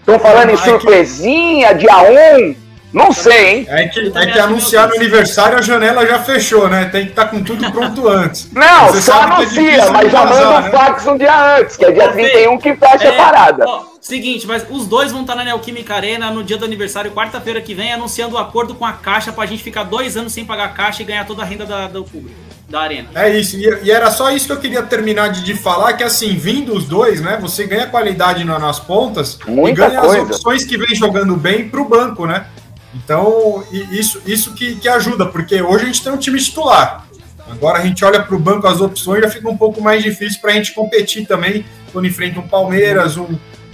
Estão 0.00 0.18
falando 0.18 0.50
em 0.50 0.56
surpresinha, 0.56 1.74
dia 1.74 1.96
1. 2.02 2.61
Não 2.92 3.10
sei, 3.12 3.48
hein? 3.48 3.66
É 3.68 3.88
que, 3.88 4.12
é 4.14 4.26
que 4.26 4.38
anunciar 4.38 4.88
no 4.88 4.96
aniversário 4.96 5.58
a 5.58 5.62
janela 5.62 6.06
já 6.06 6.18
fechou, 6.18 6.68
né? 6.68 6.84
Tem 6.86 7.04
que 7.04 7.10
estar 7.10 7.24
tá 7.24 7.30
com 7.30 7.42
tudo 7.42 7.70
pronto 7.72 8.06
antes. 8.06 8.50
Não, 8.52 8.88
Você 8.88 9.00
só 9.00 9.18
é 9.18 9.22
anuncia, 9.24 9.82
é 9.82 9.90
mas 9.90 10.12
já 10.12 10.26
manda 10.26 10.48
o 10.48 10.60
né? 10.60 10.70
fax 10.70 11.06
um 11.06 11.16
dia 11.16 11.56
antes, 11.58 11.76
que 11.76 11.84
é 11.86 11.92
dia 11.92 12.08
31 12.12 12.58
que 12.58 12.76
fecha 12.76 13.08
a 13.08 13.12
é, 13.12 13.16
parada. 13.16 13.64
Ó, 13.66 13.92
Seguinte, 14.02 14.48
mas 14.48 14.66
os 14.68 14.88
dois 14.88 15.12
vão 15.12 15.20
estar 15.20 15.36
na 15.36 15.44
Neoquímica 15.44 15.94
Arena 15.94 16.28
no 16.28 16.42
dia 16.42 16.58
do 16.58 16.64
aniversário, 16.64 17.12
quarta-feira 17.12 17.60
que 17.60 17.72
vem, 17.72 17.92
anunciando 17.92 18.34
o 18.34 18.36
um 18.36 18.42
acordo 18.42 18.74
com 18.74 18.84
a 18.84 18.92
Caixa 18.92 19.32
pra 19.32 19.46
gente 19.46 19.62
ficar 19.62 19.84
dois 19.84 20.16
anos 20.16 20.32
sem 20.32 20.44
pagar 20.44 20.64
a 20.64 20.68
Caixa 20.70 21.02
e 21.02 21.04
ganhar 21.04 21.24
toda 21.24 21.42
a 21.42 21.44
renda 21.44 21.64
da, 21.64 21.86
do 21.86 22.02
público, 22.02 22.34
da 22.68 22.80
Arena. 22.80 23.10
É 23.14 23.30
isso, 23.38 23.56
e, 23.56 23.62
e, 23.84 23.92
era 23.92 24.10
só 24.10 24.32
isso 24.32 24.46
que 24.46 24.52
eu 24.52 24.58
queria 24.58 24.82
terminar 24.82 25.28
de, 25.28 25.44
de 25.44 25.54
falar, 25.54 25.92
que 25.92 26.02
assim, 26.02 26.34
vindo 26.34 26.76
os 26.76 26.84
dois, 26.84 27.20
né, 27.20 27.38
você 27.40 27.64
ganha 27.64 27.86
qualidade 27.86 28.42
na, 28.42 28.58
nas 28.58 28.80
pontas 28.80 29.38
Muita 29.46 29.70
e 29.70 29.88
ganha 29.88 30.00
coisa. 30.00 30.22
as 30.22 30.30
opções 30.30 30.64
que 30.64 30.76
vem 30.76 30.96
jogando 30.96 31.36
bem 31.36 31.68
pro 31.68 31.84
banco, 31.84 32.26
né? 32.26 32.46
Então, 32.94 33.64
isso, 33.90 34.20
isso 34.26 34.54
que, 34.54 34.76
que 34.76 34.88
ajuda, 34.88 35.26
porque 35.26 35.62
hoje 35.62 35.84
a 35.84 35.86
gente 35.86 36.02
tem 36.02 36.12
um 36.12 36.18
time 36.18 36.38
titular. 36.38 37.06
Agora 37.50 37.78
a 37.78 37.82
gente 37.82 38.04
olha 38.04 38.22
para 38.22 38.34
o 38.34 38.38
banco 38.38 38.66
as 38.66 38.80
opções 38.80 39.22
já 39.22 39.30
fica 39.30 39.48
um 39.48 39.56
pouco 39.56 39.80
mais 39.80 40.02
difícil 40.02 40.40
para 40.40 40.52
a 40.52 40.54
gente 40.54 40.72
competir 40.72 41.26
também 41.26 41.64
quando 41.92 42.06
enfrenta 42.06 42.40
um 42.40 42.48
Palmeiras, 42.48 43.16
um, 43.16 43.28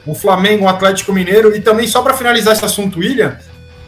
o 0.07 0.15
Flamengo, 0.15 0.65
o 0.65 0.69
Atlético 0.69 1.13
Mineiro. 1.13 1.55
E 1.55 1.61
também, 1.61 1.87
só 1.87 2.03
para 2.03 2.15
finalizar 2.15 2.55
esse 2.55 2.65
assunto, 2.65 3.01
William, 3.01 3.39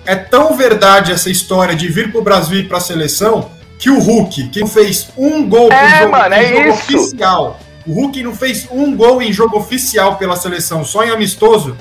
é 0.04 0.14
tão 0.14 0.56
verdade 0.56 1.12
essa 1.12 1.30
história 1.30 1.74
de 1.74 1.88
vir 1.88 2.10
para 2.10 2.20
o 2.20 2.24
Brasil 2.24 2.60
e 2.60 2.64
para 2.64 2.78
a 2.78 2.80
seleção 2.80 3.50
que 3.78 3.88
o 3.88 3.98
Hulk, 3.98 4.48
que 4.48 4.60
não 4.60 4.66
fez 4.66 5.08
um 5.16 5.48
gol 5.48 5.72
é, 5.72 6.00
jogo, 6.00 6.12
mano, 6.12 6.34
é 6.34 6.48
jogo 6.48 6.70
oficial, 6.70 7.58
o 7.86 7.92
Hulk 7.94 8.22
não 8.22 8.34
fez 8.34 8.68
um 8.70 8.94
gol 8.94 9.22
em 9.22 9.32
jogo 9.32 9.56
oficial 9.56 10.16
pela 10.16 10.36
seleção, 10.36 10.84
só 10.84 11.02
em 11.02 11.10
amistoso, 11.10 11.76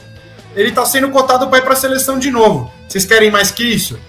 ele 0.59 0.69
está 0.69 0.85
sendo 0.85 1.09
cotado 1.09 1.47
para 1.47 1.59
ir 1.59 1.61
para 1.61 1.73
a 1.73 1.77
seleção 1.77 2.19
de 2.19 2.29
novo. 2.29 2.71
Vocês 2.87 3.05
querem 3.05 3.31
mais 3.31 3.51
que 3.51 3.63
isso? 3.63 3.99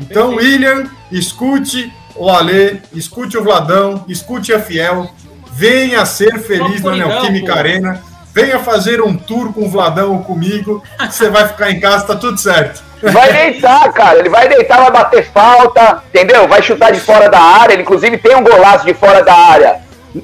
Então, 0.00 0.34
William, 0.34 0.84
escute 1.10 1.92
o 2.14 2.28
Alê, 2.28 2.76
escute 2.92 3.36
o 3.36 3.42
Vladão, 3.42 4.04
escute 4.08 4.52
a 4.52 4.60
Fiel, 4.60 5.10
venha 5.52 6.04
ser 6.04 6.38
feliz 6.40 6.82
na 6.82 6.92
Neoquímica 6.92 7.54
Arena 7.54 8.02
venha 8.34 8.58
fazer 8.58 9.00
um 9.00 9.16
tour 9.16 9.52
com 9.52 9.62
o 9.62 9.68
Vladão 9.68 10.14
ou 10.14 10.24
comigo, 10.24 10.82
você 11.08 11.30
vai 11.30 11.46
ficar 11.46 11.70
em 11.70 11.78
casa, 11.78 12.04
tá 12.04 12.16
tudo 12.16 12.36
certo. 12.36 12.82
Vai 13.00 13.32
deitar, 13.32 13.92
cara. 13.92 14.18
Ele 14.18 14.28
vai 14.28 14.48
deitar, 14.48 14.80
vai 14.80 14.90
bater 14.90 15.24
falta, 15.30 16.02
entendeu? 16.08 16.48
Vai 16.48 16.60
chutar 16.60 16.90
de 16.90 16.98
fora 16.98 17.28
da 17.28 17.38
área. 17.38 17.74
Ele, 17.74 17.82
inclusive, 17.82 18.18
tem 18.18 18.34
um 18.34 18.42
golaço 18.42 18.84
de 18.84 18.92
fora 18.92 19.22
da 19.22 19.32
área 19.32 19.80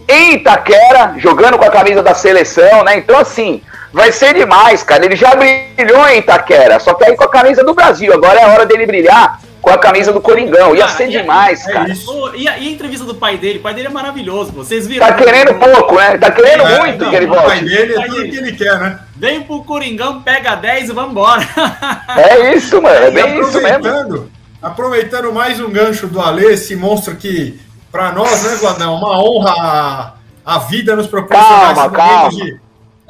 em 0.08 0.34
Itaquera, 0.34 1.14
jogando 1.18 1.56
com 1.56 1.64
a 1.64 1.70
camisa 1.70 2.02
da 2.02 2.14
seleção, 2.14 2.82
né? 2.82 2.96
Então, 2.96 3.18
assim, 3.18 3.62
vai 3.92 4.12
ser 4.12 4.34
demais, 4.34 4.82
cara. 4.82 5.04
Ele 5.04 5.16
já 5.16 5.34
brilhou 5.34 6.08
em 6.08 6.18
Itaquera, 6.18 6.78
só 6.78 6.94
que 6.94 7.04
aí 7.04 7.16
com 7.16 7.24
a 7.24 7.30
camisa 7.30 7.64
do 7.64 7.74
Brasil. 7.74 8.12
Agora 8.12 8.40
é 8.40 8.44
a 8.44 8.52
hora 8.52 8.66
dele 8.66 8.86
brilhar 8.86 9.40
com 9.60 9.70
a 9.70 9.78
camisa 9.78 10.12
do 10.12 10.20
Coringão. 10.20 10.74
Ia 10.74 10.86
ah, 10.86 10.88
ser 10.88 11.08
demais, 11.08 11.66
é 11.66 11.72
cara. 11.72 11.92
E 12.34 12.48
a, 12.48 12.58
e 12.58 12.68
a, 12.68 12.70
entrevista 12.70 13.04
do 13.04 13.14
pai 13.14 13.36
dele? 13.36 13.58
O 13.58 13.62
pai 13.62 13.74
dele 13.74 13.88
é 13.88 13.90
maravilhoso, 13.90 14.52
vocês 14.52 14.86
viram? 14.86 15.06
Tá 15.06 15.14
querendo 15.14 15.54
pouco, 15.54 15.96
né? 15.96 16.18
Tá 16.18 16.30
querendo 16.30 16.62
é, 16.62 16.78
muito 16.78 17.04
não, 17.04 17.10
que 17.10 17.16
ele 17.16 17.26
volte. 17.26 17.44
O 17.44 17.48
pai 17.48 17.60
dele 17.60 17.94
é 17.94 18.06
tudo 18.06 18.22
que 18.22 18.36
ele 18.36 18.52
quer, 18.52 18.78
né? 18.78 18.98
Vem 19.16 19.42
pro 19.42 19.62
Coringão, 19.64 20.22
pega 20.22 20.54
10 20.54 20.90
e 20.90 20.92
vambora. 20.92 21.46
É 22.16 22.54
isso, 22.54 22.82
mano. 22.82 22.96
É 22.96 23.10
bem 23.10 23.40
isso 23.40 23.60
mesmo. 23.60 24.30
Aproveitando 24.60 25.32
mais 25.32 25.60
um 25.60 25.70
gancho 25.70 26.06
do 26.06 26.20
Alê, 26.20 26.52
esse 26.52 26.74
monstro 26.74 27.14
que, 27.16 27.58
pra 27.90 28.12
nós, 28.12 28.42
né, 28.42 28.56
Vladão, 28.56 28.96
uma 28.96 29.22
honra 29.22 29.54
a, 30.44 30.54
a 30.56 30.58
vida 30.58 30.96
nos 30.96 31.06
proporcionar 31.06 31.74
calma, 31.74 31.90
calma. 31.90 32.30
de. 32.30 32.60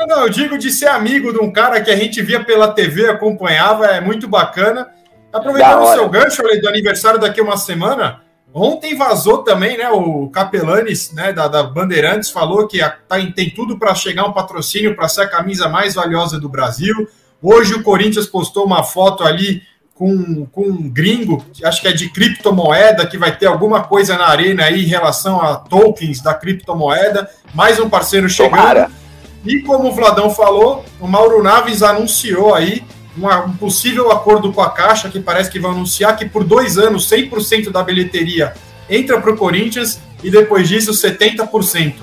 Não, 0.01 0.07
não, 0.07 0.23
eu 0.23 0.31
digo 0.31 0.57
de 0.57 0.71
ser 0.71 0.89
amigo 0.89 1.31
de 1.31 1.39
um 1.39 1.53
cara 1.53 1.79
que 1.81 1.91
a 1.91 1.97
gente 1.97 2.23
via 2.23 2.43
pela 2.43 2.73
TV, 2.73 3.09
acompanhava, 3.09 3.87
é 3.87 4.01
muito 4.01 4.27
bacana. 4.27 4.89
Aproveitando 5.31 5.83
o 5.83 5.93
seu 5.93 6.09
gancho, 6.09 6.43
do 6.43 6.69
aniversário 6.69 7.21
daqui 7.21 7.39
a 7.39 7.45
uma 7.45 7.59
semana, 7.59 8.23
Ontem 8.53 8.97
vazou 8.97 9.45
também, 9.45 9.79
né? 9.79 9.89
O 9.91 10.29
Capelanes, 10.29 11.13
né, 11.13 11.33
da, 11.33 11.47
da 11.47 11.63
Bandeirantes, 11.63 12.31
falou 12.31 12.67
que 12.67 12.83
a, 12.83 12.91
tá, 12.91 13.17
tem 13.35 13.49
tudo 13.49 13.79
para 13.79 13.95
chegar 13.95 14.25
um 14.25 14.33
patrocínio 14.33 14.97
para 14.97 15.09
ser 15.09 15.23
a 15.23 15.29
camisa 15.29 15.69
mais 15.69 15.95
valiosa 15.95 16.41
do 16.41 16.49
Brasil. 16.49 17.09
Hoje 17.41 17.75
o 17.75 17.83
Corinthians 17.85 18.27
postou 18.27 18.65
uma 18.67 18.83
foto 18.83 19.23
ali 19.23 19.63
com, 19.95 20.47
com 20.47 20.63
um 20.63 20.91
gringo, 20.91 21.45
acho 21.63 21.81
que 21.81 21.87
é 21.87 21.93
de 21.93 22.09
criptomoeda, 22.09 23.07
que 23.07 23.17
vai 23.17 23.37
ter 23.37 23.47
alguma 23.47 23.85
coisa 23.85 24.19
na 24.19 24.27
arena 24.27 24.65
aí 24.65 24.83
em 24.83 24.89
relação 24.89 25.41
a 25.41 25.55
tokens 25.55 26.21
da 26.21 26.35
criptomoeda. 26.35 27.31
Mais 27.55 27.79
um 27.79 27.89
parceiro 27.89 28.29
chegando. 28.29 28.57
Tomara. 28.57 29.00
E 29.45 29.61
como 29.61 29.89
o 29.89 29.93
Vladão 29.93 30.31
falou, 30.31 30.85
o 31.01 31.09
Mauro 31.09 31.43
Naves 31.43 31.83
anunciou 31.83 32.55
aí 32.55 32.83
uma, 33.17 33.45
um 33.45 33.53
possível 33.53 34.11
acordo 34.11 34.53
com 34.53 34.61
a 34.61 34.71
Caixa, 34.71 35.09
que 35.09 35.21
parece 35.21 35.51
que 35.51 35.59
vão 35.59 35.73
anunciar 35.73 36.17
que 36.17 36.27
por 36.27 36.45
dois 36.45 36.79
anos 36.79 37.09
100% 37.11 37.71
da 37.71 37.83
bilheteria 37.83 38.55
entra 38.89 39.21
para 39.21 39.33
o 39.33 39.37
Corinthians 39.37 40.01
e 40.23 40.31
depois 40.31 40.69
disso 40.69 40.93
70%. 40.93 41.95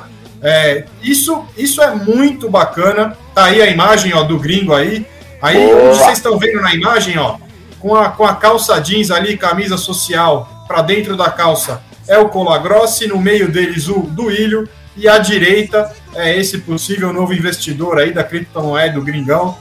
É, 0.42 0.86
isso, 1.02 1.46
isso 1.58 1.82
é 1.82 1.94
muito 1.94 2.50
bacana. 2.50 3.18
Tá 3.34 3.46
aí 3.46 3.62
a 3.62 3.70
imagem 3.70 4.14
ó, 4.14 4.24
do 4.24 4.40
gringo 4.40 4.74
aí. 4.74 5.06
Aí 5.42 5.68
vocês 5.94 6.18
estão 6.18 6.38
vendo 6.38 6.62
na 6.62 6.74
imagem, 6.74 7.18
ó, 7.18 7.38
com 7.80 7.96
a, 7.96 8.10
com 8.10 8.26
a 8.26 8.36
calça 8.36 8.80
jeans 8.80 9.12
ali, 9.12 9.38
camisa 9.38 9.78
social, 9.78 10.66
para 10.68 10.82
dentro 10.82 11.16
da 11.16 11.30
calça 11.30 11.82
é 12.08 12.18
o 12.18 12.30
Colagrossi, 12.30 13.08
no 13.08 13.20
meio 13.20 13.52
deles 13.52 13.88
o 13.88 14.00
Duílio, 14.00 14.68
e 14.98 15.08
à 15.08 15.18
direita 15.20 15.92
é 16.16 16.36
esse 16.36 16.58
possível 16.60 17.14
novo 17.14 17.34
investidor 17.34 18.00
aí 18.00 18.12
da 18.12 18.24
criptomoeda, 18.24 18.96
do 18.96 19.02
Gringão, 19.02 19.58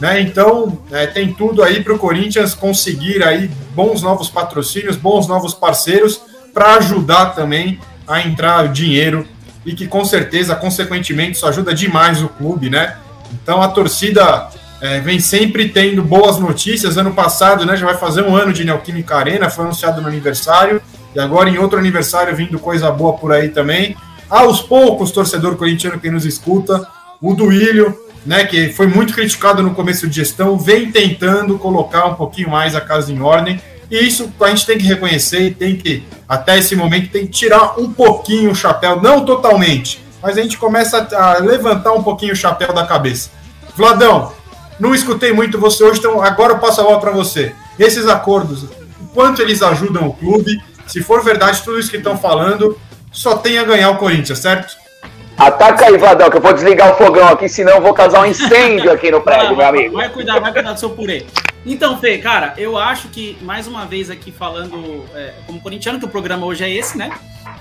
né? 0.00 0.20
Então, 0.20 0.82
é, 0.90 1.06
tem 1.06 1.32
tudo 1.32 1.62
aí 1.62 1.82
para 1.82 1.92
o 1.92 1.98
Corinthians 1.98 2.54
conseguir 2.54 3.22
aí 3.22 3.50
bons 3.74 4.02
novos 4.02 4.28
patrocínios, 4.28 4.96
bons 4.96 5.28
novos 5.28 5.54
parceiros 5.54 6.20
para 6.52 6.76
ajudar 6.76 7.26
também 7.26 7.78
a 8.08 8.20
entrar 8.20 8.68
dinheiro 8.68 9.26
e 9.64 9.74
que 9.74 9.86
com 9.86 10.04
certeza, 10.04 10.56
consequentemente, 10.56 11.36
isso 11.36 11.46
ajuda 11.46 11.74
demais 11.74 12.22
o 12.22 12.28
clube, 12.28 12.70
né? 12.70 12.96
Então 13.32 13.62
a 13.62 13.68
torcida 13.68 14.48
é, 14.80 15.00
vem 15.00 15.20
sempre 15.20 15.68
tendo 15.68 16.02
boas 16.02 16.38
notícias. 16.38 16.96
Ano 16.96 17.12
passado, 17.12 17.66
né, 17.66 17.76
já 17.76 17.86
vai 17.86 17.96
fazer 17.96 18.22
um 18.22 18.34
ano 18.34 18.52
de 18.52 18.64
Neoquímica 18.64 19.16
Arena, 19.16 19.50
foi 19.50 19.64
anunciado 19.64 20.00
no 20.00 20.08
aniversário, 20.08 20.80
e 21.14 21.20
agora 21.20 21.50
em 21.50 21.58
outro 21.58 21.78
aniversário 21.78 22.34
vindo 22.34 22.58
coisa 22.58 22.90
boa 22.90 23.12
por 23.12 23.32
aí 23.32 23.50
também. 23.50 23.96
Aos 24.30 24.60
poucos, 24.60 25.10
torcedor 25.10 25.56
corintiano 25.56 25.98
que 25.98 26.08
nos 26.08 26.24
escuta, 26.24 26.86
o 27.20 27.34
Duílio, 27.34 27.98
né, 28.24 28.44
que 28.44 28.68
foi 28.68 28.86
muito 28.86 29.12
criticado 29.12 29.60
no 29.60 29.74
começo 29.74 30.06
de 30.06 30.16
gestão, 30.16 30.56
vem 30.56 30.92
tentando 30.92 31.58
colocar 31.58 32.06
um 32.06 32.14
pouquinho 32.14 32.48
mais 32.48 32.76
a 32.76 32.80
casa 32.80 33.12
em 33.12 33.20
ordem. 33.20 33.60
E 33.90 33.98
isso 33.98 34.32
a 34.40 34.48
gente 34.48 34.64
tem 34.64 34.78
que 34.78 34.84
reconhecer 34.84 35.48
e 35.48 35.50
tem 35.54 35.76
que, 35.76 36.04
até 36.28 36.56
esse 36.56 36.76
momento, 36.76 37.10
tem 37.10 37.26
que 37.26 37.32
tirar 37.32 37.80
um 37.80 37.92
pouquinho 37.92 38.52
o 38.52 38.54
chapéu, 38.54 39.02
não 39.02 39.24
totalmente, 39.24 40.00
mas 40.22 40.38
a 40.38 40.42
gente 40.42 40.56
começa 40.56 41.08
a 41.12 41.38
levantar 41.38 41.92
um 41.92 42.02
pouquinho 42.02 42.32
o 42.32 42.36
chapéu 42.36 42.72
da 42.72 42.86
cabeça. 42.86 43.30
Vladão, 43.76 44.32
não 44.78 44.94
escutei 44.94 45.32
muito 45.32 45.58
você 45.58 45.82
hoje, 45.82 45.98
então 45.98 46.22
agora 46.22 46.52
eu 46.52 46.58
passo 46.58 46.80
a 46.80 46.84
bola 46.84 47.00
para 47.00 47.10
você. 47.10 47.52
Esses 47.76 48.06
acordos, 48.06 48.62
o 48.62 49.08
quanto 49.12 49.42
eles 49.42 49.60
ajudam 49.60 50.06
o 50.06 50.12
clube? 50.12 50.62
Se 50.86 51.02
for 51.02 51.24
verdade 51.24 51.62
tudo 51.62 51.80
isso 51.80 51.90
que 51.90 51.96
estão 51.96 52.16
falando, 52.16 52.78
só 53.10 53.36
tem 53.36 53.58
a 53.58 53.64
ganhar 53.64 53.90
o 53.90 53.96
Corinthians, 53.96 54.38
certo? 54.38 54.76
Ataca 55.36 55.86
aí, 55.86 55.96
Vadão, 55.96 56.28
que 56.28 56.36
eu 56.36 56.40
vou 56.40 56.52
desligar 56.52 56.92
o 56.92 56.96
fogão 56.96 57.26
aqui, 57.28 57.48
senão 57.48 57.76
eu 57.76 57.80
vou 57.80 57.94
causar 57.94 58.20
um 58.20 58.26
incêndio 58.26 58.92
aqui 58.92 59.10
no 59.10 59.22
prédio, 59.22 59.56
meu 59.56 59.66
amigo. 59.66 59.94
Vai 59.94 60.10
cuidar, 60.10 60.38
vai 60.38 60.52
cuidar 60.52 60.72
do 60.72 60.78
seu 60.78 60.90
purê. 60.90 61.24
Então, 61.64 61.98
Fê, 61.98 62.18
cara, 62.18 62.54
eu 62.56 62.76
acho 62.76 63.08
que, 63.08 63.38
mais 63.40 63.66
uma 63.66 63.86
vez 63.86 64.10
aqui 64.10 64.30
falando 64.30 65.04
é, 65.14 65.32
como 65.46 65.60
corintiano, 65.60 65.98
que 65.98 66.04
o 66.04 66.08
programa 66.08 66.44
hoje 66.46 66.64
é 66.64 66.70
esse, 66.70 66.96
né? 66.96 67.10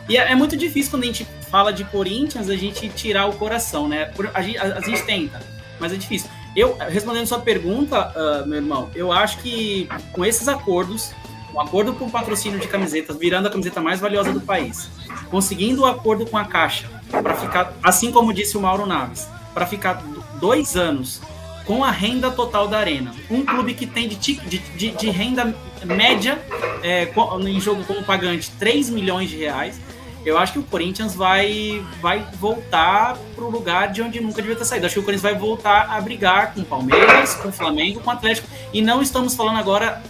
E 0.07 0.17
é, 0.17 0.31
é, 0.31 0.35
muito 0.35 0.57
difícil 0.57 0.91
quando 0.91 1.03
a 1.03 1.05
gente 1.05 1.27
fala 1.49 1.71
de 1.71 1.83
Corinthians, 1.85 2.49
a 2.49 2.55
gente 2.55 2.89
tirar 2.89 3.27
o 3.27 3.33
coração, 3.33 3.87
né? 3.87 4.11
A 4.33 4.41
gente, 4.41 4.57
a, 4.57 4.63
a 4.63 4.81
gente 4.81 5.03
tenta, 5.03 5.39
mas 5.79 5.93
é 5.93 5.95
difícil. 5.95 6.29
Eu, 6.55 6.75
respondendo 6.89 7.27
sua 7.27 7.39
pergunta, 7.39 8.11
uh, 8.15 8.47
meu 8.47 8.57
irmão, 8.57 8.89
eu 8.95 9.11
acho 9.11 9.37
que 9.39 9.87
com 10.11 10.25
esses 10.25 10.47
acordos, 10.47 11.13
um 11.59 11.61
acordo 11.61 11.93
com 11.93 12.05
o 12.05 12.09
patrocínio 12.09 12.57
de 12.57 12.67
camisetas, 12.67 13.17
virando 13.17 13.47
a 13.47 13.51
camiseta 13.51 13.81
mais 13.81 13.99
valiosa 13.99 14.31
do 14.31 14.39
país, 14.39 14.89
conseguindo 15.29 15.81
o 15.81 15.83
um 15.83 15.87
acordo 15.87 16.25
com 16.25 16.37
a 16.37 16.45
Caixa, 16.45 16.89
para 17.09 17.35
ficar, 17.35 17.73
assim 17.83 18.11
como 18.11 18.33
disse 18.33 18.57
o 18.57 18.61
Mauro 18.61 18.85
Naves, 18.85 19.27
para 19.53 19.65
ficar 19.65 20.01
dois 20.39 20.77
anos 20.77 21.21
com 21.65 21.83
a 21.83 21.91
renda 21.91 22.31
total 22.31 22.67
da 22.67 22.79
arena. 22.79 23.13
Um 23.29 23.45
clube 23.45 23.73
que 23.73 23.85
tem 23.85 24.07
de, 24.07 24.15
de, 24.15 24.91
de, 24.91 25.09
renda 25.09 25.53
média 25.83 26.41
é, 26.81 27.11
em 27.47 27.59
jogo 27.59 27.83
como 27.83 28.03
pagante 28.03 28.51
3 28.57 28.89
milhões 28.89 29.29
de 29.29 29.35
reais 29.35 29.79
eu 30.25 30.37
acho 30.37 30.53
que 30.53 30.59
o 30.59 30.63
Corinthians 30.63 31.15
vai, 31.15 31.83
vai 32.01 32.25
voltar 32.39 33.17
para 33.35 33.43
o 33.43 33.49
lugar 33.49 33.91
de 33.91 34.01
onde 34.01 34.19
nunca 34.19 34.41
devia 34.41 34.55
ter 34.55 34.65
saído. 34.65 34.85
Acho 34.85 34.95
que 34.95 34.99
o 34.99 35.03
Corinthians 35.03 35.31
vai 35.31 35.39
voltar 35.39 35.89
a 35.89 36.01
brigar 36.01 36.53
com 36.53 36.61
o 36.61 36.65
Palmeiras, 36.65 37.35
com 37.35 37.49
o 37.49 37.51
Flamengo, 37.51 38.01
com 38.01 38.09
o 38.09 38.13
Atlético. 38.13 38.47
E 38.73 38.81
não 38.81 39.01
estamos 39.01 39.33
falando 39.33 39.57
agora 39.57 40.01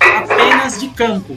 apenas 0.00 0.80
de 0.80 0.88
campo, 0.88 1.36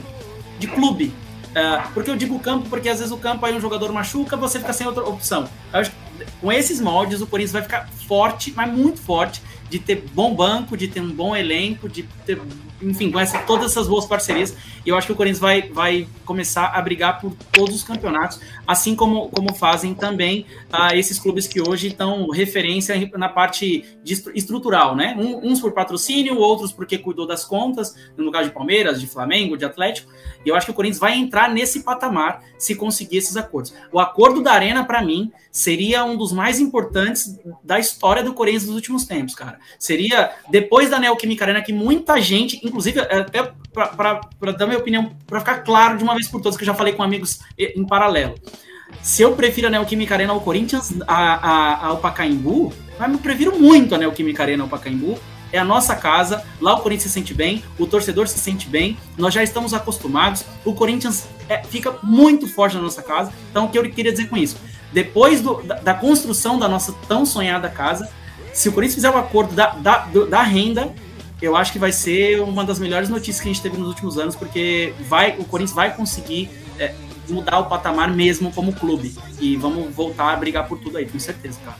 de 0.58 0.66
clube. 0.66 1.12
Uh, 1.52 1.92
porque 1.92 2.10
eu 2.10 2.16
digo 2.16 2.38
campo 2.38 2.66
porque 2.70 2.88
às 2.88 2.98
vezes 2.98 3.12
o 3.12 3.18
campo 3.18 3.44
aí 3.44 3.54
um 3.54 3.60
jogador 3.60 3.92
machuca, 3.92 4.38
você 4.38 4.58
fica 4.58 4.72
sem 4.72 4.86
outra 4.86 5.04
opção. 5.04 5.46
Acho, 5.70 5.92
com 6.40 6.50
esses 6.50 6.80
moldes, 6.80 7.20
o 7.20 7.26
Corinthians 7.26 7.52
vai 7.52 7.62
ficar 7.62 7.88
forte, 8.08 8.52
mas 8.56 8.72
muito 8.72 9.00
forte, 9.00 9.42
de 9.68 9.78
ter 9.78 10.04
bom 10.14 10.34
banco, 10.34 10.76
de 10.76 10.88
ter 10.88 11.00
um 11.00 11.10
bom 11.10 11.36
elenco, 11.36 11.88
de 11.88 12.04
ter 12.24 12.40
enfim, 12.82 13.10
com 13.10 13.18
essa, 13.20 13.38
todas 13.40 13.72
essas 13.72 13.86
boas 13.86 14.06
parcerias. 14.06 14.56
E 14.84 14.88
eu 14.88 14.96
acho 14.96 15.06
que 15.06 15.12
o 15.12 15.16
Corinthians 15.16 15.38
vai, 15.38 15.62
vai 15.62 16.08
começar 16.24 16.72
a 16.74 16.82
brigar 16.82 17.20
por 17.20 17.32
todos 17.52 17.76
os 17.76 17.82
campeonatos, 17.82 18.40
assim 18.66 18.96
como, 18.96 19.28
como 19.28 19.54
fazem 19.54 19.94
também 19.94 20.46
uh, 20.72 20.94
esses 20.94 21.18
clubes 21.18 21.46
que 21.46 21.60
hoje 21.60 21.88
estão 21.88 22.28
referência 22.30 22.94
na 23.16 23.28
parte 23.28 23.84
de 24.02 24.22
estrutural, 24.34 24.96
né? 24.96 25.16
Um, 25.18 25.50
uns 25.50 25.60
por 25.60 25.72
patrocínio, 25.72 26.36
outros 26.38 26.72
porque 26.72 26.98
cuidou 26.98 27.26
das 27.26 27.44
contas, 27.44 27.94
no 28.16 28.24
lugar 28.24 28.44
de 28.44 28.50
Palmeiras, 28.50 29.00
de 29.00 29.06
Flamengo, 29.06 29.56
de 29.56 29.64
Atlético. 29.64 30.10
E 30.44 30.48
eu 30.48 30.56
acho 30.56 30.66
que 30.66 30.72
o 30.72 30.74
Corinthians 30.74 30.98
vai 30.98 31.16
entrar 31.16 31.48
nesse 31.48 31.82
patamar 31.82 32.42
se 32.58 32.74
conseguir 32.74 33.18
esses 33.18 33.36
acordos. 33.36 33.72
O 33.92 34.00
acordo 34.00 34.42
da 34.42 34.52
Arena, 34.52 34.84
para 34.84 35.02
mim, 35.02 35.30
seria 35.50 36.04
um 36.04 36.16
dos 36.16 36.32
mais 36.32 36.58
importantes 36.58 37.38
da 37.62 37.78
história 37.78 38.22
do 38.22 38.34
Corinthians 38.34 38.66
nos 38.66 38.74
últimos 38.74 39.04
tempos, 39.04 39.34
cara. 39.34 39.58
Seria 39.78 40.32
depois 40.50 40.90
da 40.90 40.98
Neoquímica 40.98 41.44
Arena 41.44 41.62
que 41.62 41.72
muita 41.72 42.20
gente, 42.20 42.60
inclusive, 42.72 43.00
é, 43.00 43.18
até 43.18 43.52
para 43.72 44.52
dar 44.52 44.66
minha 44.66 44.78
opinião, 44.78 45.12
para 45.26 45.40
ficar 45.40 45.58
claro 45.58 45.98
de 45.98 46.02
uma 46.02 46.14
vez 46.14 46.26
por 46.26 46.40
todas, 46.40 46.56
que 46.56 46.62
eu 46.62 46.66
já 46.66 46.74
falei 46.74 46.94
com 46.94 47.02
amigos 47.02 47.40
em 47.58 47.84
paralelo. 47.84 48.34
Se 49.00 49.22
eu 49.22 49.32
prefiro 49.32 49.68
a 49.68 49.70
Neoquímica 49.70 50.14
Arena 50.14 50.32
ao 50.32 50.40
Corinthians, 50.40 50.92
a, 51.06 51.34
a, 51.34 51.86
ao 51.86 51.98
Pacaembu, 51.98 52.72
mas 52.98 53.12
eu 53.12 53.18
prefiro 53.18 53.58
muito 53.58 53.94
a 53.94 53.98
Neoquímica 53.98 54.42
Arena 54.42 54.64
ao 54.64 54.68
Pacaembu. 54.68 55.18
É 55.52 55.58
a 55.58 55.64
nossa 55.64 55.94
casa, 55.94 56.42
lá 56.60 56.74
o 56.74 56.80
Corinthians 56.80 57.10
se 57.10 57.10
sente 57.10 57.34
bem, 57.34 57.62
o 57.78 57.86
torcedor 57.86 58.26
se 58.26 58.38
sente 58.38 58.66
bem, 58.68 58.96
nós 59.18 59.34
já 59.34 59.42
estamos 59.42 59.74
acostumados, 59.74 60.46
o 60.64 60.72
Corinthians 60.72 61.26
é, 61.46 61.62
fica 61.62 61.94
muito 62.02 62.48
forte 62.48 62.74
na 62.76 62.82
nossa 62.82 63.02
casa. 63.02 63.30
Então, 63.50 63.66
o 63.66 63.68
que 63.68 63.78
eu 63.78 63.82
queria 63.90 64.12
dizer 64.12 64.28
com 64.28 64.36
isso? 64.36 64.56
Depois 64.92 65.42
do, 65.42 65.62
da, 65.62 65.74
da, 65.74 65.94
construção 65.94 66.58
da 66.58 66.68
nossa 66.68 66.94
tão 67.06 67.26
sonhada 67.26 67.68
casa, 67.68 68.08
se 68.54 68.68
o 68.68 68.72
Corinthians 68.72 68.94
fizer 68.94 69.10
o 69.10 69.14
um 69.14 69.18
acordo 69.18 69.54
da, 69.54 69.70
da, 69.70 70.06
da 70.28 70.42
renda, 70.42 70.90
eu 71.42 71.56
acho 71.56 71.72
que 71.72 71.78
vai 71.78 71.90
ser 71.90 72.40
uma 72.40 72.64
das 72.64 72.78
melhores 72.78 73.08
notícias 73.08 73.40
que 73.40 73.48
a 73.48 73.52
gente 73.52 73.60
teve 73.60 73.76
nos 73.76 73.88
últimos 73.88 74.16
anos, 74.16 74.36
porque 74.36 74.94
vai, 75.08 75.34
o 75.38 75.44
Corinthians 75.44 75.74
vai 75.74 75.92
conseguir 75.94 76.48
é, 76.78 76.94
mudar 77.28 77.58
o 77.58 77.64
patamar 77.64 78.08
mesmo 78.10 78.52
como 78.52 78.72
clube. 78.72 79.14
E 79.40 79.56
vamos 79.56 79.92
voltar 79.92 80.32
a 80.32 80.36
brigar 80.36 80.68
por 80.68 80.78
tudo 80.78 80.98
aí, 80.98 81.06
com 81.06 81.18
certeza, 81.18 81.58
cara. 81.64 81.76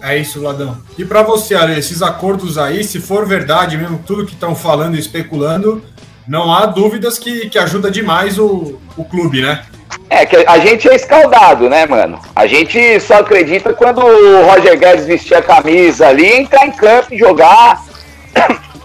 É 0.00 0.16
isso, 0.16 0.42
Ladão. 0.42 0.78
E 0.96 1.04
para 1.04 1.22
você, 1.22 1.54
Ale, 1.54 1.78
esses 1.78 2.00
acordos 2.00 2.56
aí, 2.56 2.82
se 2.82 3.00
for 3.00 3.26
verdade 3.26 3.76
mesmo, 3.76 4.02
tudo 4.06 4.26
que 4.26 4.34
estão 4.34 4.54
falando 4.54 4.96
e 4.96 4.98
especulando, 4.98 5.82
não 6.26 6.52
há 6.52 6.64
dúvidas 6.66 7.18
que, 7.18 7.48
que 7.50 7.58
ajuda 7.58 7.90
demais 7.90 8.38
o, 8.38 8.80
o 8.96 9.04
clube, 9.04 9.42
né? 9.42 9.64
É, 10.08 10.24
que 10.24 10.36
a 10.36 10.58
gente 10.58 10.88
é 10.88 10.94
escaldado, 10.94 11.68
né, 11.68 11.86
mano? 11.86 12.18
A 12.34 12.46
gente 12.46 13.00
só 13.00 13.20
acredita 13.20 13.74
quando 13.74 14.00
o 14.00 14.44
Roger 14.46 14.78
Guedes 14.78 15.06
vestir 15.06 15.34
a 15.34 15.42
camisa 15.42 16.08
ali, 16.08 16.26
entrar 16.26 16.66
em 16.66 16.72
campo 16.72 17.12
e 17.12 17.18
jogar 17.18 17.82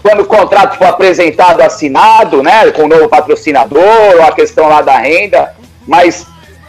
quando 0.02 0.20
o 0.20 0.26
contrato 0.26 0.76
for 0.76 0.86
apresentado, 0.86 1.60
assinado, 1.60 2.42
né, 2.42 2.70
com 2.72 2.82
o 2.82 2.88
novo 2.88 3.08
patrocinador, 3.08 4.20
a 4.26 4.32
questão 4.32 4.68
lá 4.68 4.82
da 4.82 4.98
renda. 4.98 5.54
Mas 5.86 6.26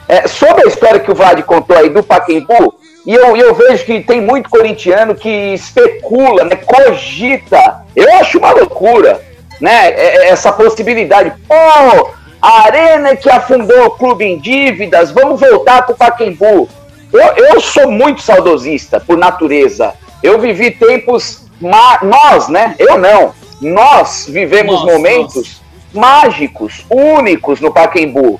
é, 0.07 0.27
sobre 0.27 0.63
a 0.63 0.67
história 0.67 0.99
que 0.99 1.11
o 1.11 1.15
Vlad 1.15 1.41
contou 1.41 1.75
aí 1.75 1.89
do 1.89 2.03
Paquembu, 2.03 2.75
e 3.05 3.13
eu, 3.13 3.35
eu 3.35 3.53
vejo 3.53 3.83
que 3.83 3.99
tem 4.01 4.21
muito 4.21 4.49
corintiano 4.49 5.13
que 5.15 5.53
especula, 5.53 6.45
né, 6.45 6.55
cogita. 6.55 7.81
Eu 7.95 8.11
acho 8.13 8.37
uma 8.37 8.51
loucura, 8.51 9.19
né, 9.59 9.89
é, 9.89 9.93
é, 9.93 10.29
essa 10.29 10.51
possibilidade. 10.51 11.33
Pô, 11.47 12.13
a 12.41 12.65
Arena 12.65 13.15
que 13.15 13.29
afundou 13.29 13.85
o 13.85 13.91
clube 13.91 14.25
em 14.25 14.37
dívidas, 14.37 15.11
vamos 15.11 15.39
voltar 15.39 15.81
para 15.81 15.93
o 15.93 15.97
Paquembu. 15.97 16.69
Eu, 17.11 17.45
eu 17.45 17.61
sou 17.61 17.91
muito 17.91 18.21
saudosista, 18.21 18.99
por 18.99 19.17
natureza. 19.17 19.93
Eu 20.21 20.39
vivi 20.39 20.71
tempos 20.71 21.42
nós, 21.63 22.49
né? 22.49 22.75
Eu 22.77 22.97
não. 22.97 23.33
Nós 23.61 24.25
vivemos 24.29 24.75
nossa, 24.75 24.85
momentos 24.85 25.61
nossa. 25.93 26.23
mágicos, 26.23 26.85
únicos 26.89 27.61
no 27.61 27.71
Paquembu. 27.71 28.39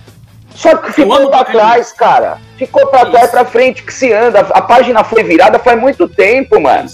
Só 0.54 0.78
que 0.78 0.92
ficou 0.92 1.30
para 1.30 1.46
trás, 1.46 1.92
cara. 1.92 2.38
Ficou 2.58 2.88
para 2.88 3.10
trás, 3.10 3.32
para 3.32 3.46
frente 3.46 3.84
que 3.84 3.94
se 3.94 4.14
anda. 4.14 4.40
A 4.40 4.62
página 4.62 5.04
foi 5.04 5.24
virada 5.24 5.58
faz 5.58 5.80
muito 5.80 6.08
tempo, 6.08 6.60
mano. 6.60 6.88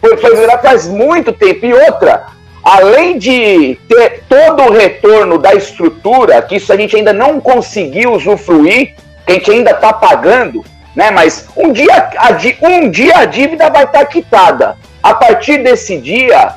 Foi, 0.00 0.16
foi 0.16 0.36
virada 0.36 0.62
faz 0.62 0.86
muito 0.86 1.32
tempo. 1.32 1.66
E 1.66 1.74
outra, 1.74 2.26
além 2.62 3.18
de 3.18 3.78
ter 3.88 4.24
todo 4.28 4.62
o 4.62 4.72
retorno 4.72 5.38
da 5.38 5.54
estrutura, 5.54 6.40
que 6.42 6.56
isso 6.56 6.72
a 6.72 6.76
gente 6.76 6.96
ainda 6.96 7.12
não 7.12 7.40
conseguiu 7.40 8.12
usufruir, 8.12 8.94
que 9.26 9.32
a 9.32 9.34
gente 9.34 9.50
ainda 9.50 9.74
tá 9.74 9.92
pagando, 9.92 10.64
né? 10.94 11.10
Mas 11.10 11.48
um 11.56 11.72
dia 11.72 12.10
a, 12.16 12.68
um 12.68 12.90
dia 12.90 13.18
a 13.18 13.24
dívida 13.24 13.70
vai 13.70 13.84
estar 13.84 14.00
tá 14.00 14.06
quitada. 14.06 14.76
A 15.02 15.14
partir 15.14 15.62
desse 15.62 15.96
dia, 15.98 16.54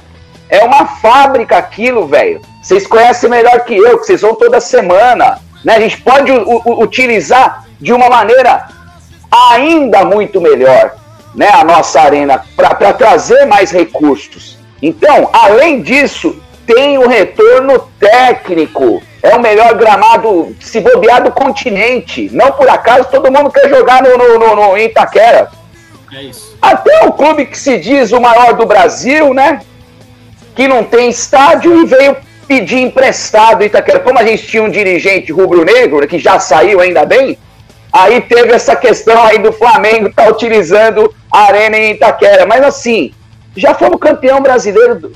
é 0.50 0.64
uma 0.64 0.86
fábrica 0.86 1.58
aquilo, 1.58 2.08
velho. 2.08 2.42
Vocês 2.62 2.86
conhecem 2.86 3.30
melhor 3.30 3.62
que 3.62 3.76
eu, 3.76 4.00
que 4.00 4.06
vocês 4.06 4.22
vão 4.22 4.36
toda 4.36 4.60
semana. 4.60 5.40
Né? 5.64 5.76
A 5.76 5.80
gente 5.80 6.02
pode 6.02 6.32
utilizar 6.32 7.66
de 7.80 7.94
uma 7.94 8.10
maneira 8.10 8.68
ainda 9.32 10.06
muito 10.06 10.40
melhor 10.40 10.96
né, 11.34 11.50
a 11.50 11.64
nossa 11.64 12.02
arena 12.02 12.44
para 12.56 12.94
trazer 12.94 13.46
mais 13.46 13.72
recursos. 13.72 14.58
Então, 14.82 15.30
além 15.34 15.82
disso, 15.82 16.42
tem 16.66 16.98
o 16.98 17.08
retorno 17.08 17.90
técnico. 18.00 19.02
É 19.22 19.36
o 19.36 19.40
melhor 19.40 19.74
gramado, 19.76 20.56
se 20.60 20.82
bobear, 20.82 21.24
do 21.24 21.32
continente. 21.32 22.30
Não 22.34 22.52
por 22.52 22.70
acaso 22.70 23.08
todo 23.10 23.32
mundo 23.32 23.50
quer 23.50 23.70
jogar 23.70 24.04
no, 24.04 24.18
no, 24.18 24.38
no, 24.38 24.56
no 24.56 24.78
Itaquera. 24.78 25.50
É 26.12 26.24
isso. 26.24 26.53
Até 26.64 27.06
o 27.06 27.12
clube 27.12 27.46
que 27.46 27.60
se 27.60 27.78
diz 27.78 28.14
o 28.14 28.22
maior 28.22 28.54
do 28.54 28.66
Brasil, 28.66 29.34
né? 29.34 29.60
Que 30.56 30.66
não 30.66 30.82
tem 30.82 31.10
estádio 31.10 31.82
e 31.82 31.86
veio 31.86 32.16
pedir 32.48 32.80
emprestado 32.80 33.66
Itaquera. 33.66 34.00
Como 34.00 34.18
a 34.18 34.24
gente 34.24 34.48
tinha 34.48 34.64
um 34.64 34.70
dirigente 34.70 35.30
rubro-negro, 35.34 36.00
né, 36.00 36.08
que 36.08 36.18
já 36.18 36.40
saiu 36.40 36.80
ainda 36.80 37.06
bem, 37.06 37.38
aí 37.92 38.22
teve 38.22 38.54
essa 38.54 38.78
questão 38.78 39.22
aí 39.22 39.40
do 39.40 39.52
Flamengo 39.52 40.10
tá 40.14 40.30
utilizando 40.30 41.14
a 41.30 41.40
arena 41.48 41.78
em 41.78 41.92
Itaquera. 41.92 42.46
Mas 42.46 42.64
assim, 42.64 43.12
já 43.58 43.74
fomos 43.74 44.00
campeão 44.00 44.40
brasileiro, 44.40 45.12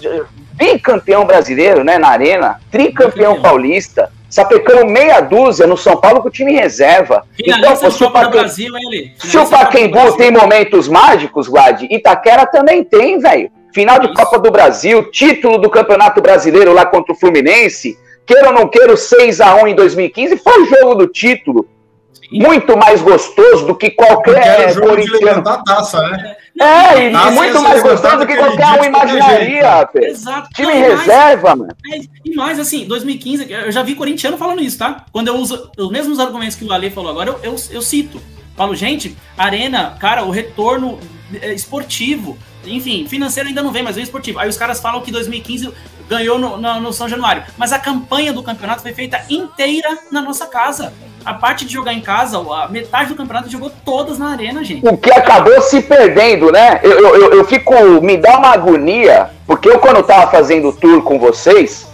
bicampeão 0.52 1.24
brasileiro, 1.24 1.82
né, 1.82 1.98
na 1.98 2.10
arena, 2.10 2.60
tricampeão 2.70 3.41
paulista. 3.41 4.12
Sapecando 4.30 4.86
meia 4.86 5.22
dúzia 5.22 5.66
no 5.66 5.78
São 5.78 5.98
Paulo 5.98 6.22
com 6.22 6.28
o 6.28 6.32
time 6.32 6.54
reserva. 6.54 7.24
Finalista 7.36 7.74
então, 7.74 7.92
se 7.92 8.04
o, 8.04 8.12
Paquem... 8.12 8.32
Brasil, 8.32 8.74
ele. 8.78 9.14
se 9.18 9.38
o 9.38 9.48
Paquembu 9.48 10.18
tem 10.18 10.32
momentos 10.32 10.88
mágicos, 10.88 11.48
Vlad, 11.48 11.84
Itaquera 11.84 12.46
também 12.46 12.84
tem, 12.84 13.20
velho. 13.20 13.50
Final 13.74 14.00
de 14.00 14.08
Isso. 14.08 14.16
Copa 14.16 14.40
do 14.40 14.52
Brasil, 14.52 15.12
título 15.12 15.58
do 15.58 15.70
Campeonato 15.70 16.22
Brasileiro 16.22 16.74
lá 16.74 16.86
contra 16.86 17.14
o 17.14 17.18
Fluminense. 17.18 17.98
Queira 18.26 18.48
ou 18.48 18.54
não 18.54 18.68
queira, 18.68 18.92
o 18.92 18.98
6x1 18.98 19.68
em 19.70 19.76
2015 19.76 20.38
foi 20.38 20.64
o 20.64 20.66
jogo 20.66 20.96
do 20.96 21.08
título. 21.08 21.66
Sim. 22.12 22.40
Muito 22.40 22.78
mais 22.78 23.02
gostoso 23.02 23.66
do 23.66 23.76
que 23.76 23.92
qualquer 23.92 24.36
era 24.36 24.70
jogo 24.70 24.88
corintiano. 24.88 25.42
De 25.42 25.64
taça, 25.64 26.02
né? 26.02 26.36
É, 26.60 27.10
e, 27.10 27.14
e 27.14 27.32
muito 27.32 27.62
mais 27.62 27.84
gostoso 27.84 28.18
do 28.18 28.28
que 28.28 28.36
qualquer 28.36 28.82
um 28.82 28.86
imaginaria, 28.86 29.89
Exato. 29.95 30.49
Time 30.55 30.74
Não, 30.74 30.97
reserva, 30.97 31.55
mais, 31.55 31.60
mano. 31.60 31.76
É, 31.93 32.01
e 32.26 32.36
mais, 32.36 32.60
assim, 32.60 32.86
2015, 32.86 33.51
eu 33.51 33.72
já 33.72 33.84
vi 33.84 33.95
corintiano 33.95 34.38
falando 34.38 34.62
isso, 34.62 34.78
tá? 34.78 35.05
Quando 35.12 35.28
eu 35.28 35.36
uso 35.36 35.70
os 35.78 35.91
mesmos 35.91 36.20
argumentos 36.20 36.55
que 36.55 36.66
o 36.66 36.72
Ale 36.72 36.89
falou 36.89 37.12
agora, 37.12 37.30
eu, 37.30 37.39
eu, 37.43 37.55
eu 37.72 37.82
cito. 37.82 38.20
Falo, 38.55 38.76
gente, 38.76 39.16
Arena, 39.38 39.95
cara, 39.99 40.26
o 40.26 40.32
retorno 40.32 40.99
é, 41.41 41.53
esportivo, 41.53 42.38
enfim, 42.66 43.08
financeiro 43.08 43.49
ainda 43.49 43.62
não 43.62 43.72
vem, 43.72 43.84
mas 43.84 43.95
vem 43.95 44.03
esportivo. 44.03 44.39
Aí 44.39 44.49
os 44.49 44.58
caras 44.58 44.80
falam 44.80 45.01
que 45.01 45.12
2015 45.12 45.72
ganhou 46.08 46.38
no, 46.39 46.58
no, 46.58 46.82
no 46.82 46.93
São 46.93 47.08
Januário. 47.08 47.43
Mas 47.58 47.74
a 47.74 47.80
campanha 47.80 48.34
do 48.34 48.43
campeonato 48.43 48.82
foi 48.82 48.93
feita 48.93 49.22
inteira 49.30 49.97
na 50.12 50.22
nossa 50.22 50.45
casa 50.47 50.93
a 51.28 51.34
parte 51.34 51.66
de 51.66 51.74
jogar 51.74 51.91
em 51.91 51.99
casa, 51.99 52.38
a 52.38 52.70
metade 52.70 53.10
do 53.10 53.16
campeonato 53.16 53.49
jogou 53.49 53.70
todas 53.84 54.18
na 54.18 54.30
arena, 54.30 54.64
gente. 54.64 54.88
O 54.88 54.97
que 54.97 55.12
acabou 55.12 55.62
se 55.62 55.82
perdendo, 55.82 56.53
né? 56.53 56.80
Eu, 56.82 56.99
eu, 56.99 57.34
eu 57.34 57.43
fico. 57.43 57.74
Me 58.01 58.16
dá 58.16 58.38
uma 58.38 58.53
agonia, 58.53 59.30
porque 59.45 59.70
eu, 59.70 59.78
quando 59.78 60.01
tava 60.03 60.32
fazendo 60.32 60.70
o 60.70 60.74
tour 60.74 61.03
com 61.03 61.20
vocês, 61.20 61.86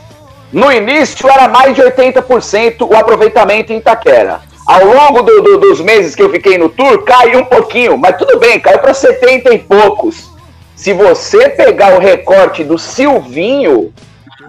no 0.52 0.72
início 0.72 1.28
era 1.28 1.48
mais 1.48 1.76
de 1.76 1.82
80% 1.82 2.88
o 2.88 2.96
aproveitamento 2.96 3.74
em 3.74 3.78
Itaquera. 3.78 4.42
Ao 4.68 4.86
longo 4.86 5.24
do, 5.24 5.42
do, 5.42 5.58
dos 5.58 5.82
meses 5.82 6.14
que 6.14 6.22
eu 6.22 6.30
fiquei 6.30 6.60
no 6.60 6.70
tour, 6.70 7.04
caiu 7.04 7.40
um 7.40 7.46
pouquinho, 7.46 7.98
mas 7.98 8.16
tudo 8.16 8.40
bem, 8.40 8.60
caiu 8.60 8.78
para 8.78 8.94
70 8.94 9.52
e 9.52 9.58
poucos. 9.58 10.32
Se 10.84 10.92
você 10.92 11.48
pegar 11.48 11.96
o 11.96 12.00
recorte 12.00 12.62
do 12.62 12.78
Silvinho, 12.78 13.94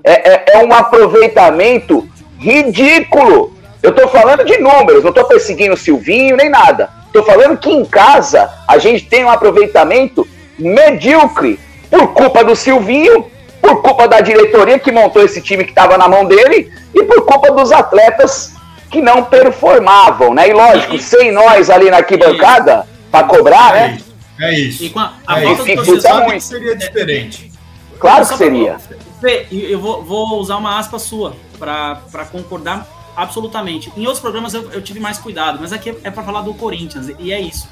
é, 0.02 0.32
é, 0.32 0.44
é 0.54 0.64
um 0.64 0.74
aproveitamento 0.74 2.08
ridículo. 2.40 3.56
Eu 3.80 3.90
estou 3.90 4.08
falando 4.08 4.44
de 4.44 4.58
números, 4.58 5.04
não 5.04 5.10
estou 5.10 5.26
perseguindo 5.26 5.74
o 5.74 5.76
Silvinho 5.76 6.36
nem 6.36 6.50
nada. 6.50 6.90
Estou 7.06 7.22
falando 7.22 7.56
que 7.56 7.70
em 7.70 7.84
casa 7.84 8.50
a 8.66 8.78
gente 8.78 9.06
tem 9.06 9.24
um 9.24 9.30
aproveitamento 9.30 10.26
medíocre 10.58 11.60
por 11.88 12.08
culpa 12.08 12.42
do 12.42 12.56
Silvinho, 12.56 13.30
por 13.62 13.80
culpa 13.80 14.08
da 14.08 14.20
diretoria 14.20 14.80
que 14.80 14.90
montou 14.90 15.22
esse 15.22 15.40
time 15.40 15.62
que 15.62 15.70
estava 15.70 15.96
na 15.96 16.08
mão 16.08 16.24
dele 16.24 16.68
e 16.92 17.04
por 17.04 17.24
culpa 17.26 17.52
dos 17.52 17.70
atletas 17.70 18.54
que 18.90 19.00
não 19.00 19.22
performavam, 19.22 20.34
né? 20.34 20.48
E 20.48 20.52
lógico, 20.52 20.98
sem 20.98 21.30
nós 21.30 21.70
ali 21.70 21.92
na 21.92 21.98
arquibancada 21.98 22.88
para 23.12 23.24
cobrar, 23.24 23.72
né? 23.72 23.98
É 24.38 24.58
isso. 24.58 24.84
E 24.84 24.90
com 24.90 25.00
a, 25.00 25.14
a 25.26 25.40
é 25.40 25.52
isso. 25.52 25.64
muito. 25.64 26.40
seria 26.40 26.76
diferente. 26.76 27.52
Claro 27.98 28.26
que 28.26 28.36
seria. 28.36 28.78
Fê, 29.20 29.46
eu 29.50 29.80
vou, 29.80 30.04
vou 30.04 30.40
usar 30.40 30.56
uma 30.56 30.78
aspa 30.78 30.98
sua 30.98 31.36
para 31.58 32.26
concordar 32.30 32.86
absolutamente. 33.16 33.92
Em 33.96 34.02
outros 34.06 34.20
programas 34.20 34.54
eu, 34.54 34.70
eu 34.72 34.82
tive 34.82 35.00
mais 35.00 35.18
cuidado, 35.18 35.58
mas 35.60 35.72
aqui 35.72 35.90
é, 35.90 35.96
é 36.04 36.10
para 36.10 36.22
falar 36.22 36.42
do 36.42 36.52
Corinthians, 36.54 37.10
e 37.18 37.32
é 37.32 37.40
isso. 37.40 37.68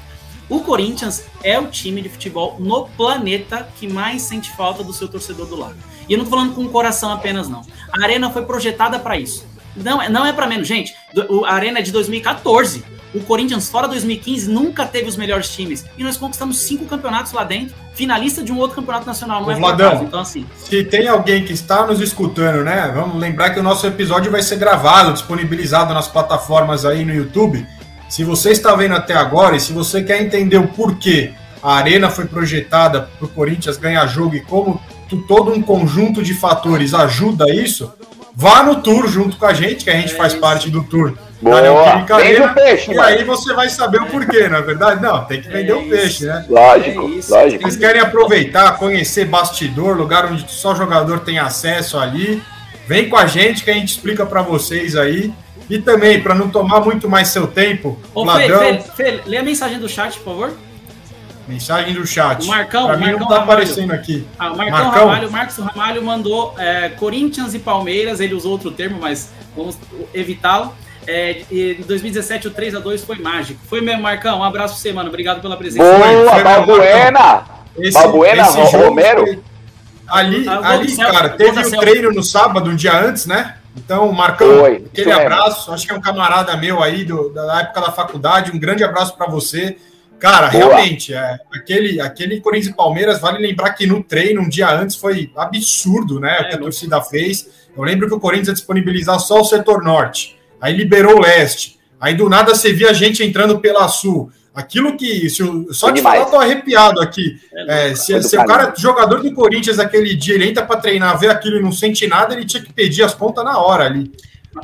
O 0.49 0.61
Corinthians 0.61 1.25
é 1.43 1.59
o 1.59 1.67
time 1.67 2.01
de 2.01 2.09
futebol 2.09 2.57
no 2.59 2.87
planeta 2.89 3.67
que 3.77 3.87
mais 3.87 4.21
sente 4.23 4.51
falta 4.55 4.83
do 4.83 4.93
seu 4.93 5.07
torcedor 5.07 5.47
do 5.47 5.55
lado. 5.55 5.75
E 6.07 6.13
eu 6.13 6.17
não 6.17 6.25
tô 6.25 6.31
falando 6.31 6.53
com 6.53 6.63
o 6.63 6.69
coração 6.69 7.11
apenas, 7.11 7.47
não. 7.47 7.61
A 7.91 8.03
Arena 8.03 8.29
foi 8.29 8.45
projetada 8.45 8.99
para 8.99 9.17
isso. 9.17 9.45
Não, 9.75 10.01
é, 10.01 10.09
não 10.09 10.25
é 10.25 10.33
para 10.33 10.47
menos. 10.47 10.67
Gente, 10.67 10.93
a 11.45 11.53
Arena 11.53 11.79
é 11.79 11.81
de 11.81 11.91
2014. 11.91 12.83
O 13.13 13.19
Corinthians, 13.21 13.69
fora 13.69 13.87
2015, 13.87 14.49
nunca 14.49 14.85
teve 14.85 15.07
os 15.07 15.15
melhores 15.15 15.49
times. 15.49 15.85
E 15.97 16.03
nós 16.03 16.17
conquistamos 16.17 16.59
cinco 16.59 16.85
campeonatos 16.85 17.31
lá 17.31 17.43
dentro, 17.43 17.75
finalista 17.93 18.41
de 18.41 18.51
um 18.51 18.57
outro 18.57 18.75
campeonato 18.75 19.05
nacional. 19.05 19.41
Não 19.41 19.47
Ô, 19.47 19.51
é 19.51 19.55
Vladão, 19.55 20.03
Então, 20.03 20.19
assim. 20.19 20.45
Se 20.57 20.83
tem 20.83 21.07
alguém 21.07 21.45
que 21.45 21.53
está 21.53 21.85
nos 21.85 22.01
escutando, 22.01 22.63
né? 22.63 22.91
Vamos 22.93 23.19
lembrar 23.19 23.51
que 23.51 23.59
o 23.59 23.63
nosso 23.63 23.85
episódio 23.85 24.31
vai 24.31 24.41
ser 24.41 24.57
gravado, 24.57 25.13
disponibilizado 25.13 25.93
nas 25.93 26.07
plataformas 26.07 26.85
aí 26.85 27.05
no 27.05 27.13
YouTube. 27.13 27.65
Se 28.09 28.23
você 28.23 28.51
está 28.51 28.75
vendo 28.75 28.95
até 28.95 29.13
agora 29.13 29.55
e 29.55 29.59
se 29.59 29.73
você 29.73 30.01
quer 30.03 30.21
entender 30.21 30.57
o 30.57 30.67
porquê 30.67 31.33
a 31.61 31.75
Arena 31.75 32.09
foi 32.09 32.25
projetada 32.25 33.09
para 33.17 33.25
o 33.25 33.29
Corinthians 33.29 33.77
ganhar 33.77 34.05
jogo 34.07 34.35
e 34.35 34.41
como 34.41 34.81
todo 35.27 35.51
um 35.53 35.61
conjunto 35.61 36.23
de 36.23 36.33
fatores 36.33 36.93
ajuda 36.93 37.49
isso, 37.53 37.93
vá 38.35 38.63
no 38.63 38.81
tour 38.81 39.07
junto 39.07 39.37
com 39.37 39.45
a 39.45 39.53
gente, 39.53 39.83
que 39.83 39.89
a 39.89 39.95
gente 39.95 40.13
é 40.13 40.17
faz 40.17 40.33
isso. 40.33 40.41
parte 40.41 40.69
do 40.69 40.83
tour 40.83 41.13
Boa. 41.43 41.61
Da 41.61 42.17
Vende 42.17 42.41
o 42.41 42.53
peixe, 42.53 42.91
E 42.91 42.95
mano. 42.95 43.07
aí 43.07 43.23
você 43.23 43.53
vai 43.53 43.69
saber 43.69 44.01
o 44.01 44.05
porquê, 44.05 44.47
na 44.47 44.59
é 44.59 44.61
verdade? 44.61 45.01
Não, 45.01 45.25
tem 45.25 45.41
que 45.41 45.49
vender 45.49 45.71
é 45.71 45.75
o 45.75 45.87
peixe, 45.89 46.25
né? 46.25 46.45
Lógico, 46.49 47.01
é 47.01 47.33
lógico. 47.35 47.63
Eles 47.63 47.75
querem 47.75 48.01
aproveitar, 48.01 48.77
conhecer 48.77 49.25
bastidor, 49.25 49.97
lugar 49.97 50.25
onde 50.25 50.49
só 50.49 50.73
jogador 50.73 51.19
tem 51.19 51.39
acesso 51.39 51.97
ali. 51.97 52.41
Vem 52.87 53.09
com 53.09 53.17
a 53.17 53.25
gente 53.27 53.63
que 53.63 53.69
a 53.71 53.73
gente 53.73 53.89
explica 53.89 54.25
para 54.25 54.41
vocês 54.41 54.95
aí. 54.95 55.33
E 55.69 55.79
também, 55.79 56.21
para 56.21 56.35
não 56.35 56.49
tomar 56.49 56.81
muito 56.81 57.09
mais 57.09 57.29
seu 57.29 57.47
tempo, 57.47 57.99
Ô, 58.13 58.23
Ladrão... 58.23 58.59
Fê, 58.59 58.79
Fê, 58.79 59.11
Fê, 59.11 59.21
lê 59.25 59.37
a 59.37 59.43
mensagem 59.43 59.79
do 59.79 59.87
chat, 59.87 60.17
por 60.19 60.25
favor. 60.33 60.53
Mensagem 61.47 61.93
do 61.93 62.05
chat. 62.05 62.43
O 62.43 62.47
Marcão, 62.47 62.85
pra 62.87 62.97
mim 62.97 63.03
Marcão 63.05 63.19
não 63.19 63.27
tá 63.27 63.39
Ramalho. 63.39 63.51
aparecendo 63.51 63.91
aqui. 63.91 64.25
Ah, 64.39 64.51
o 64.51 64.57
Marcão, 64.57 64.71
Marcão 64.71 65.05
Ramalho, 65.07 65.31
Marcos 65.31 65.57
Ramalho 65.57 66.03
mandou 66.03 66.55
é, 66.57 66.89
Corinthians 66.89 67.53
e 67.53 67.59
Palmeiras, 67.59 68.19
ele 68.19 68.33
usou 68.33 68.51
outro 68.53 68.71
termo, 68.71 68.97
mas 68.99 69.31
vamos 69.55 69.77
evitá-lo. 70.13 70.73
É, 71.07 71.41
em 71.51 71.81
2017 71.81 72.47
o 72.47 72.51
3x2 72.51 73.05
foi 73.05 73.17
mágico. 73.17 73.59
Foi 73.67 73.81
mesmo, 73.81 74.01
Marcão. 74.01 74.39
Um 74.39 74.43
abraço 74.43 74.75
pra 74.75 74.81
você, 74.81 74.93
mano. 74.93 75.09
Obrigado 75.09 75.41
pela 75.41 75.57
presença. 75.57 75.83
Boa, 75.83 76.43
Balbuena! 76.43 77.45
Balbuena, 77.93 78.43
Romero. 78.43 79.25
Foi, 79.25 79.39
Ali, 80.07 80.47
ah, 80.47 80.69
ali 80.69 80.95
cara, 80.95 81.29
teve 81.29 81.59
o 81.59 81.79
treino 81.79 82.11
no 82.11 82.23
sábado, 82.23 82.69
um 82.69 82.75
dia 82.75 82.95
antes, 82.99 83.25
né? 83.25 83.55
Então, 83.75 84.11
Marcão, 84.11 84.63
Oi, 84.63 84.85
aquele 84.85 85.11
abraço. 85.11 85.71
Acho 85.71 85.87
que 85.87 85.93
é 85.93 85.95
um 85.95 86.01
camarada 86.01 86.55
meu 86.57 86.83
aí 86.83 87.03
do, 87.03 87.29
da 87.29 87.61
época 87.61 87.81
da 87.81 87.91
faculdade. 87.91 88.51
Um 88.51 88.59
grande 88.59 88.83
abraço 88.83 89.17
para 89.17 89.27
você. 89.27 89.77
Cara, 90.19 90.49
Boa. 90.49 90.51
realmente, 90.51 91.13
é, 91.13 91.39
aquele, 91.53 91.99
aquele 91.99 92.39
Corinthians 92.39 92.73
e 92.73 92.77
Palmeiras, 92.77 93.19
vale 93.19 93.39
lembrar 93.39 93.73
que 93.73 93.87
no 93.87 94.03
treino, 94.03 94.41
um 94.41 94.47
dia 94.47 94.69
antes, 94.69 94.95
foi 94.95 95.31
absurdo, 95.35 96.19
né? 96.19 96.37
É, 96.37 96.41
o 96.41 96.49
que 96.49 96.55
a 96.55 96.59
torcida 96.59 97.01
fez. 97.01 97.49
Eu 97.75 97.83
lembro 97.83 98.07
que 98.07 98.13
o 98.13 98.19
Corinthians 98.19 98.49
ia 98.49 98.53
disponibilizar 98.53 99.19
só 99.19 99.41
o 99.41 99.43
setor 99.43 99.83
norte, 99.83 100.39
aí 100.63 100.73
liberou 100.73 101.17
o 101.17 101.21
leste. 101.21 101.77
Aí 101.99 102.15
do 102.15 102.29
nada 102.29 102.55
você 102.55 102.71
via 102.71 102.93
gente 102.93 103.21
entrando 103.21 103.59
pela 103.59 103.87
sul. 103.89 104.31
Aquilo 104.55 104.95
que. 104.95 105.29
Se 105.29 105.41
eu, 105.41 105.67
só 105.73 105.89
de 105.89 106.01
falar, 106.01 106.19
eu 106.19 106.25
tô 106.25 106.37
arrepiado 106.37 107.01
aqui. 107.01 107.37
É, 107.53 107.89
é, 107.89 107.95
se, 107.95 108.21
se 108.23 108.37
o 108.37 108.45
cara, 108.45 108.73
jogador 108.77 109.21
do 109.21 109.33
Corinthians, 109.33 109.77
aquele 109.77 110.15
dia, 110.15 110.35
ele 110.35 110.47
entra 110.47 110.63
para 110.63 110.79
treinar, 110.79 111.19
vê 111.19 111.27
aquilo 111.27 111.57
e 111.57 111.61
não 111.61 111.71
sente 111.71 112.07
nada, 112.07 112.33
ele 112.33 112.45
tinha 112.45 112.63
que 112.63 112.71
pedir 112.71 113.03
as 113.03 113.13
contas 113.13 113.43
na 113.43 113.57
hora 113.57 113.85
ali. 113.85 114.11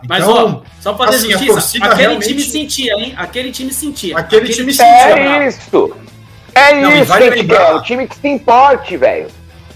Mas, 0.08 0.24
então, 0.24 0.64
ó, 0.64 0.70
só 0.80 0.94
para 0.94 1.10
assim, 1.10 1.32
justiça, 1.32 1.78
aquele 1.84 1.96
realmente... 1.96 2.28
time 2.28 2.44
sentia, 2.44 2.94
hein? 2.94 3.14
Aquele 3.18 3.52
time 3.52 3.74
sentia. 3.74 4.18
Aquele, 4.18 4.44
aquele 4.44 4.56
time 4.56 4.72
sentia. 4.72 5.20
É 5.20 5.48
isso. 5.48 5.96
É 6.54 6.82
não, 6.82 6.94
isso 6.94 7.06
vale 7.06 7.32
que 7.32 7.36
lembrar... 7.38 7.76
o 7.76 7.82
time 7.82 8.08
que 8.08 8.16
se 8.16 8.28
importe, 8.28 8.96
velho. 8.96 9.28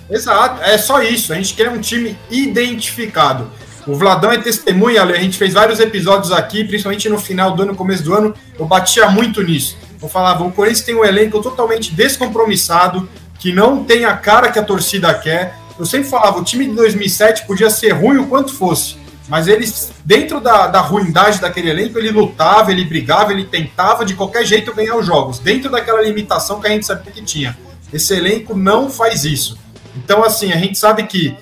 Exato, 0.09 0.61
é 0.61 0.77
só 0.77 1.01
isso. 1.01 1.33
A 1.33 1.35
gente 1.35 1.55
quer 1.55 1.69
um 1.69 1.81
time 1.81 2.15
identificado. 2.29 3.49
O 3.85 3.95
Vladão 3.95 4.31
é 4.31 4.37
testemunha, 4.37 5.03
a 5.03 5.19
gente 5.19 5.37
fez 5.37 5.53
vários 5.53 5.79
episódios 5.79 6.31
aqui, 6.31 6.63
principalmente 6.63 7.09
no 7.09 7.19
final 7.19 7.53
do 7.53 7.63
ano, 7.63 7.75
começo 7.75 8.03
do 8.03 8.13
ano, 8.13 8.33
eu 8.57 8.65
batia 8.65 9.09
muito 9.09 9.41
nisso. 9.41 9.77
Eu 10.01 10.07
falava, 10.07 10.43
o 10.43 10.51
Corinthians 10.51 10.85
tem 10.85 10.95
um 10.95 11.03
elenco 11.03 11.41
totalmente 11.41 11.93
descompromissado, 11.93 13.09
que 13.39 13.51
não 13.51 13.83
tem 13.83 14.05
a 14.05 14.15
cara 14.15 14.51
que 14.51 14.57
a 14.59 14.63
torcida 14.63 15.13
quer. 15.13 15.57
Eu 15.77 15.85
sempre 15.85 16.07
falava, 16.07 16.39
o 16.39 16.43
time 16.43 16.65
de 16.65 16.73
2007 16.75 17.45
podia 17.45 17.69
ser 17.69 17.91
ruim 17.91 18.19
o 18.19 18.27
quanto 18.27 18.53
fosse, 18.53 18.95
mas 19.27 19.47
eles, 19.47 19.91
dentro 20.05 20.39
da, 20.39 20.67
da 20.67 20.79
ruindade 20.79 21.41
daquele 21.41 21.69
elenco, 21.69 21.97
ele 21.97 22.09
lutava, 22.09 22.71
ele 22.71 22.85
brigava, 22.85 23.33
ele 23.33 23.43
tentava 23.43 24.05
de 24.05 24.13
qualquer 24.13 24.45
jeito 24.45 24.73
ganhar 24.73 24.95
os 24.95 25.05
jogos, 25.05 25.39
dentro 25.39 25.69
daquela 25.69 26.01
limitação 26.01 26.61
que 26.61 26.67
a 26.67 26.69
gente 26.69 26.85
sabia 26.85 27.11
que 27.11 27.21
tinha. 27.21 27.57
Esse 27.91 28.13
elenco 28.13 28.55
não 28.55 28.89
faz 28.89 29.25
isso. 29.25 29.57
Então, 29.95 30.23
assim, 30.23 30.51
a 30.51 30.57
gente 30.57 30.77
sabe 30.77 31.03
que 31.03 31.35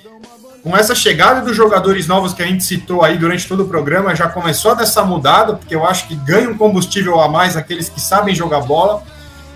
com 0.62 0.76
essa 0.76 0.94
chegada 0.94 1.40
dos 1.40 1.56
jogadores 1.56 2.06
novos 2.06 2.32
que 2.32 2.42
a 2.42 2.46
gente 2.46 2.62
citou 2.62 3.02
aí 3.02 3.18
durante 3.18 3.48
todo 3.48 3.64
o 3.64 3.68
programa, 3.68 4.14
já 4.14 4.28
começou 4.28 4.76
dessa 4.76 5.02
mudada, 5.02 5.54
porque 5.54 5.74
eu 5.74 5.84
acho 5.84 6.06
que 6.06 6.14
ganha 6.14 6.48
um 6.48 6.56
combustível 6.56 7.20
a 7.20 7.28
mais 7.28 7.56
aqueles 7.56 7.88
que 7.88 8.00
sabem 8.00 8.34
jogar 8.34 8.60
bola. 8.60 9.02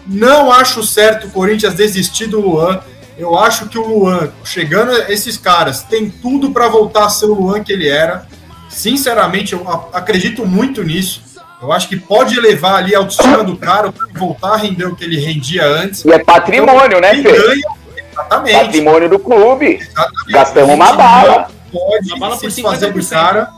Não 0.04 0.50
acho 0.50 0.82
certo 0.82 1.28
o 1.28 1.30
Corinthians 1.30 1.74
desistir 1.74 2.26
do 2.26 2.40
Luan. 2.40 2.80
Eu 3.16 3.38
acho 3.38 3.66
que 3.68 3.78
o 3.78 3.86
Luan, 3.86 4.30
chegando 4.44 4.92
esses 5.11 5.38
caras, 5.38 5.82
tem 5.82 6.11
tudo 6.11 6.50
para 6.50 6.68
voltar 6.68 7.04
a 7.04 7.09
ser 7.09 7.26
o 7.26 7.34
Luan 7.34 7.62
que 7.62 7.72
ele 7.72 7.88
era. 7.88 8.26
Sinceramente, 8.68 9.52
eu 9.52 9.66
acredito 9.92 10.44
muito 10.44 10.82
nisso. 10.82 11.22
Eu 11.62 11.72
acho 11.72 11.88
que 11.88 11.96
pode 11.96 12.38
levar 12.38 12.76
ali 12.76 12.94
a 12.94 12.98
autoestima 12.98 13.42
do 13.42 13.57
cara 13.57 13.92
voltar 14.12 14.54
a 14.54 14.57
render 14.57 14.84
o 14.84 14.94
que 14.94 15.04
ele 15.04 15.18
rendia 15.18 15.64
antes. 15.66 16.04
E 16.04 16.11
é 16.11 16.18
patrimônio, 16.18 16.98
então, 16.98 17.00
né, 17.00 17.14
Fê? 17.14 17.22
Ganha 17.22 17.86
Exatamente. 18.16 18.58
Patrimônio 18.58 19.08
do 19.08 19.18
clube. 19.18 19.78
Exatamente. 19.80 20.32
Gastamos 20.32 20.74
uma 20.74 20.92
bala. 20.92 21.48
Pode 21.72 22.08
uma 22.12 22.18
bala 22.18 22.36
se 22.36 22.46
desfazer 22.46 22.92
do 22.92 23.04
cara. 23.06 23.48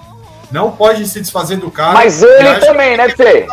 Não 0.51 0.71
pode 0.73 1.07
se 1.07 1.21
desfazer 1.21 1.57
do 1.57 1.71
cara. 1.71 1.93
Mas 1.93 2.23
ele 2.23 2.55
também, 2.61 2.97
né, 2.97 3.09
Fê? 3.11 3.47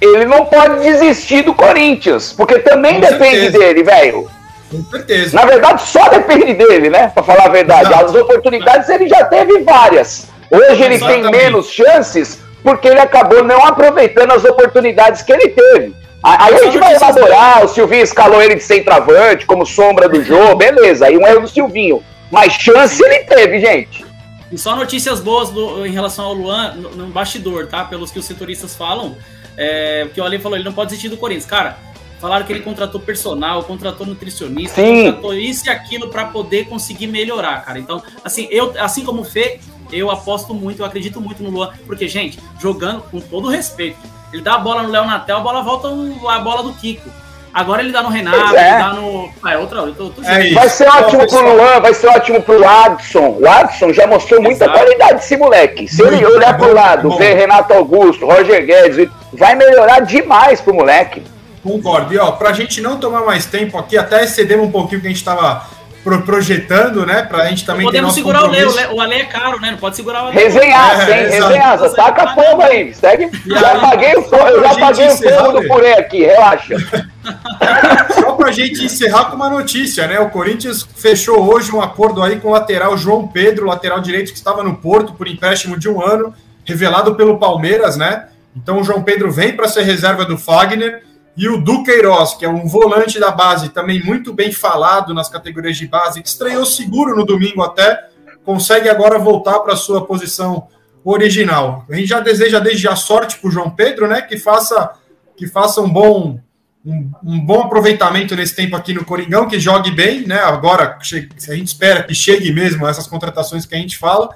Ele 0.00 0.26
não 0.26 0.44
pode 0.44 0.82
desistir 0.82 1.42
do 1.42 1.54
Corinthians, 1.54 2.32
porque 2.32 2.58
também 2.58 2.94
Com 2.94 3.00
depende 3.00 3.40
certeza. 3.40 3.58
dele, 3.58 3.82
velho. 3.82 4.30
Com 4.70 4.84
certeza. 4.84 5.34
Na 5.34 5.46
verdade, 5.46 5.82
só 5.82 6.08
depende 6.08 6.52
dele, 6.52 6.90
né? 6.90 7.08
Pra 7.08 7.22
falar 7.22 7.46
a 7.46 7.48
verdade. 7.48 7.88
Exato. 7.88 8.04
As 8.04 8.14
oportunidades 8.14 8.88
ele 8.90 9.08
já 9.08 9.24
teve 9.24 9.60
várias. 9.60 10.26
Hoje 10.50 10.82
ele 10.82 10.94
Exatamente. 10.96 11.22
tem 11.22 11.40
menos 11.40 11.70
chances 11.70 12.38
porque 12.62 12.88
ele 12.88 13.00
acabou 13.00 13.42
não 13.42 13.64
aproveitando 13.64 14.32
as 14.32 14.44
oportunidades 14.44 15.22
que 15.22 15.32
ele 15.32 15.48
teve. 15.48 15.94
Aí 16.22 16.54
a 16.54 16.64
gente 16.64 16.78
vai 16.78 16.94
elaborar, 16.94 17.64
o 17.64 17.68
Silvinho 17.68 18.02
escalou 18.02 18.42
ele 18.42 18.56
de 18.56 18.62
centroavante, 18.62 19.46
como 19.46 19.64
sombra 19.64 20.08
do 20.08 20.22
jogo, 20.24 20.56
beleza, 20.56 21.06
aí 21.06 21.16
um 21.16 21.26
erro 21.26 21.42
do 21.42 21.48
Silvinho. 21.48 22.02
Mas 22.30 22.54
chance 22.54 23.02
ele 23.02 23.24
teve, 23.24 23.60
gente. 23.60 24.04
E 24.50 24.58
só 24.58 24.76
notícias 24.76 25.20
boas 25.20 25.50
do, 25.50 25.86
em 25.86 25.90
relação 25.90 26.26
ao 26.26 26.34
Luan 26.34 26.74
no, 26.74 26.90
no, 26.90 27.06
bastidor, 27.08 27.66
tá? 27.66 27.84
Pelos 27.84 28.10
que 28.10 28.18
os 28.18 28.24
setoristas 28.24 28.74
falam. 28.74 29.16
É, 29.56 30.04
porque 30.04 30.20
o 30.20 30.24
Ale 30.24 30.38
falou, 30.38 30.56
ele 30.56 30.64
não 30.64 30.72
pode 30.72 30.90
desistir 30.90 31.08
do 31.08 31.16
Corinthians. 31.16 31.46
Cara, 31.46 31.78
falaram 32.20 32.44
que 32.46 32.52
ele 32.52 32.60
contratou 32.60 33.00
personal, 33.00 33.62
contratou 33.64 34.06
nutricionista, 34.06 34.80
Sim. 34.80 35.04
contratou 35.04 35.34
isso 35.34 35.66
e 35.66 35.70
aquilo 35.70 36.08
para 36.08 36.26
poder 36.26 36.66
conseguir 36.66 37.06
melhorar, 37.06 37.64
cara. 37.64 37.78
Então, 37.78 38.02
assim, 38.24 38.46
eu, 38.50 38.74
assim 38.78 39.04
como 39.04 39.22
o 39.22 39.24
Fê, 39.24 39.58
eu 39.92 40.10
aposto 40.10 40.54
muito, 40.54 40.82
eu 40.82 40.86
acredito 40.86 41.20
muito 41.20 41.42
no 41.42 41.50
Luan, 41.50 41.72
porque, 41.86 42.08
gente, 42.08 42.38
jogando 42.60 43.02
com 43.02 43.20
todo 43.20 43.48
respeito, 43.48 43.98
ele 44.32 44.42
dá 44.42 44.54
a 44.54 44.58
bola 44.58 44.82
no 44.82 44.90
Léo 44.90 45.04
Natel, 45.04 45.36
a 45.38 45.40
bola 45.40 45.62
volta 45.62 45.88
a 45.88 46.38
bola 46.40 46.62
do 46.62 46.72
Kiko. 46.74 47.08
Agora 47.56 47.80
ele 47.80 47.90
dá 47.90 48.02
no 48.02 48.10
Renato, 48.10 48.54
é. 48.54 48.68
ele 48.68 48.78
dá 48.78 48.92
no. 48.92 49.30
Ah, 49.42 49.52
é 49.54 49.56
outra. 49.56 49.80
Outro, 49.80 50.04
outro 50.04 50.24
é 50.26 50.52
vai 50.52 50.68
ser 50.68 50.86
ótimo 50.88 51.26
pro 51.26 51.54
Luan, 51.54 51.80
vai 51.80 51.94
ser 51.94 52.08
ótimo 52.08 52.42
pro 52.42 52.68
Adson. 52.68 53.38
O 53.40 53.48
Adson 53.48 53.94
já 53.94 54.06
mostrou 54.06 54.42
muita 54.42 54.64
Exato. 54.64 54.78
qualidade 54.78 55.20
esse 55.20 55.38
moleque. 55.38 55.88
Se 55.88 56.02
ele 56.02 56.22
olhar 56.26 56.58
pro 56.58 56.74
lado, 56.74 57.16
ver 57.16 57.34
Renato 57.34 57.72
Augusto, 57.72 58.26
Roger 58.26 58.66
Guedes, 58.66 59.08
vai 59.32 59.54
melhorar 59.54 60.00
demais 60.00 60.60
pro 60.60 60.74
moleque. 60.74 61.22
Concordo. 61.62 62.12
E 62.12 62.18
ó, 62.18 62.32
pra 62.32 62.52
gente 62.52 62.82
não 62.82 62.98
tomar 62.98 63.22
mais 63.22 63.46
tempo 63.46 63.78
aqui, 63.78 63.96
até 63.96 64.22
excedemos 64.22 64.68
um 64.68 64.70
pouquinho 64.70 65.00
que 65.00 65.06
a 65.06 65.10
gente 65.10 65.24
tava 65.24 65.66
pro, 66.06 66.22
projetando, 66.22 67.04
né? 67.04 67.22
Pra 67.22 67.46
gente 67.46 67.66
também 67.66 67.84
Podemos 67.84 68.14
ter 68.14 68.20
segurar 68.20 68.44
o 68.44 68.46
Ale, 68.46 68.94
o 68.94 69.00
Ale 69.00 69.14
é 69.14 69.24
caro, 69.24 69.60
né? 69.60 69.72
Não 69.72 69.78
pode 69.78 69.96
segurar 69.96 70.22
o 70.22 70.26
Ale. 70.28 70.36
Resenhar, 70.36 71.10
é, 71.10 71.28
resenhar, 71.28 71.94
taca 71.94 72.28
fogo 72.32 72.62
aí, 72.62 72.94
segue. 72.94 73.28
Já 73.44 73.80
paguei 73.80 74.14
o 74.14 74.22
fogo, 74.22 74.46
eu 74.46 74.62
já 74.62 74.74
paguei 74.76 75.08
o 75.08 75.16
fogo 75.16 75.60
do 75.60 75.66
purê 75.66 75.94
aqui, 75.94 76.24
relaxa. 76.24 76.76
Só 78.14 78.32
pra 78.32 78.52
gente 78.52 78.84
encerrar 78.84 79.24
com 79.24 79.34
uma 79.34 79.50
notícia, 79.50 80.06
né? 80.06 80.20
O 80.20 80.30
Corinthians 80.30 80.86
fechou 80.94 81.52
hoje 81.52 81.74
um 81.74 81.82
acordo 81.82 82.22
aí 82.22 82.38
com 82.38 82.48
o 82.48 82.52
lateral 82.52 82.96
João 82.96 83.26
Pedro, 83.26 83.66
lateral 83.66 84.00
direito 84.00 84.30
que 84.30 84.38
estava 84.38 84.62
no 84.62 84.76
Porto 84.76 85.12
por 85.14 85.26
empréstimo 85.26 85.76
de 85.76 85.88
um 85.88 86.00
ano, 86.00 86.32
revelado 86.64 87.16
pelo 87.16 87.36
Palmeiras, 87.36 87.96
né? 87.96 88.26
Então 88.54 88.80
o 88.80 88.84
João 88.84 89.02
Pedro 89.02 89.32
vem 89.32 89.56
para 89.56 89.66
ser 89.66 89.82
reserva 89.82 90.24
do 90.24 90.38
Fagner. 90.38 91.02
E 91.36 91.48
o 91.48 91.60
Duqueiroz, 91.60 92.34
que 92.34 92.44
é 92.44 92.48
um 92.48 92.66
volante 92.66 93.20
da 93.20 93.30
base, 93.30 93.68
também 93.68 94.02
muito 94.02 94.32
bem 94.32 94.50
falado 94.50 95.12
nas 95.12 95.28
categorias 95.28 95.76
de 95.76 95.86
base, 95.86 96.22
que 96.22 96.28
estreou 96.28 96.64
seguro 96.64 97.14
no 97.14 97.26
domingo 97.26 97.62
até, 97.62 98.08
consegue 98.44 98.88
agora 98.88 99.18
voltar 99.18 99.60
para 99.60 99.74
a 99.74 99.76
sua 99.76 100.06
posição 100.06 100.68
original. 101.04 101.84
A 101.90 101.94
gente 101.94 102.08
já 102.08 102.20
deseja 102.20 102.58
desde 102.58 102.82
já 102.82 102.96
sorte 102.96 103.38
para 103.38 103.48
o 103.48 103.50
João 103.50 103.70
Pedro, 103.70 104.08
né? 104.08 104.22
Que 104.22 104.38
faça, 104.38 104.92
que 105.36 105.46
faça 105.46 105.80
um 105.80 105.88
bom 105.88 106.40
um, 106.84 107.10
um, 107.24 107.40
bom 107.40 107.62
aproveitamento 107.62 108.36
nesse 108.36 108.54
tempo 108.54 108.76
aqui 108.76 108.94
no 108.94 109.04
Coringão, 109.04 109.48
que 109.48 109.58
jogue 109.58 109.90
bem, 109.90 110.24
né? 110.24 110.38
Agora 110.38 110.96
a 111.00 111.02
gente 111.02 111.66
espera 111.66 112.04
que 112.04 112.14
chegue 112.14 112.52
mesmo 112.52 112.86
essas 112.86 113.08
contratações 113.08 113.66
que 113.66 113.74
a 113.74 113.78
gente 113.78 113.98
fala. 113.98 114.30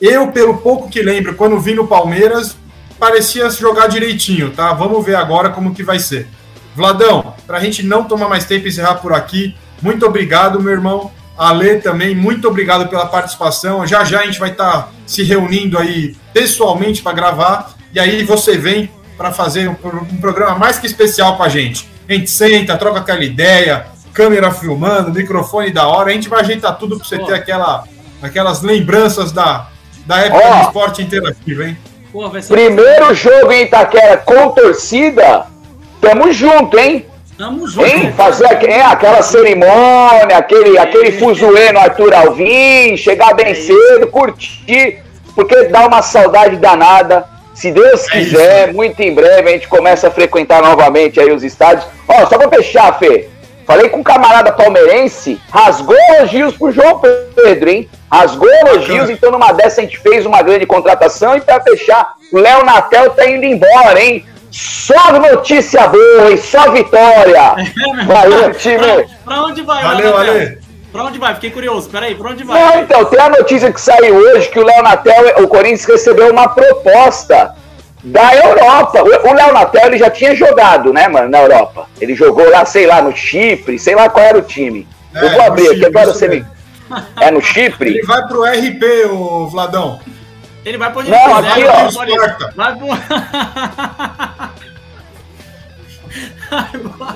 Eu, 0.00 0.32
pelo 0.32 0.58
pouco 0.58 0.88
que 0.88 1.00
lembro, 1.00 1.36
quando 1.36 1.60
vi 1.60 1.72
no 1.72 1.86
Palmeiras, 1.86 2.56
parecia 2.98 3.48
jogar 3.50 3.86
direitinho, 3.86 4.50
tá? 4.50 4.72
Vamos 4.72 5.04
ver 5.04 5.16
agora 5.16 5.50
como 5.50 5.74
que 5.74 5.82
vai 5.82 5.98
ser. 5.98 6.28
Vladão, 6.74 7.34
para 7.46 7.58
a 7.58 7.60
gente 7.60 7.82
não 7.82 8.04
tomar 8.04 8.28
mais 8.28 8.44
tempo 8.44 8.66
e 8.66 8.68
encerrar 8.68 8.96
por 8.96 9.12
aqui, 9.12 9.54
muito 9.80 10.04
obrigado, 10.06 10.60
meu 10.60 10.72
irmão. 10.72 11.10
Ale 11.36 11.76
também, 11.80 12.14
muito 12.14 12.48
obrigado 12.48 12.88
pela 12.88 13.06
participação. 13.06 13.86
Já 13.86 14.04
já 14.04 14.20
a 14.20 14.26
gente 14.26 14.38
vai 14.38 14.50
estar 14.50 14.72
tá 14.72 14.88
se 15.06 15.22
reunindo 15.22 15.78
aí 15.78 16.16
pessoalmente 16.32 17.02
para 17.02 17.12
gravar. 17.12 17.74
E 17.92 17.98
aí 17.98 18.22
você 18.22 18.56
vem 18.56 18.90
para 19.16 19.32
fazer 19.32 19.68
um, 19.68 19.76
um, 20.12 20.16
programa 20.18 20.56
mais 20.56 20.78
que 20.78 20.86
especial 20.86 21.36
com 21.36 21.42
a 21.42 21.48
gente. 21.48 21.88
A 22.08 22.12
gente 22.12 22.30
senta, 22.30 22.76
troca 22.76 23.00
aquela 23.00 23.24
ideia, 23.24 23.86
câmera 24.12 24.50
filmando, 24.52 25.12
microfone 25.12 25.72
da 25.72 25.86
hora. 25.86 26.10
A 26.10 26.12
gente 26.12 26.28
vai 26.28 26.40
ajeitar 26.40 26.76
tudo 26.78 26.96
para 26.96 27.06
você 27.06 27.18
ter 27.18 27.34
aquela, 27.34 27.84
aquelas 28.22 28.62
lembranças 28.62 29.32
da, 29.32 29.68
da 30.06 30.18
época 30.18 30.42
oh. 30.44 30.56
do 30.56 30.62
esporte 30.62 31.02
interativo, 31.02 31.62
hein? 31.62 31.76
Pô, 32.14 32.30
Primeiro 32.30 33.12
jogo 33.12 33.50
em 33.50 33.62
Itaquera 33.62 34.18
com 34.18 34.50
torcida, 34.50 35.46
tamo 36.00 36.32
junto, 36.32 36.78
hein? 36.78 37.06
Tamo 37.36 37.66
junto. 37.66 37.84
Hein? 37.84 38.12
Fazer 38.16 38.44
é, 38.44 38.82
aquela 38.82 39.20
cerimônia, 39.20 40.38
aquele, 40.38 40.78
aquele 40.78 41.10
fuzuê 41.10 41.72
no 41.72 41.80
Arthur 41.80 42.14
Alvim, 42.14 42.96
chegar 42.96 43.34
bem 43.34 43.46
é 43.46 43.54
cedo, 43.54 44.06
curtir, 44.12 45.02
porque 45.34 45.64
dá 45.64 45.88
uma 45.88 46.02
saudade 46.02 46.54
danada. 46.54 47.24
Se 47.52 47.72
Deus 47.72 48.06
é 48.06 48.10
quiser, 48.12 48.72
muito 48.72 49.00
em 49.00 49.12
breve 49.12 49.48
a 49.48 49.52
gente 49.52 49.66
começa 49.66 50.06
a 50.06 50.10
frequentar 50.12 50.62
novamente 50.62 51.18
aí 51.18 51.32
os 51.32 51.42
estádios. 51.42 51.84
Ó, 52.06 52.26
só 52.26 52.38
pra 52.38 52.48
fechar, 52.48 52.96
Fê. 52.96 53.28
Falei 53.66 53.88
com 53.88 54.00
um 54.00 54.02
camarada 54.02 54.52
palmeirense, 54.52 55.40
rasgou 55.50 55.96
elogios 56.10 56.56
pro 56.56 56.70
João 56.70 57.00
Pedro, 57.34 57.70
hein? 57.70 57.88
Rasgou 58.12 58.48
elogios, 58.48 59.08
então 59.08 59.30
numa 59.30 59.52
dessa 59.52 59.80
a 59.80 59.84
gente 59.84 59.98
fez 59.98 60.26
uma 60.26 60.42
grande 60.42 60.66
contratação 60.66 61.36
e 61.36 61.40
para 61.40 61.60
fechar, 61.60 62.14
o 62.32 62.38
Léo 62.38 62.64
Natel 62.64 63.10
tá 63.10 63.26
indo 63.26 63.44
embora, 63.44 64.00
hein? 64.02 64.24
Só 64.50 65.18
notícia 65.18 65.88
boa, 65.88 66.30
hein? 66.30 66.36
Só 66.36 66.70
vitória! 66.70 67.54
Valeu, 68.06 68.54
time! 68.54 69.08
Pra 69.24 69.42
onde 69.42 69.62
vai? 69.62 69.82
Valeu, 69.82 70.12
valeu! 70.12 70.58
Pra 70.92 71.04
onde 71.06 71.18
vai? 71.18 71.34
Fiquei 71.34 71.50
curioso. 71.50 71.90
Peraí, 71.90 72.14
pra 72.14 72.30
onde 72.30 72.44
vai? 72.44 72.60
Não, 72.60 72.82
então, 72.82 73.04
tem 73.06 73.18
a 73.18 73.28
notícia 73.28 73.72
que 73.72 73.80
saiu 73.80 74.14
hoje 74.14 74.48
que 74.48 74.60
o 74.60 74.64
Léo 74.64 74.80
Natel, 74.80 75.42
o 75.42 75.48
Corinthians 75.48 75.84
recebeu 75.84 76.30
uma 76.30 76.48
proposta 76.48 77.52
da 78.04 78.34
Europa. 78.36 79.02
O 79.02 79.34
Léo 79.34 79.52
Natel 79.52 79.86
ele 79.86 79.98
já 79.98 80.10
tinha 80.10 80.34
jogado, 80.34 80.92
né, 80.92 81.08
mano, 81.08 81.28
na 81.28 81.40
Europa. 81.40 81.88
Ele 82.00 82.14
jogou 82.14 82.48
lá, 82.50 82.64
sei 82.64 82.86
lá, 82.86 83.00
no 83.00 83.16
Chipre, 83.16 83.78
sei 83.78 83.94
lá 83.94 84.08
qual 84.08 84.24
era 84.24 84.38
o 84.38 84.42
time. 84.42 84.86
É, 85.14 85.24
eu 85.24 85.30
vou 85.30 85.42
abrir 85.42 85.68
aqui, 85.68 85.86
agora 85.86 86.12
você 86.12 86.28
me. 86.28 86.44
É 87.20 87.30
no 87.30 87.40
Chipre? 87.40 87.90
Ele 87.90 88.02
vai 88.02 88.26
pro 88.26 88.44
RP, 88.44 89.10
o 89.10 89.48
Vladão. 89.48 90.00
Ele 90.64 90.78
vai 90.78 90.92
pro 90.92 91.02
Não, 91.02 91.36
aqui, 91.36 91.62
ó. 91.64 91.88
Vai 92.54 92.76
pro... 92.76 92.88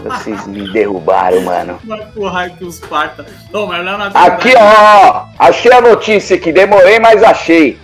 Vocês 0.03 0.47
me 0.47 0.71
derrubaram, 0.73 1.41
mano. 1.43 1.79
Vai 1.85 2.05
pro 2.07 2.29
raio 2.29 2.57
que 2.57 2.65
os 2.65 2.81
parta. 2.81 3.25
Não, 3.53 3.67
mas 3.67 3.87
é 3.87 4.19
aqui, 4.19 4.55
ó. 4.57 5.27
Achei 5.39 5.73
a 5.73 5.81
notícia 5.81 6.37
aqui. 6.37 6.53
Demorei, 6.53 6.99
mas 6.99 7.23
achei. 7.23 7.79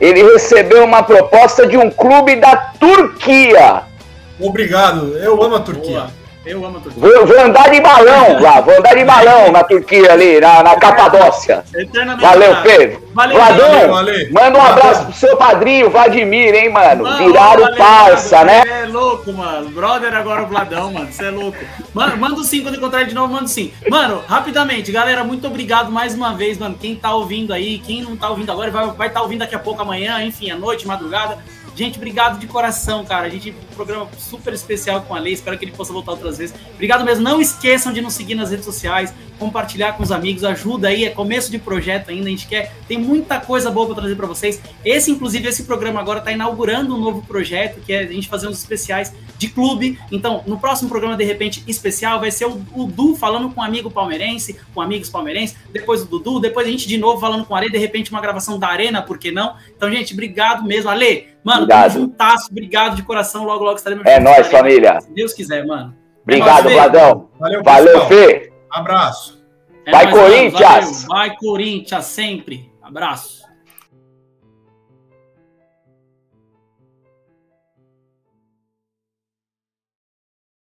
Ele 0.00 0.22
recebeu 0.22 0.84
uma 0.84 1.02
proposta 1.02 1.66
de 1.66 1.76
um 1.76 1.90
clube 1.90 2.36
da 2.36 2.56
Turquia. 2.56 3.82
Obrigado. 4.40 5.16
Eu 5.18 5.42
amo 5.42 5.56
a 5.56 5.60
Turquia. 5.60 6.00
Boa. 6.00 6.17
Eu 6.46 6.64
amo 6.64 6.78
a 6.78 6.80
Turquia. 6.80 7.02
Vou, 7.02 7.26
vou, 7.26 7.40
andar 7.40 7.70
de 7.70 7.80
balão 7.80 8.40
lá, 8.40 8.60
vou 8.60 8.76
andar 8.76 8.94
de 8.94 9.04
balão 9.04 9.52
na 9.52 9.64
Turquia 9.64 10.12
ali, 10.12 10.40
na, 10.40 10.62
na 10.62 10.76
Capadócia. 10.76 11.64
Valeu, 12.20 12.56
Pedro. 12.62 13.08
Valeu, 13.12 13.36
Vladão, 13.36 13.88
valeu, 13.88 14.32
manda 14.32 14.58
um 14.58 14.62
abraço 14.62 15.04
pro 15.06 15.14
seu 15.14 15.36
padrinho, 15.36 15.90
Vladimir, 15.90 16.54
hein, 16.54 16.70
mano. 16.70 17.02
Não, 17.02 17.18
Viraram 17.18 17.62
valeu, 17.62 17.76
parça, 17.76 18.44
né? 18.44 18.62
É 18.64 18.86
louco, 18.86 19.32
mano. 19.32 19.70
Brother 19.70 20.14
agora 20.14 20.44
o 20.44 20.46
Vladão, 20.46 20.92
mano. 20.92 21.12
Você 21.12 21.24
é 21.24 21.30
louco. 21.30 21.58
Mano, 21.92 22.16
manda 22.16 22.44
sim 22.44 22.62
quando 22.62 22.76
encontrar 22.76 23.02
de 23.02 23.14
novo, 23.16 23.32
manda 23.32 23.48
sim. 23.48 23.72
Mano, 23.90 24.22
rapidamente, 24.28 24.92
galera, 24.92 25.24
muito 25.24 25.48
obrigado 25.48 25.90
mais 25.90 26.14
uma 26.14 26.32
vez, 26.34 26.58
mano. 26.58 26.76
Quem 26.80 26.94
tá 26.94 27.12
ouvindo 27.12 27.52
aí, 27.52 27.80
quem 27.80 28.02
não 28.02 28.16
tá 28.16 28.30
ouvindo 28.30 28.52
agora, 28.52 28.70
vai 28.70 28.84
estar 28.84 28.96
vai 28.96 29.10
tá 29.10 29.20
ouvindo 29.20 29.40
daqui 29.40 29.56
a 29.56 29.58
pouco, 29.58 29.82
amanhã, 29.82 30.22
enfim, 30.22 30.52
à 30.52 30.56
noite, 30.56 30.86
madrugada. 30.86 31.38
Gente, 31.78 31.96
obrigado 31.96 32.40
de 32.40 32.48
coração, 32.48 33.04
cara. 33.04 33.28
A 33.28 33.28
gente 33.28 33.50
um 33.52 33.74
programa 33.76 34.08
super 34.18 34.52
especial 34.52 35.02
com 35.02 35.14
a 35.14 35.20
Lei. 35.20 35.34
Espero 35.34 35.56
que 35.56 35.64
ele 35.64 35.70
possa 35.70 35.92
voltar 35.92 36.10
outras 36.10 36.36
vezes. 36.36 36.52
Obrigado 36.74 37.04
mesmo. 37.04 37.22
Não 37.22 37.40
esqueçam 37.40 37.92
de 37.92 38.00
nos 38.00 38.14
seguir 38.14 38.34
nas 38.34 38.50
redes 38.50 38.64
sociais, 38.64 39.14
compartilhar 39.38 39.92
com 39.92 40.02
os 40.02 40.12
amigos, 40.12 40.44
ajuda 40.44 40.88
aí. 40.88 41.04
É 41.04 41.10
começo 41.10 41.50
de 41.50 41.58
projeto 41.58 42.10
ainda. 42.10 42.26
A 42.26 42.30
gente 42.30 42.46
quer. 42.46 42.72
Tem 42.86 42.98
muita 42.98 43.40
coisa 43.40 43.70
boa 43.70 43.86
para 43.86 43.96
trazer 43.96 44.16
para 44.16 44.26
vocês. 44.26 44.60
Esse, 44.84 45.10
inclusive, 45.10 45.48
esse 45.48 45.64
programa 45.64 46.00
agora 46.00 46.18
está 46.18 46.32
inaugurando 46.32 46.94
um 46.94 46.98
novo 46.98 47.22
projeto, 47.26 47.80
que 47.80 47.92
é 47.92 48.00
a 48.00 48.06
gente 48.06 48.28
fazer 48.28 48.48
uns 48.48 48.58
especiais 48.58 49.14
de 49.36 49.48
clube. 49.48 49.98
Então, 50.10 50.42
no 50.46 50.58
próximo 50.58 50.88
programa, 50.88 51.16
de 51.16 51.24
repente, 51.24 51.62
especial, 51.66 52.20
vai 52.20 52.30
ser 52.30 52.46
o, 52.46 52.60
o 52.74 52.84
Du 52.86 53.14
falando 53.14 53.50
com 53.50 53.60
um 53.60 53.64
amigo 53.64 53.90
palmeirense, 53.90 54.58
com 54.74 54.80
amigos 54.80 55.08
palmeirenses. 55.08 55.56
Depois 55.72 56.02
o 56.02 56.06
Dudu, 56.06 56.40
depois 56.40 56.66
a 56.66 56.70
gente 56.70 56.88
de 56.88 56.98
novo 56.98 57.20
falando 57.20 57.44
com 57.44 57.54
a 57.54 57.58
Are, 57.58 57.70
de 57.70 57.78
repente 57.78 58.10
uma 58.10 58.20
gravação 58.20 58.58
da 58.58 58.68
Arena, 58.68 59.02
por 59.02 59.18
que 59.18 59.30
não? 59.30 59.56
Então, 59.76 59.90
gente, 59.90 60.12
obrigado 60.12 60.64
mesmo. 60.64 60.90
Ale, 60.90 61.28
Mano, 61.44 61.62
obrigado. 61.62 61.92
tamo 61.92 62.04
juntasso, 62.04 62.48
obrigado 62.50 62.96
de 62.96 63.02
coração. 63.02 63.44
Logo, 63.44 63.64
logo 63.64 63.76
estaremos 63.76 64.04
É 64.06 64.18
nóis, 64.20 64.46
família. 64.48 65.00
Se 65.00 65.12
Deus 65.12 65.32
quiser, 65.32 65.64
mano. 65.66 65.94
Obrigado, 66.22 66.68
Vladão. 66.68 67.30
Valeu, 67.38 67.62
Valeu 67.62 68.06
Fê. 68.06 68.52
Abraço. 68.70 69.42
É 69.86 69.90
Vai, 69.90 70.10
Corinthians. 70.10 71.04
Vai, 71.04 71.36
Corinthians, 71.36 72.04
sempre. 72.04 72.70
Abraço. 72.82 73.47